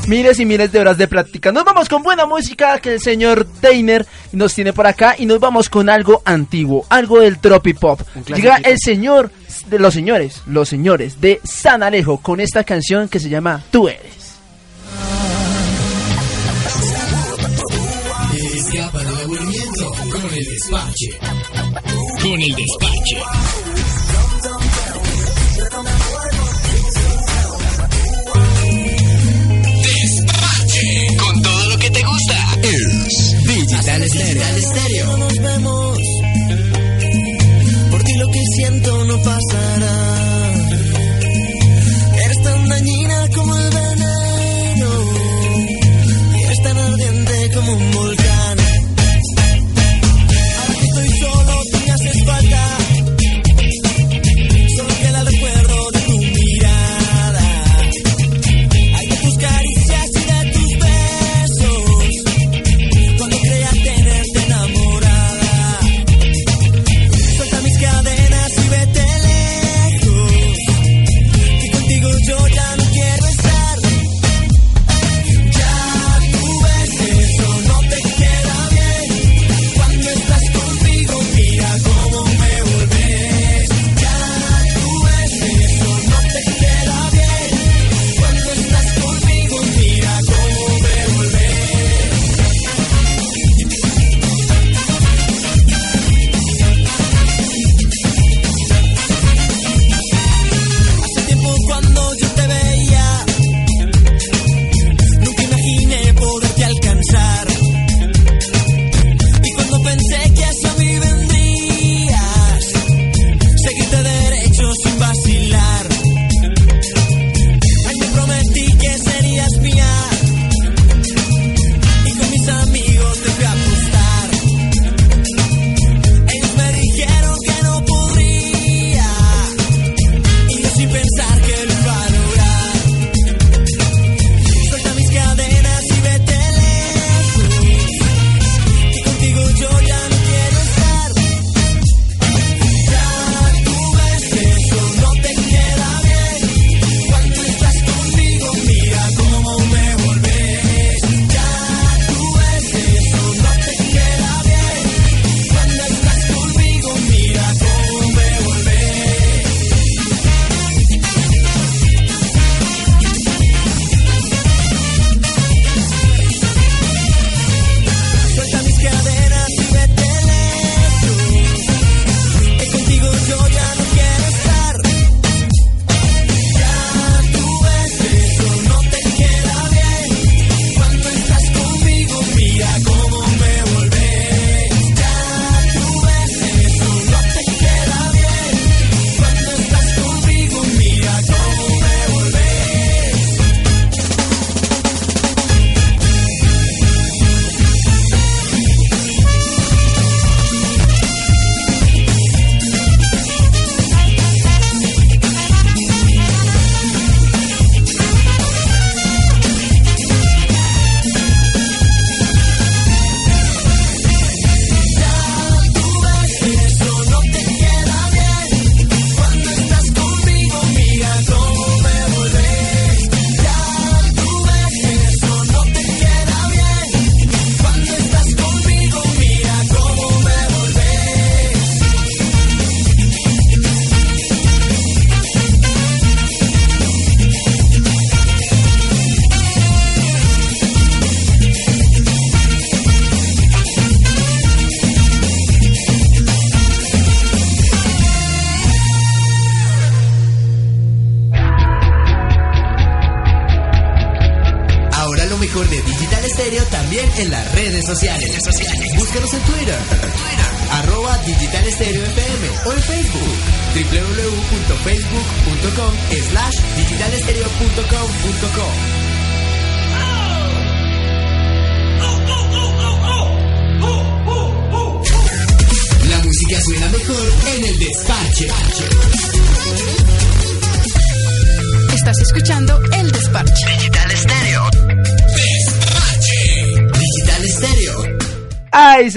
Miles 0.08 0.40
y 0.40 0.46
miles 0.46 0.72
de 0.72 0.80
horas 0.80 0.96
de 0.96 1.06
práctica. 1.06 1.52
Nos 1.52 1.64
vamos 1.64 1.86
con 1.86 2.02
buena 2.02 2.24
música 2.24 2.78
que 2.78 2.94
el 2.94 3.00
señor 3.00 3.46
Deiner 3.60 4.06
nos 4.32 4.54
tiene 4.54 4.72
por 4.72 4.86
acá 4.86 5.14
y 5.18 5.26
nos 5.26 5.38
vamos 5.38 5.68
con 5.68 5.90
algo 5.90 6.22
antiguo, 6.24 6.86
algo 6.88 7.20
del 7.20 7.38
tropipop. 7.38 8.00
Llega 8.26 8.56
el 8.56 8.78
señor 8.78 9.30
de 9.68 9.78
los 9.78 9.92
señores, 9.92 10.40
los 10.46 10.66
señores 10.66 11.20
de 11.20 11.42
San 11.44 11.82
Alejo 11.82 12.22
con 12.22 12.40
esta 12.40 12.64
canción 12.64 13.10
que 13.10 13.20
se 13.20 13.28
llama 13.28 13.62
Tú 13.70 13.86
eres. 13.86 14.38
Escapa 18.54 19.04
del 19.04 19.16
aburrimiento 19.18 19.90
con 20.10 20.34
el 20.34 20.44
despache. 20.46 21.18
Con 22.22 22.40
el 22.40 22.54
despache. 22.54 23.14
Despache. 23.14 23.67
Digital 33.86 34.56
Estéreo. 34.56 35.06
No 35.06 35.16
nos 35.18 35.38
vemos. 35.38 35.98
Por 37.90 38.02
ti 38.02 38.14
lo 38.14 38.26
que 38.28 38.40
siento 38.56 39.04
no 39.04 39.22
pasará. 39.22 40.52
Eres 42.24 42.42
tan 42.42 42.68
dañina 42.68 43.28
como 43.34 43.56
el 43.56 43.70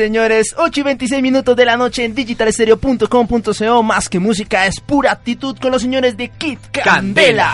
señores, 0.02 0.56
8 0.58 0.80
y 0.80 0.84
26 0.84 1.22
minutos 1.22 1.56
de 1.56 1.64
la 1.64 1.78
noche 1.78 2.04
en 2.04 2.16
digitalestereo.com.co. 2.16 3.84
Más 3.84 4.10
que 4.10 4.18
música, 4.18 4.66
es 4.66 4.80
pura 4.80 5.12
actitud 5.12 5.56
con 5.60 5.72
los 5.72 5.84
señores 5.84 6.18
de 6.18 6.30
Kit 6.30 6.60
Candela. 6.72 7.54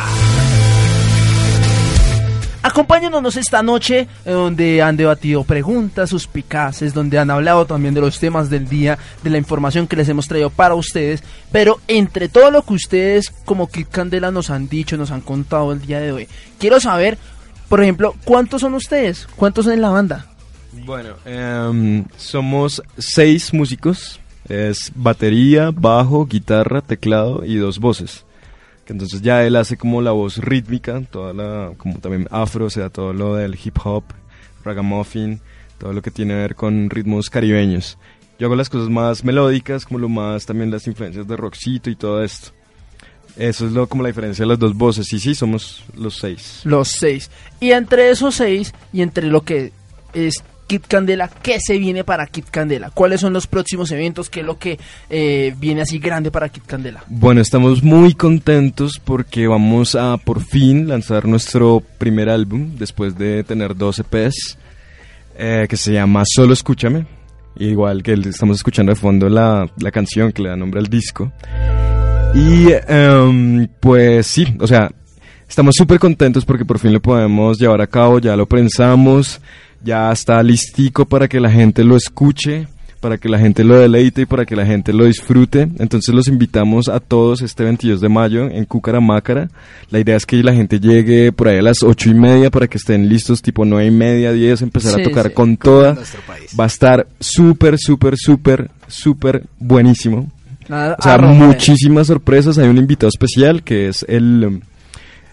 Acompáñanos 2.63 3.35
esta 3.35 3.61
noche, 3.61 4.07
eh, 4.25 4.31
donde 4.31 4.81
han 4.81 4.95
debatido 4.95 5.43
preguntas 5.43 6.09
suspicaces, 6.09 6.93
donde 6.93 7.19
han 7.19 7.29
hablado 7.29 7.65
también 7.65 7.93
de 7.93 7.99
los 8.01 8.17
temas 8.17 8.49
del 8.49 8.69
día, 8.69 8.97
de 9.23 9.29
la 9.29 9.37
información 9.37 9.85
que 9.85 9.97
les 9.97 10.07
hemos 10.07 10.27
traído 10.29 10.49
para 10.49 10.75
ustedes. 10.75 11.23
Pero 11.51 11.81
entre 11.89 12.29
todo 12.29 12.49
lo 12.49 12.61
que 12.61 12.75
ustedes, 12.75 13.29
como 13.43 13.67
Kit 13.67 13.89
Candela, 13.89 14.31
nos 14.31 14.49
han 14.49 14.69
dicho, 14.69 14.95
nos 14.95 15.11
han 15.11 15.21
contado 15.21 15.73
el 15.73 15.81
día 15.81 15.99
de 15.99 16.13
hoy, 16.13 16.27
quiero 16.59 16.79
saber, 16.79 17.17
por 17.67 17.81
ejemplo, 17.81 18.15
¿cuántos 18.23 18.61
son 18.61 18.73
ustedes? 18.73 19.27
¿Cuántos 19.35 19.65
son 19.65 19.73
en 19.73 19.81
la 19.81 19.89
banda? 19.89 20.27
Bueno, 20.85 21.15
em, 21.25 22.05
somos 22.17 22.81
seis 22.97 23.53
músicos. 23.53 24.19
Es 24.47 24.91
batería, 24.95 25.71
bajo, 25.71 26.25
guitarra, 26.25 26.81
teclado 26.81 27.43
y 27.43 27.55
dos 27.55 27.79
voces. 27.79 28.25
Entonces 28.87 29.21
ya 29.21 29.43
él 29.45 29.57
hace 29.57 29.75
como 29.75 30.01
la 30.01 30.11
voz 30.11 30.37
rítmica, 30.37 31.01
toda 31.11 31.33
la, 31.33 31.73
como 31.77 31.99
también 31.99 32.27
afro, 32.31 32.65
o 32.65 32.69
sea, 32.69 32.89
todo 32.89 33.11
lo 33.11 33.35
del 33.35 33.59
hip 33.61 33.77
hop, 33.83 34.05
ragamuffin, 34.63 35.41
todo 35.77 35.91
lo 35.91 36.01
que 36.01 36.11
tiene 36.11 36.33
que 36.33 36.39
ver 36.39 36.55
con 36.55 36.89
ritmos 36.89 37.29
caribeños. 37.29 37.97
Yo 38.39 38.47
hago 38.47 38.55
las 38.55 38.69
cosas 38.69 38.89
más 38.89 39.23
melódicas, 39.23 39.85
como 39.85 39.99
lo 39.99 40.09
más 40.09 40.45
también 40.45 40.71
las 40.71 40.87
influencias 40.87 41.27
de 41.27 41.35
rockcito 41.35 41.89
y 41.89 41.95
todo 41.95 42.23
esto. 42.23 42.51
Eso 43.35 43.67
es 43.67 43.71
lo, 43.71 43.87
como 43.87 44.03
la 44.03 44.09
diferencia 44.09 44.43
de 44.43 44.49
las 44.49 44.59
dos 44.59 44.75
voces. 44.75 45.11
Y 45.13 45.19
sí, 45.19 45.35
somos 45.35 45.83
los 45.95 46.17
seis. 46.17 46.61
Los 46.63 46.89
seis. 46.89 47.29
Y 47.59 47.71
entre 47.71 48.09
esos 48.09 48.35
seis, 48.35 48.73
y 48.93 49.01
entre 49.01 49.27
lo 49.27 49.43
que 49.43 49.71
es 50.13 50.43
Kit 50.67 50.85
Candela, 50.85 51.29
¿qué 51.29 51.59
se 51.59 51.77
viene 51.77 52.03
para 52.03 52.27
Kit 52.27 52.49
Candela? 52.49 52.91
¿Cuáles 52.93 53.21
son 53.21 53.33
los 53.33 53.47
próximos 53.47 53.89
eventos? 53.91 54.29
¿Qué 54.29 54.41
es 54.41 54.45
lo 54.45 54.59
que 54.59 54.77
eh, 55.09 55.55
viene 55.57 55.81
así 55.81 55.97
grande 55.97 56.29
para 56.29 56.49
Kit 56.49 56.65
Candela? 56.65 57.03
Bueno, 57.07 57.39
estamos 57.39 57.81
muy 57.81 58.13
contentos 58.13 59.01
porque 59.03 59.47
vamos 59.47 59.95
a 59.95 60.17
por 60.17 60.43
fin 60.43 60.87
lanzar 60.87 61.25
nuestro 61.25 61.81
primer 61.97 62.29
álbum 62.29 62.75
después 62.77 63.17
de 63.17 63.43
tener 63.45 63.75
dos 63.75 63.99
EPs 63.99 64.57
eh, 65.37 65.67
que 65.69 65.77
se 65.77 65.93
llama 65.93 66.23
Solo 66.25 66.53
Escúchame. 66.53 67.07
Igual 67.59 68.03
que 68.03 68.13
estamos 68.13 68.57
escuchando 68.57 68.91
de 68.91 68.97
fondo 68.97 69.29
la, 69.29 69.67
la 69.79 69.91
canción 69.91 70.31
que 70.31 70.43
le 70.43 70.49
da 70.49 70.55
nombre 70.55 70.79
al 70.79 70.87
disco. 70.87 71.31
Y 72.35 72.67
em, 72.87 73.67
pues 73.79 74.27
sí, 74.27 74.45
o 74.59 74.67
sea, 74.67 74.91
estamos 75.47 75.75
súper 75.75 75.97
contentos 75.97 76.45
porque 76.45 76.65
por 76.65 76.77
fin 76.77 76.93
lo 76.93 77.01
podemos 77.01 77.57
llevar 77.57 77.81
a 77.81 77.87
cabo, 77.87 78.19
ya 78.19 78.35
lo 78.35 78.45
prensamos, 78.45 79.41
ya 79.83 80.11
está 80.11 80.41
listico 80.43 81.05
para 81.05 81.27
que 81.27 81.39
la 81.39 81.49
gente 81.51 81.83
lo 81.83 81.95
escuche, 81.95 82.67
para 82.99 83.17
que 83.19 83.29
la 83.29 83.37
gente 83.37 83.63
lo 83.63 83.77
deleite 83.77 84.21
y 84.23 84.25
para 84.25 84.45
que 84.45 84.55
la 84.55 84.65
gente 84.65 84.91
lo 84.91 85.05
disfrute. 85.05 85.67
Entonces 85.79 86.13
los 86.15 86.27
invitamos 86.27 86.87
a 86.89 86.99
todos 86.99 87.41
este 87.41 87.63
22 87.63 88.01
de 88.01 88.09
mayo 88.09 88.49
en 88.49 88.65
Cucaramácara. 88.65 89.49
La 89.91 89.99
idea 89.99 90.15
es 90.17 90.25
que 90.25 90.41
la 90.43 90.53
gente 90.53 90.79
llegue 90.79 91.31
por 91.31 91.47
ahí 91.47 91.59
a 91.59 91.61
las 91.61 91.83
ocho 91.83 92.09
y 92.09 92.15
media 92.15 92.49
para 92.49 92.67
que 92.67 92.77
estén 92.77 93.07
listos 93.07 93.41
tipo 93.41 93.65
nueve 93.65 93.85
y 93.87 93.91
media, 93.91 94.31
10, 94.33 94.63
empezar 94.63 94.95
Sí, 94.95 95.01
a 95.01 95.03
tocar 95.03 95.27
sí, 95.27 95.33
con 95.33 95.57
toda. 95.57 95.93
nuestro 95.93 96.21
país. 96.25 96.51
Va 96.59 96.63
a 96.63 96.67
estar 96.67 97.07
súper, 97.19 97.77
súper, 97.77 98.15
súper, 98.17 98.71
súper 98.87 99.43
buenísimo. 99.59 100.29
Nada, 100.67 100.97
O 100.99 101.01
sea, 101.03 101.17
muchísimas 101.19 102.07
sorpresas. 102.07 102.57
Hay 102.57 102.67
un 102.67 102.77
invitado 102.77 103.07
especial 103.09 103.63
que 103.63 103.87
es 103.87 104.03
el, 104.09 104.61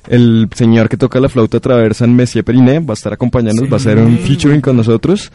el 0.09 0.49
señor 0.55 0.89
que 0.89 0.97
toca 0.97 1.21
la 1.21 1.29
flauta 1.29 1.61
traversa 1.61 2.05
en 2.05 2.15
Messier 2.15 2.45
Periné. 2.45 2.81
Va 2.81 2.93
a 2.93 2.95
estar 2.95 3.13
acompañándonos, 3.13 3.71
va 3.71 3.77
a 3.77 3.81
hacer 3.81 3.99
un 3.99 4.19
featuring 4.19 4.61
con 4.61 4.77
nosotros. 4.77 5.31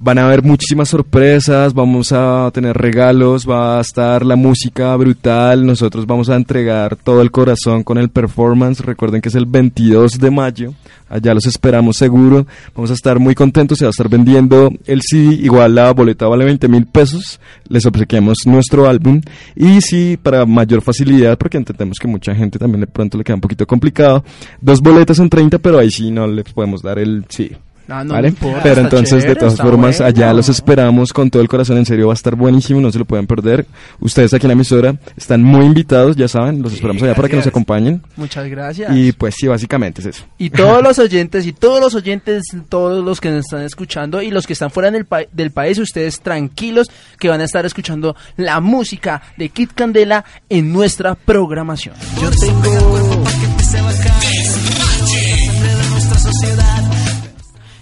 Van 0.00 0.16
a 0.16 0.26
haber 0.26 0.44
muchísimas 0.44 0.90
sorpresas, 0.90 1.74
vamos 1.74 2.12
a 2.12 2.48
tener 2.54 2.76
regalos, 2.76 3.48
va 3.48 3.78
a 3.78 3.80
estar 3.80 4.24
la 4.24 4.36
música 4.36 4.94
brutal, 4.94 5.66
nosotros 5.66 6.06
vamos 6.06 6.28
a 6.28 6.36
entregar 6.36 6.94
todo 6.94 7.20
el 7.20 7.32
corazón 7.32 7.82
con 7.82 7.98
el 7.98 8.08
performance, 8.08 8.78
recuerden 8.80 9.20
que 9.20 9.28
es 9.28 9.34
el 9.34 9.46
22 9.46 10.20
de 10.20 10.30
mayo, 10.30 10.74
allá 11.08 11.34
los 11.34 11.46
esperamos 11.46 11.96
seguro, 11.96 12.46
vamos 12.76 12.92
a 12.92 12.94
estar 12.94 13.18
muy 13.18 13.34
contentos, 13.34 13.78
se 13.78 13.86
va 13.86 13.88
a 13.88 13.90
estar 13.90 14.08
vendiendo 14.08 14.70
el 14.86 15.02
CD, 15.02 15.34
igual 15.34 15.74
la 15.74 15.92
boleta 15.92 16.28
vale 16.28 16.44
20 16.44 16.68
mil 16.68 16.86
pesos, 16.86 17.40
les 17.66 17.84
obsequiamos 17.84 18.38
nuestro 18.46 18.88
álbum. 18.88 19.20
Y 19.56 19.80
sí, 19.80 20.16
para 20.22 20.46
mayor 20.46 20.80
facilidad, 20.80 21.36
porque 21.36 21.56
entendemos 21.56 21.98
que 21.98 22.06
mucha 22.06 22.36
gente 22.36 22.56
también 22.56 22.82
de 22.82 22.86
pronto 22.86 23.18
le 23.18 23.24
queda 23.24 23.34
un 23.34 23.40
poquito 23.40 23.66
complicado, 23.66 24.22
dos 24.60 24.80
boletas 24.80 25.16
son 25.16 25.28
30, 25.28 25.58
pero 25.58 25.80
ahí 25.80 25.90
sí 25.90 26.12
no 26.12 26.28
les 26.28 26.44
podemos 26.52 26.82
dar 26.82 27.00
el 27.00 27.24
sí. 27.28 27.50
Ah, 27.88 28.04
no, 28.04 28.12
¿Vale? 28.14 28.28
no 28.28 28.34
importa, 28.34 28.60
Pero 28.62 28.80
entonces, 28.82 29.22
de 29.24 29.34
todas 29.34 29.56
formas, 29.56 29.98
bueno. 29.98 30.06
allá 30.08 30.32
los 30.34 30.48
esperamos 30.48 31.12
con 31.12 31.30
todo 31.30 31.40
el 31.40 31.48
corazón. 31.48 31.78
En 31.78 31.86
serio, 31.86 32.08
va 32.08 32.12
a 32.12 32.14
estar 32.14 32.36
buenísimo, 32.36 32.80
no 32.80 32.92
se 32.92 32.98
lo 32.98 33.04
pueden 33.06 33.26
perder. 33.26 33.66
Ustedes 34.00 34.34
aquí 34.34 34.44
en 34.46 34.48
la 34.48 34.52
emisora 34.52 34.96
están 35.16 35.42
muy 35.42 35.64
invitados, 35.64 36.14
ya 36.16 36.28
saben, 36.28 36.60
los 36.62 36.74
esperamos 36.74 37.02
allá 37.02 37.14
para 37.14 37.28
que 37.28 37.36
nos 37.36 37.46
acompañen. 37.46 38.02
Muchas 38.16 38.46
gracias. 38.48 38.94
Y 38.94 39.12
pues 39.12 39.34
sí, 39.38 39.46
básicamente 39.46 40.00
es 40.02 40.06
eso. 40.08 40.24
Y 40.36 40.50
todos 40.50 40.82
los 40.82 40.98
oyentes 40.98 41.46
y 41.46 41.52
todos 41.52 41.80
los 41.80 41.94
oyentes, 41.94 42.44
todos 42.68 43.02
los 43.04 43.20
que 43.20 43.30
nos 43.30 43.40
están 43.46 43.62
escuchando 43.62 44.20
y 44.20 44.30
los 44.30 44.46
que 44.46 44.52
están 44.52 44.70
fuera 44.70 44.90
del, 44.90 45.06
pa- 45.06 45.24
del 45.32 45.50
país, 45.50 45.78
ustedes 45.78 46.20
tranquilos 46.20 46.90
que 47.18 47.28
van 47.30 47.40
a 47.40 47.44
estar 47.44 47.64
escuchando 47.64 48.14
la 48.36 48.60
música 48.60 49.22
de 49.38 49.48
Kit 49.48 49.72
Candela 49.74 50.24
en 50.50 50.72
nuestra 50.72 51.14
programación. 51.14 51.94
Yo 52.20 52.28
tengo 52.38 53.24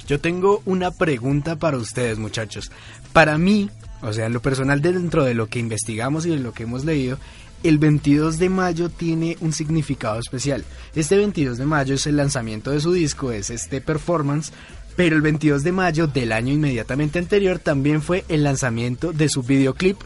Yo 0.06 0.20
tengo 0.20 0.62
una 0.64 0.90
pregunta 0.90 1.56
para 1.56 1.76
ustedes, 1.76 2.18
muchachos. 2.18 2.70
Para 3.12 3.38
mí, 3.38 3.70
o 4.02 4.12
sea, 4.12 4.26
en 4.26 4.32
lo 4.32 4.40
personal 4.40 4.80
dentro 4.80 5.24
de 5.24 5.34
lo 5.34 5.48
que 5.48 5.58
investigamos 5.58 6.26
y 6.26 6.30
de 6.30 6.38
lo 6.38 6.52
que 6.52 6.62
hemos 6.62 6.84
leído, 6.84 7.18
el 7.62 7.78
22 7.78 8.38
de 8.38 8.48
mayo 8.48 8.88
tiene 8.88 9.36
un 9.40 9.52
significado 9.52 10.18
especial. 10.18 10.64
Este 10.94 11.16
22 11.16 11.58
de 11.58 11.66
mayo 11.66 11.94
es 11.94 12.06
el 12.06 12.16
lanzamiento 12.16 12.70
de 12.70 12.80
su 12.80 12.92
disco, 12.92 13.32
es 13.32 13.50
este 13.50 13.80
performance, 13.80 14.52
pero 14.94 15.16
el 15.16 15.22
22 15.22 15.64
de 15.64 15.72
mayo 15.72 16.06
del 16.06 16.32
año 16.32 16.52
inmediatamente 16.52 17.18
anterior 17.18 17.58
también 17.58 18.02
fue 18.02 18.24
el 18.28 18.44
lanzamiento 18.44 19.12
de 19.12 19.28
su 19.28 19.42
videoclip 19.42 19.98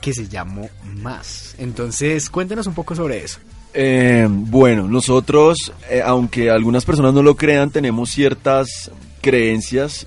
que 0.00 0.14
se 0.14 0.28
llamó 0.28 0.68
Más. 1.02 1.54
Entonces, 1.58 2.28
cuéntenos 2.30 2.66
un 2.66 2.74
poco 2.74 2.94
sobre 2.94 3.22
eso. 3.22 3.38
Eh, 3.74 4.26
bueno, 4.28 4.88
nosotros, 4.88 5.72
eh, 5.88 6.02
aunque 6.04 6.50
algunas 6.50 6.84
personas 6.84 7.14
no 7.14 7.22
lo 7.22 7.36
crean, 7.36 7.70
tenemos 7.70 8.10
ciertas 8.10 8.90
creencias 9.22 10.06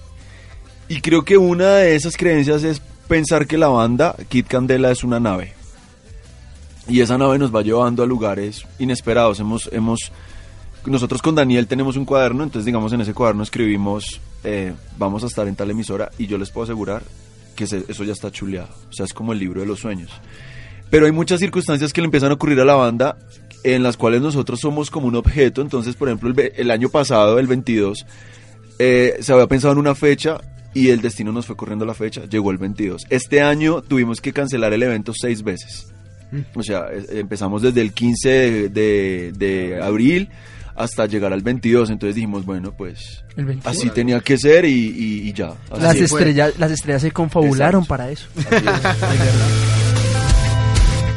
y 0.88 1.02
creo 1.02 1.26
que 1.26 1.38
una 1.38 1.78
de 1.78 1.96
esas 1.96 2.16
creencias 2.16 2.64
es 2.64 2.82
pensar 3.08 3.48
que 3.48 3.58
la 3.58 3.70
banda 3.70 4.16
Kid 4.30 4.46
Candela 4.48 4.92
es 4.92 5.04
una 5.04 5.20
nave 5.20 5.54
y 6.88 7.02
esa 7.02 7.18
nave 7.18 7.40
nos 7.40 7.54
va 7.54 7.64
llevando 7.64 8.04
a 8.04 8.06
lugares 8.06 8.66
inesperados. 8.78 9.40
Hemos, 9.40 9.70
hemos, 9.72 10.12
nosotros 10.86 11.22
con 11.22 11.34
Daniel 11.34 11.68
tenemos 11.68 11.98
un 11.98 12.06
cuaderno, 12.06 12.44
entonces 12.44 12.66
digamos 12.66 12.94
en 12.94 13.02
ese 13.02 13.14
cuaderno 13.14 13.44
escribimos 13.44 14.22
eh, 14.44 14.74
vamos 14.98 15.24
a 15.24 15.28
estar 15.28 15.48
en 15.48 15.56
tal 15.56 15.72
emisora 15.72 16.12
y 16.20 16.28
yo 16.28 16.38
les 16.38 16.52
puedo 16.52 16.66
asegurar 16.66 17.02
que 17.56 17.64
eso 17.64 18.04
ya 18.04 18.14
está 18.14 18.32
chuleado, 18.32 18.70
o 18.90 18.94
sea 18.94 19.06
es 19.06 19.14
como 19.14 19.34
el 19.34 19.40
libro 19.40 19.62
de 19.62 19.68
los 19.68 19.80
sueños. 19.80 20.12
Pero 20.90 21.08
hay 21.08 21.12
muchas 21.12 21.40
circunstancias 21.40 21.92
que 21.94 22.02
le 22.02 22.06
empiezan 22.06 22.32
a 22.32 22.36
ocurrir 22.36 22.60
a 22.60 22.66
la 22.66 22.76
banda 22.76 23.18
en 23.64 23.82
las 23.82 23.98
cuales 23.98 24.22
nosotros 24.22 24.60
somos 24.60 24.92
como 24.92 25.08
un 25.08 25.16
objeto. 25.16 25.62
Entonces, 25.62 25.96
por 25.96 26.08
ejemplo, 26.08 26.30
el, 26.30 26.54
el 26.56 26.70
año 26.70 26.90
pasado, 26.90 27.40
el 27.40 27.48
22, 27.48 28.06
eh, 28.80 29.18
se 29.20 29.34
había 29.34 29.48
pensado 29.48 29.74
en 29.74 29.80
una 29.80 29.96
fecha 29.96 30.38
y 30.74 30.90
el 30.90 31.02
destino 31.02 31.32
nos 31.32 31.46
fue 31.46 31.56
corriendo 31.56 31.86
la 31.86 31.94
fecha. 31.94 32.26
Llegó 32.26 32.52
el 32.52 32.58
22. 32.58 33.04
Este 33.10 33.42
año 33.42 33.82
tuvimos 33.82 34.22
que 34.22 34.34
cancelar 34.34 34.74
el 34.74 34.84
evento 34.84 35.14
seis 35.20 35.44
veces. 35.44 35.88
O 36.54 36.64
sea, 36.64 36.88
es- 36.94 37.10
empezamos 37.12 37.62
desde 37.62 37.82
el 37.82 37.94
15 37.94 38.30
de, 38.30 38.70
de- 38.70 39.32
de 39.38 39.82
abril 39.82 40.28
hasta 40.76 41.06
llegar 41.06 41.32
al 41.32 41.42
22. 41.42 41.90
Entonces 41.92 42.16
dijimos, 42.16 42.46
bueno, 42.46 42.74
pues 42.76 43.24
El 43.38 43.46
22. 43.46 43.78
así 43.78 43.90
tenía 43.92 44.20
que 44.20 44.38
ser 44.38 44.66
y, 44.66 44.70
y- 44.74 45.30
y 45.30 45.34
ya. 45.34 45.54
Así 45.72 45.82
Las 45.82 45.96
estrellas, 45.96 46.54
las 46.58 46.72
estrellas 46.72 47.04
se 47.04 47.12
confabularon 47.12 47.84
Exacto. 47.84 47.88
para 47.88 48.12
eso. 48.12 48.28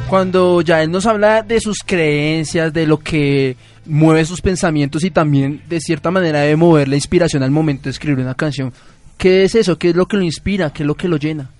Cuando 0.09 0.63
ya 0.63 0.83
él 0.83 0.91
nos 0.91 1.05
habla 1.05 1.43
de 1.43 1.61
sus 1.61 1.79
creencias, 1.85 2.73
de 2.73 2.87
lo 2.87 2.99
que 2.99 3.57
mueve 3.89 4.25
sus 4.25 4.41
pensamientos 4.41 5.03
y 5.03 5.11
también 5.11 5.63
de 5.69 5.81
cierta 5.81 6.11
manera 6.11 6.41
debe 6.41 6.57
mover 6.57 6.89
la 6.89 6.95
inspiración 6.95 7.43
al 7.43 7.51
momento 7.51 7.85
de 7.85 7.91
escribir 7.91 8.21
una 8.21 8.35
canción. 8.35 8.73
¿Qué 9.17 9.43
es 9.43 9.55
eso? 9.55 9.79
¿Qué 9.79 9.91
es 9.91 9.97
lo 9.97 10.07
que 10.07 10.17
lo 10.17 10.23
inspira? 10.23 10.73
¿Qué 10.73 10.85
es 10.85 10.87
lo 10.87 10.95
que 10.95 11.09
lo 11.09 11.17
llena? 11.17 11.51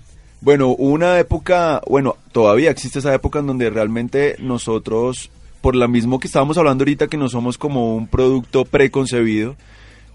Bueno, 0.41 0.69
una 0.69 1.19
época, 1.19 1.81
bueno, 1.87 2.15
todavía 2.31 2.71
existe 2.71 2.99
esa 2.99 3.13
época 3.13 3.39
en 3.39 3.47
donde 3.47 3.69
realmente 3.69 4.37
nosotros, 4.39 5.29
por 5.59 5.75
la 5.75 5.89
mismo 5.89 6.19
que 6.19 6.27
estábamos 6.27 6.57
hablando 6.57 6.83
ahorita, 6.83 7.07
que 7.07 7.17
no 7.17 7.27
somos 7.27 7.57
como 7.57 7.95
un 7.95 8.07
producto 8.07 8.63
preconcebido, 8.63 9.57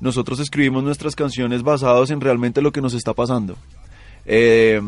nosotros 0.01 0.41
escribimos 0.41 0.83
nuestras 0.83 1.15
canciones 1.15 1.63
basados 1.63 2.11
en 2.11 2.23
realmente 2.23 2.63
lo 2.63 2.73
que 2.73 2.81
nos 2.81 2.95
está 2.95 3.13
pasando. 3.13 3.57
Eh, 4.25 4.81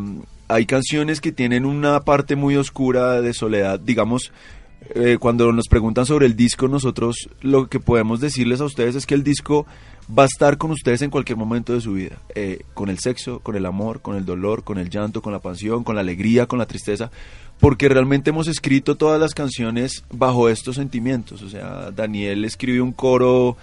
hay 0.48 0.64
canciones 0.64 1.20
que 1.20 1.32
tienen 1.32 1.66
una 1.66 2.00
parte 2.00 2.36
muy 2.36 2.56
oscura 2.56 3.20
de 3.20 3.34
soledad, 3.34 3.78
digamos, 3.78 4.32
eh, 4.94 5.18
cuando 5.18 5.52
nos 5.52 5.68
preguntan 5.68 6.06
sobre 6.06 6.26
el 6.26 6.36
disco, 6.36 6.68
nosotros 6.68 7.28
lo 7.40 7.68
que 7.68 7.80
podemos 7.80 8.20
decirles 8.20 8.60
a 8.60 8.64
ustedes 8.64 8.94
es 8.94 9.06
que 9.06 9.14
el 9.14 9.24
disco 9.24 9.66
va 10.16 10.24
a 10.24 10.26
estar 10.26 10.58
con 10.58 10.70
ustedes 10.70 11.02
en 11.02 11.10
cualquier 11.10 11.36
momento 11.36 11.72
de 11.72 11.80
su 11.80 11.94
vida, 11.94 12.18
eh, 12.34 12.60
con 12.74 12.88
el 12.88 12.98
sexo, 12.98 13.40
con 13.40 13.56
el 13.56 13.66
amor, 13.66 14.00
con 14.00 14.16
el 14.16 14.24
dolor, 14.24 14.62
con 14.64 14.78
el 14.78 14.88
llanto, 14.88 15.22
con 15.22 15.32
la 15.32 15.40
pasión, 15.40 15.84
con 15.84 15.96
la 15.96 16.02
alegría, 16.02 16.46
con 16.46 16.58
la 16.58 16.66
tristeza, 16.66 17.10
porque 17.58 17.88
realmente 17.88 18.30
hemos 18.30 18.48
escrito 18.48 18.96
todas 18.96 19.20
las 19.20 19.34
canciones 19.34 20.04
bajo 20.12 20.48
estos 20.48 20.76
sentimientos. 20.76 21.42
O 21.42 21.48
sea, 21.48 21.90
Daniel 21.90 22.44
escribe 22.44 22.80
un 22.80 22.92
coro 22.92 23.56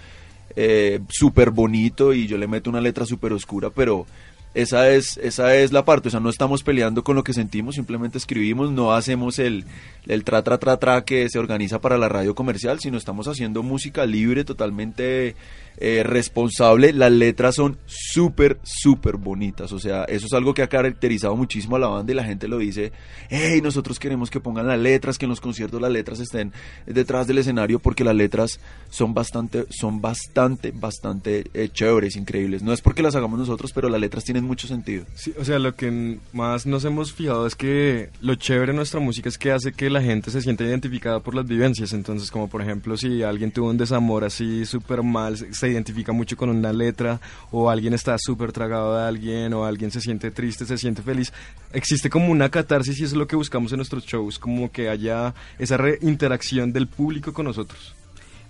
eh, 0.56 1.00
súper 1.08 1.50
bonito 1.50 2.12
y 2.12 2.26
yo 2.26 2.36
le 2.36 2.46
meto 2.46 2.70
una 2.70 2.80
letra 2.80 3.06
súper 3.06 3.32
oscura, 3.32 3.70
pero 3.70 4.06
esa 4.54 4.88
es, 4.90 5.18
esa 5.18 5.56
es 5.56 5.72
la 5.72 5.84
parte, 5.84 6.08
o 6.08 6.10
sea, 6.10 6.20
no 6.20 6.30
estamos 6.30 6.62
peleando 6.62 7.02
con 7.02 7.16
lo 7.16 7.24
que 7.24 7.32
sentimos, 7.32 7.74
simplemente 7.74 8.18
escribimos, 8.18 8.70
no 8.70 8.92
hacemos 8.92 9.40
el, 9.40 9.64
el 10.06 10.22
tra 10.22 10.42
tra 10.42 10.58
tra 10.58 10.76
tra 10.76 11.04
que 11.04 11.28
se 11.28 11.40
organiza 11.40 11.80
para 11.80 11.98
la 11.98 12.08
radio 12.08 12.36
comercial, 12.36 12.78
sino 12.78 12.96
estamos 12.96 13.26
haciendo 13.26 13.64
música 13.64 14.06
libre, 14.06 14.44
totalmente 14.44 15.34
eh, 15.78 16.02
responsable. 16.04 16.92
Las 16.92 17.12
letras 17.12 17.56
son 17.56 17.78
súper, 17.86 18.58
súper 18.62 19.16
bonitas, 19.16 19.72
o 19.72 19.78
sea, 19.78 20.04
eso 20.04 20.26
es 20.26 20.32
algo 20.32 20.54
que 20.54 20.62
ha 20.62 20.68
caracterizado 20.68 21.36
muchísimo 21.36 21.76
a 21.76 21.78
la 21.78 21.88
banda 21.88 22.12
y 22.12 22.16
la 22.16 22.24
gente 22.24 22.48
lo 22.48 22.58
dice, 22.58 22.92
hey, 23.28 23.60
nosotros 23.62 23.98
queremos 23.98 24.30
que 24.30 24.40
pongan 24.40 24.66
las 24.66 24.78
letras, 24.78 25.18
que 25.18 25.26
en 25.26 25.30
los 25.30 25.40
conciertos 25.40 25.80
las 25.80 25.90
letras 25.90 26.20
estén 26.20 26.52
detrás 26.86 27.26
del 27.26 27.38
escenario 27.38 27.78
porque 27.78 28.04
las 28.04 28.14
letras 28.14 28.60
son 28.90 29.14
bastante, 29.14 29.66
son 29.70 30.00
bastante, 30.00 30.72
bastante 30.72 31.44
eh, 31.54 31.68
chéveres, 31.72 32.16
increíbles. 32.16 32.62
No 32.62 32.72
es 32.72 32.80
porque 32.80 33.02
las 33.02 33.14
hagamos 33.14 33.38
nosotros, 33.38 33.72
pero 33.72 33.88
las 33.88 34.00
letras 34.00 34.24
tienen 34.24 34.44
mucho 34.44 34.66
sentido. 34.66 35.04
Sí, 35.14 35.34
o 35.38 35.44
sea, 35.44 35.58
lo 35.58 35.74
que 35.74 36.18
más 36.32 36.66
nos 36.66 36.84
hemos 36.84 37.12
fijado 37.12 37.46
es 37.46 37.54
que 37.54 38.10
lo 38.20 38.34
chévere 38.34 38.72
de 38.72 38.76
nuestra 38.76 39.00
música 39.00 39.28
es 39.28 39.38
que 39.38 39.52
hace 39.52 39.72
que 39.72 39.90
la 39.90 40.02
gente 40.02 40.30
se 40.30 40.40
sienta 40.40 40.64
identificada 40.64 41.20
por 41.20 41.34
las 41.34 41.46
vivencias. 41.46 41.92
Entonces, 41.92 42.30
como 42.30 42.48
por 42.48 42.62
ejemplo, 42.62 42.96
si 42.96 43.22
alguien 43.22 43.50
tuvo 43.50 43.70
un 43.70 43.76
desamor 43.76 44.24
así 44.24 44.64
súper 44.66 45.02
mal, 45.02 45.36
se, 45.36 45.63
se 45.64 45.70
identifica 45.70 46.12
mucho 46.12 46.36
con 46.36 46.50
una 46.50 46.72
letra, 46.72 47.20
o 47.50 47.70
alguien 47.70 47.94
está 47.94 48.16
súper 48.18 48.52
tragado 48.52 48.96
de 48.96 49.04
alguien, 49.04 49.54
o 49.54 49.64
alguien 49.64 49.90
se 49.90 50.00
siente 50.00 50.30
triste, 50.30 50.66
se 50.66 50.76
siente 50.76 51.02
feliz. 51.02 51.32
Existe 51.72 52.10
como 52.10 52.30
una 52.30 52.50
catarsis 52.50 53.00
y 53.00 53.04
eso 53.04 53.14
es 53.14 53.18
lo 53.18 53.26
que 53.26 53.36
buscamos 53.36 53.72
en 53.72 53.78
nuestros 53.78 54.04
shows, 54.04 54.38
como 54.38 54.70
que 54.70 54.90
haya 54.90 55.34
esa 55.58 55.78
interacción 56.02 56.72
del 56.72 56.86
público 56.86 57.32
con 57.32 57.46
nosotros. 57.46 57.94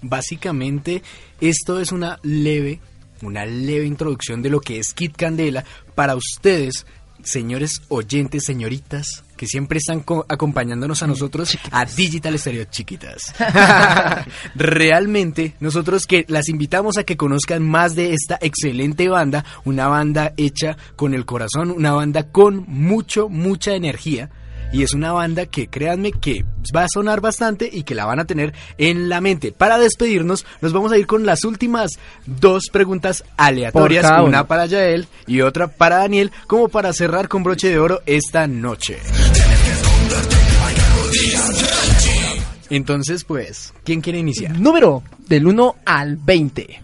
Básicamente, 0.02 1.02
esto 1.40 1.80
es 1.80 1.92
una 1.92 2.18
leve, 2.22 2.80
una 3.22 3.46
leve 3.46 3.86
introducción 3.86 4.42
de 4.42 4.50
lo 4.50 4.60
que 4.60 4.78
es 4.78 4.92
Kit 4.92 5.16
Candela 5.16 5.64
para 5.94 6.16
ustedes, 6.16 6.84
señores 7.22 7.80
oyentes, 7.88 8.44
señoritas, 8.44 9.23
que 9.36 9.46
siempre 9.46 9.78
están 9.78 10.00
co- 10.00 10.24
acompañándonos 10.28 11.02
a 11.02 11.06
nosotros 11.06 11.56
a 11.70 11.84
Digital 11.84 12.38
Stereo 12.38 12.64
Chiquitas. 12.64 13.34
Realmente, 14.54 15.54
nosotros 15.60 16.06
que 16.06 16.24
las 16.28 16.48
invitamos 16.48 16.98
a 16.98 17.04
que 17.04 17.16
conozcan 17.16 17.62
más 17.62 17.94
de 17.94 18.12
esta 18.14 18.38
excelente 18.40 19.08
banda, 19.08 19.44
una 19.64 19.88
banda 19.88 20.32
hecha 20.36 20.76
con 20.96 21.14
el 21.14 21.24
corazón, 21.24 21.70
una 21.70 21.92
banda 21.92 22.28
con 22.30 22.64
mucho, 22.68 23.28
mucha 23.28 23.74
energía. 23.74 24.30
Y 24.72 24.82
es 24.82 24.92
una 24.92 25.12
banda 25.12 25.46
que 25.46 25.68
créanme 25.68 26.12
que 26.12 26.44
va 26.74 26.84
a 26.84 26.88
sonar 26.92 27.20
bastante 27.20 27.68
y 27.72 27.84
que 27.84 27.94
la 27.94 28.06
van 28.06 28.18
a 28.18 28.24
tener 28.24 28.52
en 28.78 29.08
la 29.08 29.20
mente. 29.20 29.52
Para 29.52 29.78
despedirnos, 29.78 30.44
nos 30.60 30.72
vamos 30.72 30.92
a 30.92 30.98
ir 30.98 31.06
con 31.06 31.26
las 31.26 31.44
últimas 31.44 31.92
dos 32.26 32.64
preguntas 32.72 33.24
aleatorias, 33.36 34.06
una 34.24 34.46
para 34.46 34.66
Yael 34.66 35.06
y 35.26 35.42
otra 35.42 35.68
para 35.68 35.98
Daniel, 35.98 36.32
como 36.46 36.68
para 36.68 36.92
cerrar 36.92 37.28
con 37.28 37.42
broche 37.42 37.68
de 37.68 37.78
oro 37.78 38.02
esta 38.06 38.46
noche. 38.46 38.98
Entonces, 42.70 43.24
pues, 43.24 43.72
¿quién 43.84 44.00
quiere 44.00 44.18
iniciar? 44.18 44.58
Número 44.58 45.02
del 45.28 45.46
1 45.46 45.76
al 45.84 46.16
20. 46.16 46.80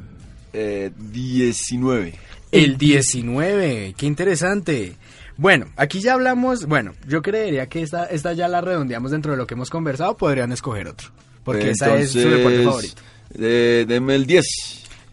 Eh, 0.52 0.90
19. 0.96 2.14
El 2.52 2.78
19, 2.78 3.94
qué 3.96 4.06
interesante. 4.06 4.96
Bueno, 5.40 5.66
aquí 5.76 6.00
ya 6.00 6.12
hablamos, 6.12 6.66
bueno, 6.66 6.92
yo 7.08 7.22
creería 7.22 7.66
que 7.66 7.80
esta, 7.80 8.04
esta 8.04 8.34
ya 8.34 8.46
la 8.46 8.60
redondeamos 8.60 9.10
dentro 9.10 9.32
de 9.32 9.38
lo 9.38 9.46
que 9.46 9.54
hemos 9.54 9.70
conversado, 9.70 10.14
podrían 10.14 10.52
escoger 10.52 10.86
otro, 10.86 11.08
porque 11.44 11.70
esa 11.70 11.96
es 11.96 12.10
su 12.12 12.18
deporte 12.18 12.62
favorito. 12.62 13.02
eh, 13.38 13.86
deme 13.88 14.16
el 14.16 14.26
10. 14.26 14.44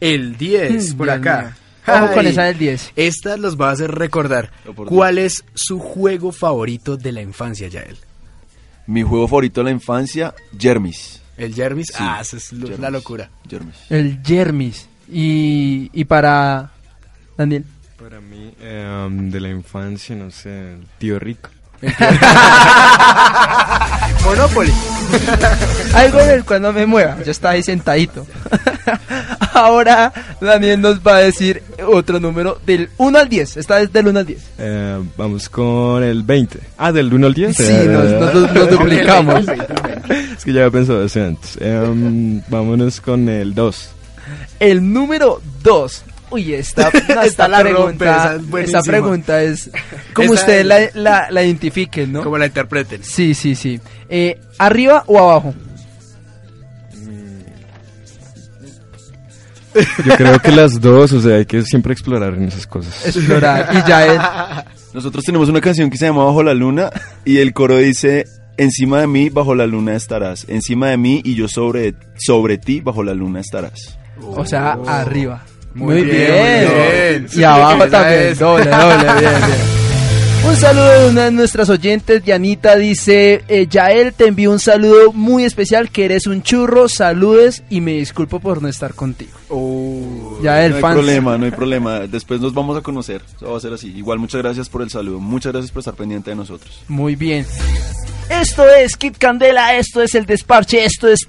El 0.02 0.36
10, 0.38 0.94
Mm, 0.94 0.98
por 0.98 1.10
acá. 1.10 1.56
Ojo 1.88 2.14
con 2.14 2.28
esa 2.28 2.44
del 2.44 2.58
10. 2.58 2.92
Esta 2.98 3.38
los 3.38 3.56
va 3.58 3.70
a 3.70 3.72
hacer 3.72 3.90
recordar. 3.90 4.52
¿Cuál 4.88 5.18
es 5.18 5.46
su 5.56 5.80
juego 5.80 6.34
favorito 6.34 6.98
de 6.98 7.14
la 7.14 7.22
infancia, 7.22 7.70
Yael? 7.70 7.98
Mi 8.86 9.04
juego 9.04 9.30
favorito 9.30 9.62
de 9.62 9.66
la 9.66 9.72
infancia, 9.72 10.36
Jermis. 10.60 11.22
¿El 11.38 11.54
Jermis? 11.54 11.88
Sí, 11.88 11.94
ah, 12.00 12.20
esa 12.22 12.36
es 12.36 12.52
la 12.52 12.90
locura. 12.90 13.30
Jermis. 13.50 13.76
El 13.90 14.20
Jermis. 14.26 14.90
Y, 15.10 15.90
y 15.94 16.04
para 16.04 16.72
Daniel. 17.38 17.64
Para 18.08 18.22
mí, 18.22 18.54
eh, 18.62 19.08
de 19.10 19.40
la 19.42 19.50
infancia, 19.50 20.16
no 20.16 20.32
sé, 20.32 20.76
el 20.76 20.88
tío 20.98 21.20
rico. 21.20 21.50
Monopoly. 24.24 24.72
Algo 25.94 26.22
en 26.22 26.30
el 26.30 26.46
cual 26.46 26.62
no 26.62 26.72
me 26.72 26.86
mueva. 26.86 27.18
Yo 27.26 27.32
estaba 27.32 27.56
ahí 27.56 27.64
sentadito. 27.64 28.26
Ahora 29.54 30.14
Daniel 30.40 30.80
nos 30.80 31.00
va 31.02 31.18
a 31.18 31.20
decir 31.20 31.62
otro 31.86 32.22
número 32.22 32.58
del 32.66 32.90
1 32.96 33.20
al 33.20 33.28
10. 33.28 33.58
Esta 33.58 33.82
es 33.82 33.92
del 33.92 34.08
1 34.08 34.20
al 34.20 34.26
10. 34.26 34.42
Eh, 34.58 35.04
vamos 35.18 35.50
con 35.50 36.02
el 36.02 36.24
20. 36.24 36.60
Ah, 36.78 36.94
del 36.94 37.14
1 37.14 37.28
al 37.28 37.34
10. 37.34 37.58
Sí, 37.58 37.64
Eh, 37.68 37.88
nos, 37.90 38.34
nos- 38.34 38.54
nos 38.54 38.70
duplicamos. 38.70 39.44
es 40.38 40.46
que 40.46 40.54
ya 40.54 40.62
había 40.62 40.72
pensado 40.72 41.04
eso 41.04 41.22
antes. 41.22 41.58
Em, 41.60 42.42
vámonos 42.48 43.02
con 43.02 43.28
el 43.28 43.54
2. 43.54 43.90
El 44.62 44.94
número 44.94 45.42
2. 45.62 46.04
Uy, 46.30 46.54
esta, 46.54 46.90
no, 47.16 47.22
esta, 47.22 47.48
la 47.48 47.64
rompe, 47.64 47.74
pregunta, 47.74 48.06
esa 48.18 48.36
es 48.36 48.50
buenísima. 48.50 48.80
esta 48.80 48.92
pregunta 48.92 49.42
es 49.44 49.72
como 50.14 50.34
Esa 50.34 50.42
ustedes 50.42 50.62
es- 50.62 50.96
la, 50.96 51.02
la, 51.22 51.32
la 51.32 51.44
identifiquen, 51.44 52.12
¿no? 52.14 52.24
Como 52.24 52.38
la 52.38 52.48
interpreten. 52.48 53.04
Sí, 53.04 53.34
sí, 53.34 53.56
sí. 53.56 53.80
Eh, 54.10 54.40
¿Arriba 54.58 55.04
o 55.08 55.20
abajo? 55.20 55.54
Yo 60.06 60.16
creo 60.16 60.40
que 60.40 60.52
las 60.52 60.82
dos, 60.82 61.12
o 61.14 61.22
sea, 61.22 61.36
hay 61.36 61.46
que 61.46 61.62
siempre 61.62 61.94
explorar 61.94 62.34
en 62.34 62.44
esas 62.46 62.66
cosas. 62.66 63.06
Explorar. 63.06 63.70
Y 63.74 63.88
ya 63.88 64.06
es. 64.08 64.64
Nosotros 64.94 65.24
tenemos 65.24 65.50
una 65.50 65.62
canción 65.62 65.90
que 65.92 65.98
se 65.98 66.08
llama 66.08 66.24
Bajo 66.24 66.42
la 66.42 66.56
Luna 66.56 66.90
y 67.26 67.38
el 67.38 67.54
coro 67.54 67.78
dice, 67.78 68.26
encima 68.58 69.00
de 69.02 69.06
mí 69.08 69.30
bajo 69.30 69.54
la 69.54 69.68
luna 69.68 69.96
estarás, 69.96 70.46
encima 70.48 70.88
de 70.90 70.98
mí 70.98 71.22
y 71.24 71.36
yo 71.36 71.48
sobre, 71.48 71.94
sobre 72.18 72.58
ti 72.58 72.82
bajo 72.82 73.04
la 73.04 73.14
luna 73.14 73.40
estarás. 73.40 74.00
O 74.20 74.44
sea, 74.46 74.80
arriba. 74.88 75.44
Muy 75.78 75.96
Muy, 75.96 76.04
bien, 76.04 76.16
bien. 76.16 76.68
muy 76.68 76.76
bien. 76.92 77.28
Y 77.34 77.44
abajo 77.44 77.88
también. 77.88 78.22
es. 78.32 78.40
Doble, 78.40 78.66
doble, 78.66 79.04
bien, 79.20 79.20
bien. 79.20 79.78
Un 80.48 80.56
saludo 80.56 80.90
de 81.02 81.10
una 81.10 81.26
de 81.26 81.32
nuestras 81.32 81.70
oyentes, 81.70 82.24
Dianita, 82.24 82.78
dice, 82.78 83.44
eh, 83.50 83.68
Yael, 83.70 84.14
te 84.14 84.28
envío 84.28 84.50
un 84.50 84.60
saludo 84.60 85.12
muy 85.12 85.44
especial, 85.44 85.90
que 85.90 86.06
eres 86.06 86.26
un 86.26 86.42
churro, 86.42 86.88
saludes 86.88 87.64
y 87.70 87.82
me 87.82 87.94
disculpo 87.94 88.40
por 88.40 88.62
no 88.62 88.70
estar 88.70 88.94
contigo. 88.94 89.32
Yael, 90.42 90.70
no 90.72 90.76
hay 90.78 90.82
fans. 90.82 90.94
problema, 90.96 91.38
no 91.38 91.46
hay 91.46 91.52
problema. 91.52 92.00
Después 92.08 92.40
nos 92.40 92.54
vamos 92.54 92.78
a 92.78 92.82
conocer. 92.82 93.22
Eso 93.36 93.52
va 93.52 93.58
a 93.58 93.60
ser 93.60 93.74
así. 93.74 93.92
Igual 93.98 94.20
muchas 94.20 94.42
gracias 94.42 94.70
por 94.70 94.82
el 94.84 94.90
saludo. 94.90 95.20
Muchas 95.20 95.52
gracias 95.52 95.72
por 95.72 95.82
estar 95.82 95.96
pendiente 95.96 96.30
de 96.30 96.38
nosotros. 96.38 96.82
Muy 96.88 97.16
bien. 97.18 97.46
Esto 98.30 98.66
es 98.70 98.96
Kit 98.96 99.18
Candela, 99.18 99.76
esto 99.76 100.02
es 100.02 100.16
el 100.16 100.26
desparche, 100.26 100.86
esto 100.86 101.10
es 101.10 101.20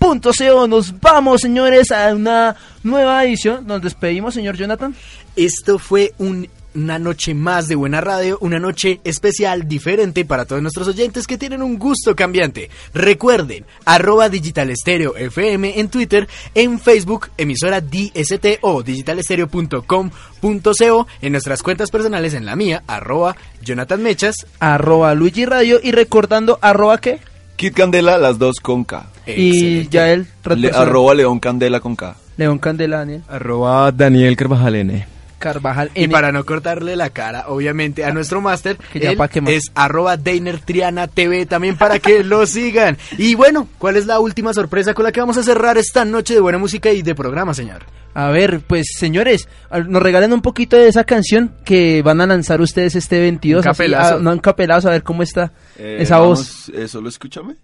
www.digitalestereo.com.co. 0.00 0.66
Nos 0.68 0.98
vamos, 1.00 1.40
señores, 1.42 1.90
a 1.92 2.12
una 2.14 2.56
nueva 2.82 3.22
edición. 3.24 3.66
Nos 3.66 3.82
despedimos, 3.82 4.34
señor 4.34 4.56
Jonathan. 4.56 4.94
Esto 5.36 5.78
fue 5.78 6.12
un- 6.18 6.48
una 6.72 7.00
noche 7.00 7.34
más 7.34 7.66
de 7.66 7.74
buena 7.74 8.00
radio, 8.00 8.38
una 8.40 8.60
noche 8.60 9.00
especial, 9.02 9.66
diferente 9.66 10.24
para 10.24 10.44
todos 10.44 10.62
nuestros 10.62 10.86
oyentes 10.86 11.26
que 11.26 11.36
tienen 11.36 11.62
un 11.62 11.80
gusto 11.80 12.14
cambiante. 12.14 12.70
Recuerden, 12.94 13.64
arroba 13.84 14.28
Digital 14.28 14.70
Estéreo 14.70 15.16
FM 15.16 15.80
en 15.80 15.88
Twitter, 15.88 16.28
en 16.54 16.78
Facebook, 16.78 17.26
emisora 17.36 17.80
DST 17.80 18.58
o 18.60 18.84
digitalestereo.com.co, 18.84 21.06
en 21.22 21.32
nuestras 21.32 21.60
cuentas 21.64 21.90
personales, 21.90 22.34
en 22.34 22.46
la 22.46 22.54
mía, 22.54 22.84
arroba 22.86 23.34
Jonathan 23.62 24.00
Mechas, 24.00 24.36
Arroba 24.60 25.12
Luigi 25.16 25.46
Radio 25.46 25.80
y 25.82 25.90
recordando, 25.90 26.60
arroba 26.62 26.98
qué? 26.98 27.18
Kit 27.60 27.74
Candela, 27.74 28.16
las 28.16 28.38
dos 28.38 28.58
con 28.58 28.84
K. 28.84 29.04
Y 29.26 29.86
ya 29.90 30.06
red 30.06 30.56
Le- 30.56 30.70
arroba 30.70 31.12
León 31.14 31.38
Candela 31.40 31.78
con 31.80 31.94
K. 31.94 32.16
León 32.38 32.56
Candela, 32.58 33.00
Daniel. 33.00 33.22
Arroba 33.28 33.92
Daniel 33.92 34.34
Carvajal 34.34 34.76
N. 34.76 35.06
Carvajal 35.40 35.90
Y 35.96 36.04
N. 36.04 36.12
para 36.12 36.30
no 36.30 36.44
cortarle 36.46 36.94
la 36.94 37.10
cara, 37.10 37.46
obviamente, 37.48 38.04
a 38.04 38.12
nuestro 38.12 38.40
máster, 38.40 38.76
es 38.94 39.72
arroba 39.74 40.16
Deiner 40.16 40.60
Triana 40.60 41.08
TV 41.08 41.46
también 41.46 41.76
para 41.76 41.98
que 41.98 42.22
lo 42.22 42.46
sigan. 42.46 42.96
Y 43.18 43.34
bueno, 43.34 43.66
¿cuál 43.78 43.96
es 43.96 44.06
la 44.06 44.20
última 44.20 44.54
sorpresa 44.54 44.94
con 44.94 45.04
la 45.04 45.10
que 45.10 45.18
vamos 45.18 45.36
a 45.36 45.42
cerrar 45.42 45.76
esta 45.78 46.04
noche 46.04 46.34
de 46.34 46.40
buena 46.40 46.58
música 46.58 46.92
y 46.92 47.02
de 47.02 47.16
programa, 47.16 47.52
señor? 47.54 47.82
A 48.14 48.28
ver, 48.30 48.60
pues 48.60 48.86
señores, 48.96 49.48
nos 49.88 50.02
regalen 50.02 50.32
un 50.32 50.42
poquito 50.42 50.76
de 50.76 50.88
esa 50.88 51.04
canción 51.04 51.52
que 51.64 52.02
van 52.02 52.20
a 52.20 52.26
lanzar 52.26 52.60
ustedes 52.60 52.94
este 52.94 53.18
22. 53.20 53.64
Un 53.64 53.70
así, 53.70 53.78
capelazo. 53.78 54.16
a- 54.16 54.18
no, 54.20 54.32
un 54.32 54.38
capelazo, 54.38 54.88
a 54.88 54.92
ver 54.92 55.02
cómo 55.02 55.22
está 55.22 55.52
Eh, 55.78 55.98
esa 56.00 56.18
voz. 56.18 56.68
eh, 56.74 56.86
solo 56.86 57.08
escúchame. 57.08 57.54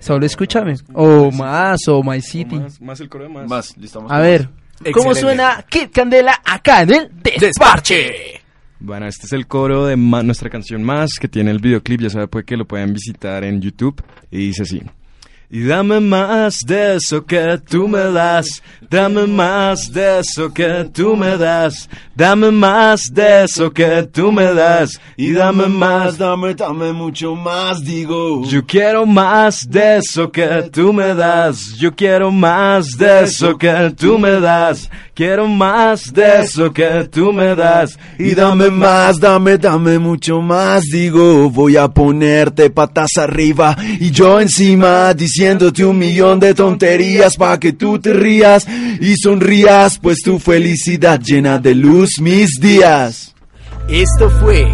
Solo 0.00 0.26
escúchame. 0.26 0.74
O 0.92 1.30
más, 1.30 1.80
o 1.88 2.02
My 2.02 2.20
City. 2.20 2.56
Más, 2.56 2.80
más 2.80 3.00
el 3.00 3.08
coro 3.08 3.24
de 3.24 3.30
más. 3.30 3.48
Más, 3.48 3.76
listo. 3.76 4.00
vamos 4.00 4.12
A 4.12 4.18
ver, 4.18 4.48
más. 4.48 4.63
¿Cómo 4.92 5.14
suena 5.14 5.64
Kid 5.68 5.88
Candela 5.92 6.40
acá 6.44 6.82
en 6.82 6.92
el 6.92 7.10
Desparche? 7.22 8.40
Bueno, 8.80 9.06
este 9.06 9.26
es 9.26 9.32
el 9.32 9.46
coro 9.46 9.86
de 9.86 9.96
nuestra 9.96 10.50
canción 10.50 10.82
Más, 10.82 11.12
que 11.18 11.28
tiene 11.28 11.50
el 11.50 11.58
videoclip, 11.58 12.02
ya 12.02 12.10
sabe 12.10 12.28
pues 12.28 12.44
que 12.44 12.56
lo 12.56 12.66
pueden 12.66 12.92
visitar 12.92 13.42
en 13.44 13.60
YouTube, 13.60 14.02
y 14.30 14.48
dice 14.48 14.64
así. 14.64 14.82
Y 15.50 15.64
dame 15.66 16.00
más 16.00 16.60
de 16.66 16.96
eso 16.96 17.24
que 17.24 17.60
tú 17.68 17.86
me 17.86 18.10
das, 18.12 18.62
dame 18.90 19.26
más 19.26 19.92
de 19.92 20.20
eso 20.20 20.52
que 20.52 20.88
tú 20.92 21.16
me 21.16 21.36
das, 21.36 21.88
dame 22.16 22.50
más 22.50 23.12
de 23.12 23.44
eso 23.44 23.70
que 23.70 24.02
tú 24.12 24.32
me 24.32 24.52
das, 24.52 25.00
y 25.16 25.32
dame 25.32 25.68
más, 25.68 26.18
dame, 26.18 26.54
dame 26.54 26.92
mucho 26.92 27.36
más, 27.36 27.84
digo. 27.84 28.44
yo 28.46 28.64
quiero 28.66 29.06
más 29.06 29.68
de 29.68 29.98
eso 29.98 30.30
que 30.32 30.68
tú 30.72 30.92
me 30.92 31.14
das. 31.14 31.76
Yo 31.78 31.94
quiero 31.94 32.30
más 32.30 32.96
de 32.96 33.24
eso 33.24 33.56
que 33.56 33.94
tú 33.96 34.18
me 34.18 34.40
das. 34.40 34.90
Quiero 35.14 35.46
más 35.46 36.12
de 36.12 36.40
eso 36.40 36.72
que 36.72 37.08
tú 37.08 37.32
me 37.32 37.54
das. 37.54 37.96
Y 38.18 38.34
dame 38.34 38.68
más, 38.68 39.20
dame, 39.20 39.58
dame 39.58 40.00
mucho 40.00 40.40
más, 40.40 40.82
digo, 40.82 41.48
voy 41.50 41.76
a 41.76 41.86
ponerte 41.86 42.68
patas 42.70 43.10
arriba 43.18 43.76
y 44.00 44.10
yo 44.10 44.40
encima 44.40 45.14
diciéndote 45.14 45.84
un 45.84 45.98
millón 45.98 46.40
de 46.40 46.52
tonterías 46.52 47.36
pa' 47.36 47.60
que 47.60 47.74
tú 47.74 48.00
te 48.00 48.12
rías 48.12 48.66
y 49.00 49.14
sonrías, 49.16 50.00
pues 50.00 50.18
tu 50.18 50.40
felicidad 50.40 51.20
llena 51.20 51.60
de 51.60 51.76
luz 51.76 52.20
mis 52.20 52.58
días. 52.60 53.34
Esto 53.88 54.28
fue. 54.40 54.66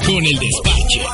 Con 0.05 0.25
el 0.25 0.37
despache. 0.39 1.05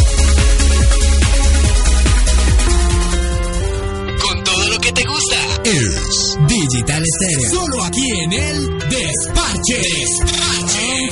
Con 4.20 4.44
todo 4.44 4.68
lo 4.68 4.78
que 4.80 4.92
te 4.92 5.04
gusta. 5.04 5.36
Es 5.64 6.36
Digital 6.48 7.04
Stereo. 7.06 7.50
Solo 7.50 7.84
aquí 7.84 8.10
en 8.24 8.32
el 8.32 8.78
Desparche. 8.88 9.80
Desparche. 9.80 11.08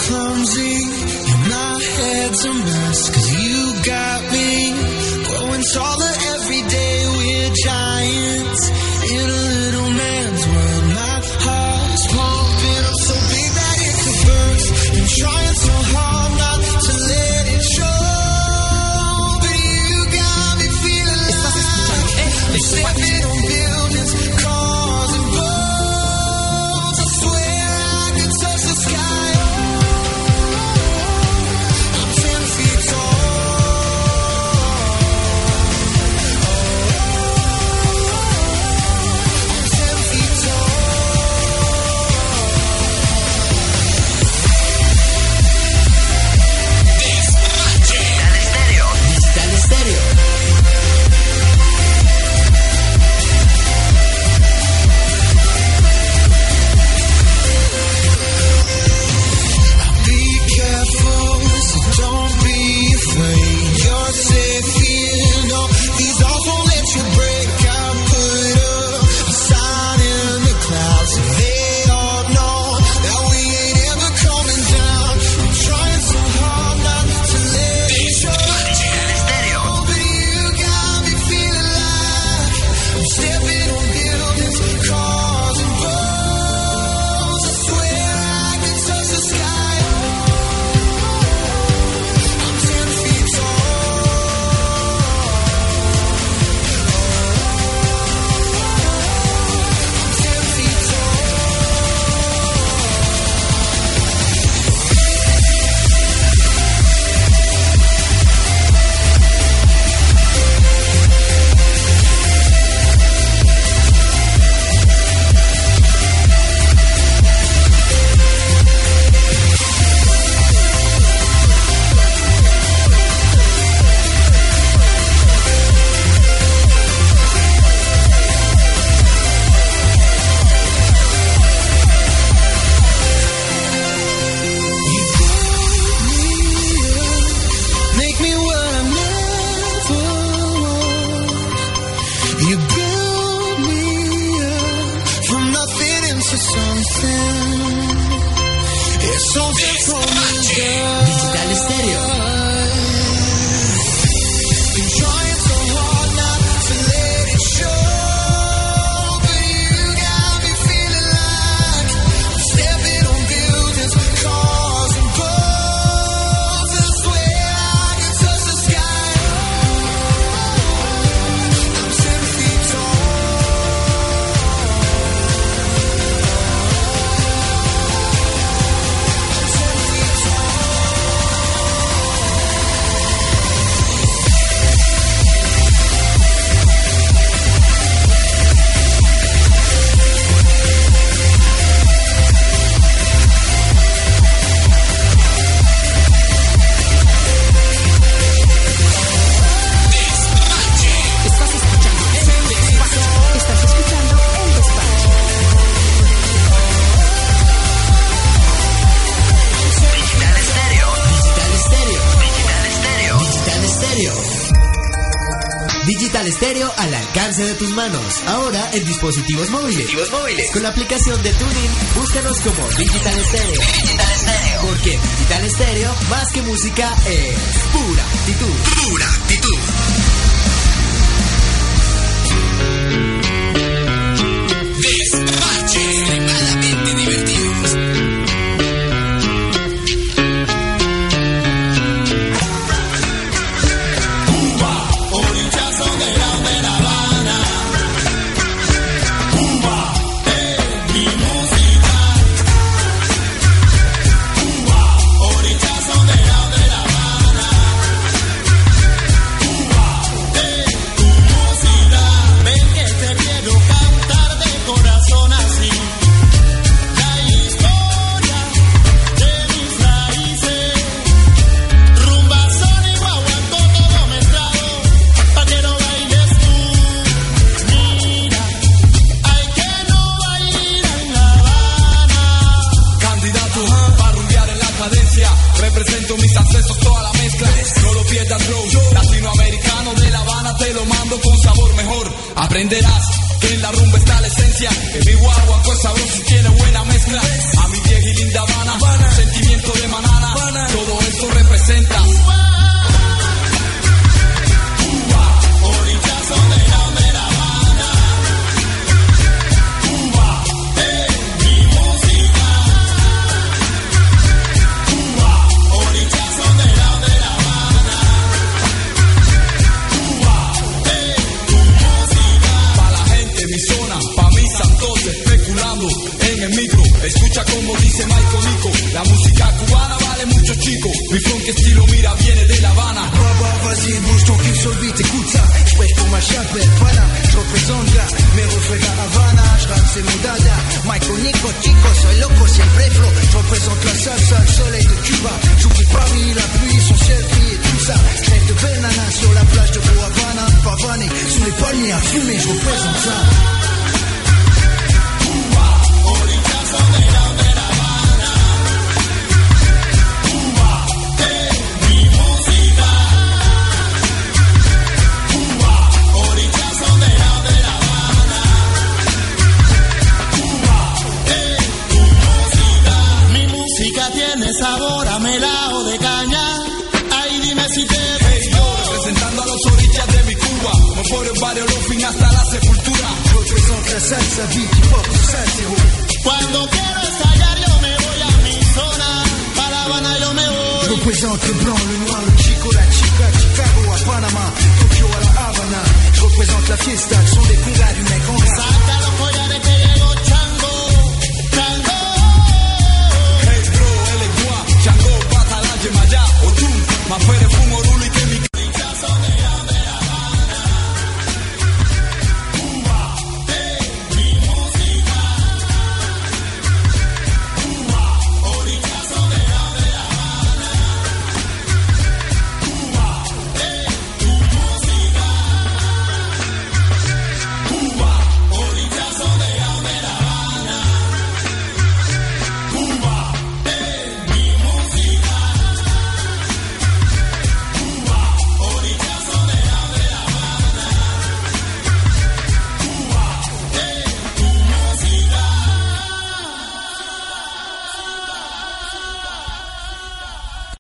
de 217.45 217.55
tus 217.55 217.71
manos. 217.71 218.23
Ahora 218.27 218.71
en 218.73 218.85
dispositivos 218.85 219.51
móviles. 219.51 219.77
Dispositivos 219.77 220.11
móviles. 220.11 220.51
Con 220.53 220.63
la 220.63 220.71
aplicación 220.71 221.23
de 221.23 221.33
Tuning, 221.35 221.71
búscanos 221.95 222.41
como 222.41 222.69
Digital 222.79 223.25
Stereo. 223.25 223.61
Digital 223.61 224.07
Stereo. 224.17 224.61
Porque 224.63 224.91
Digital 224.91 225.51
Stereo, 225.51 225.95
más 226.09 226.33
que 226.33 226.43
música, 226.43 226.97
es 227.07 227.37
pura 227.73 228.05
actitud. 228.05 228.55
Pura 228.89 229.07
actitud. 229.07 230.36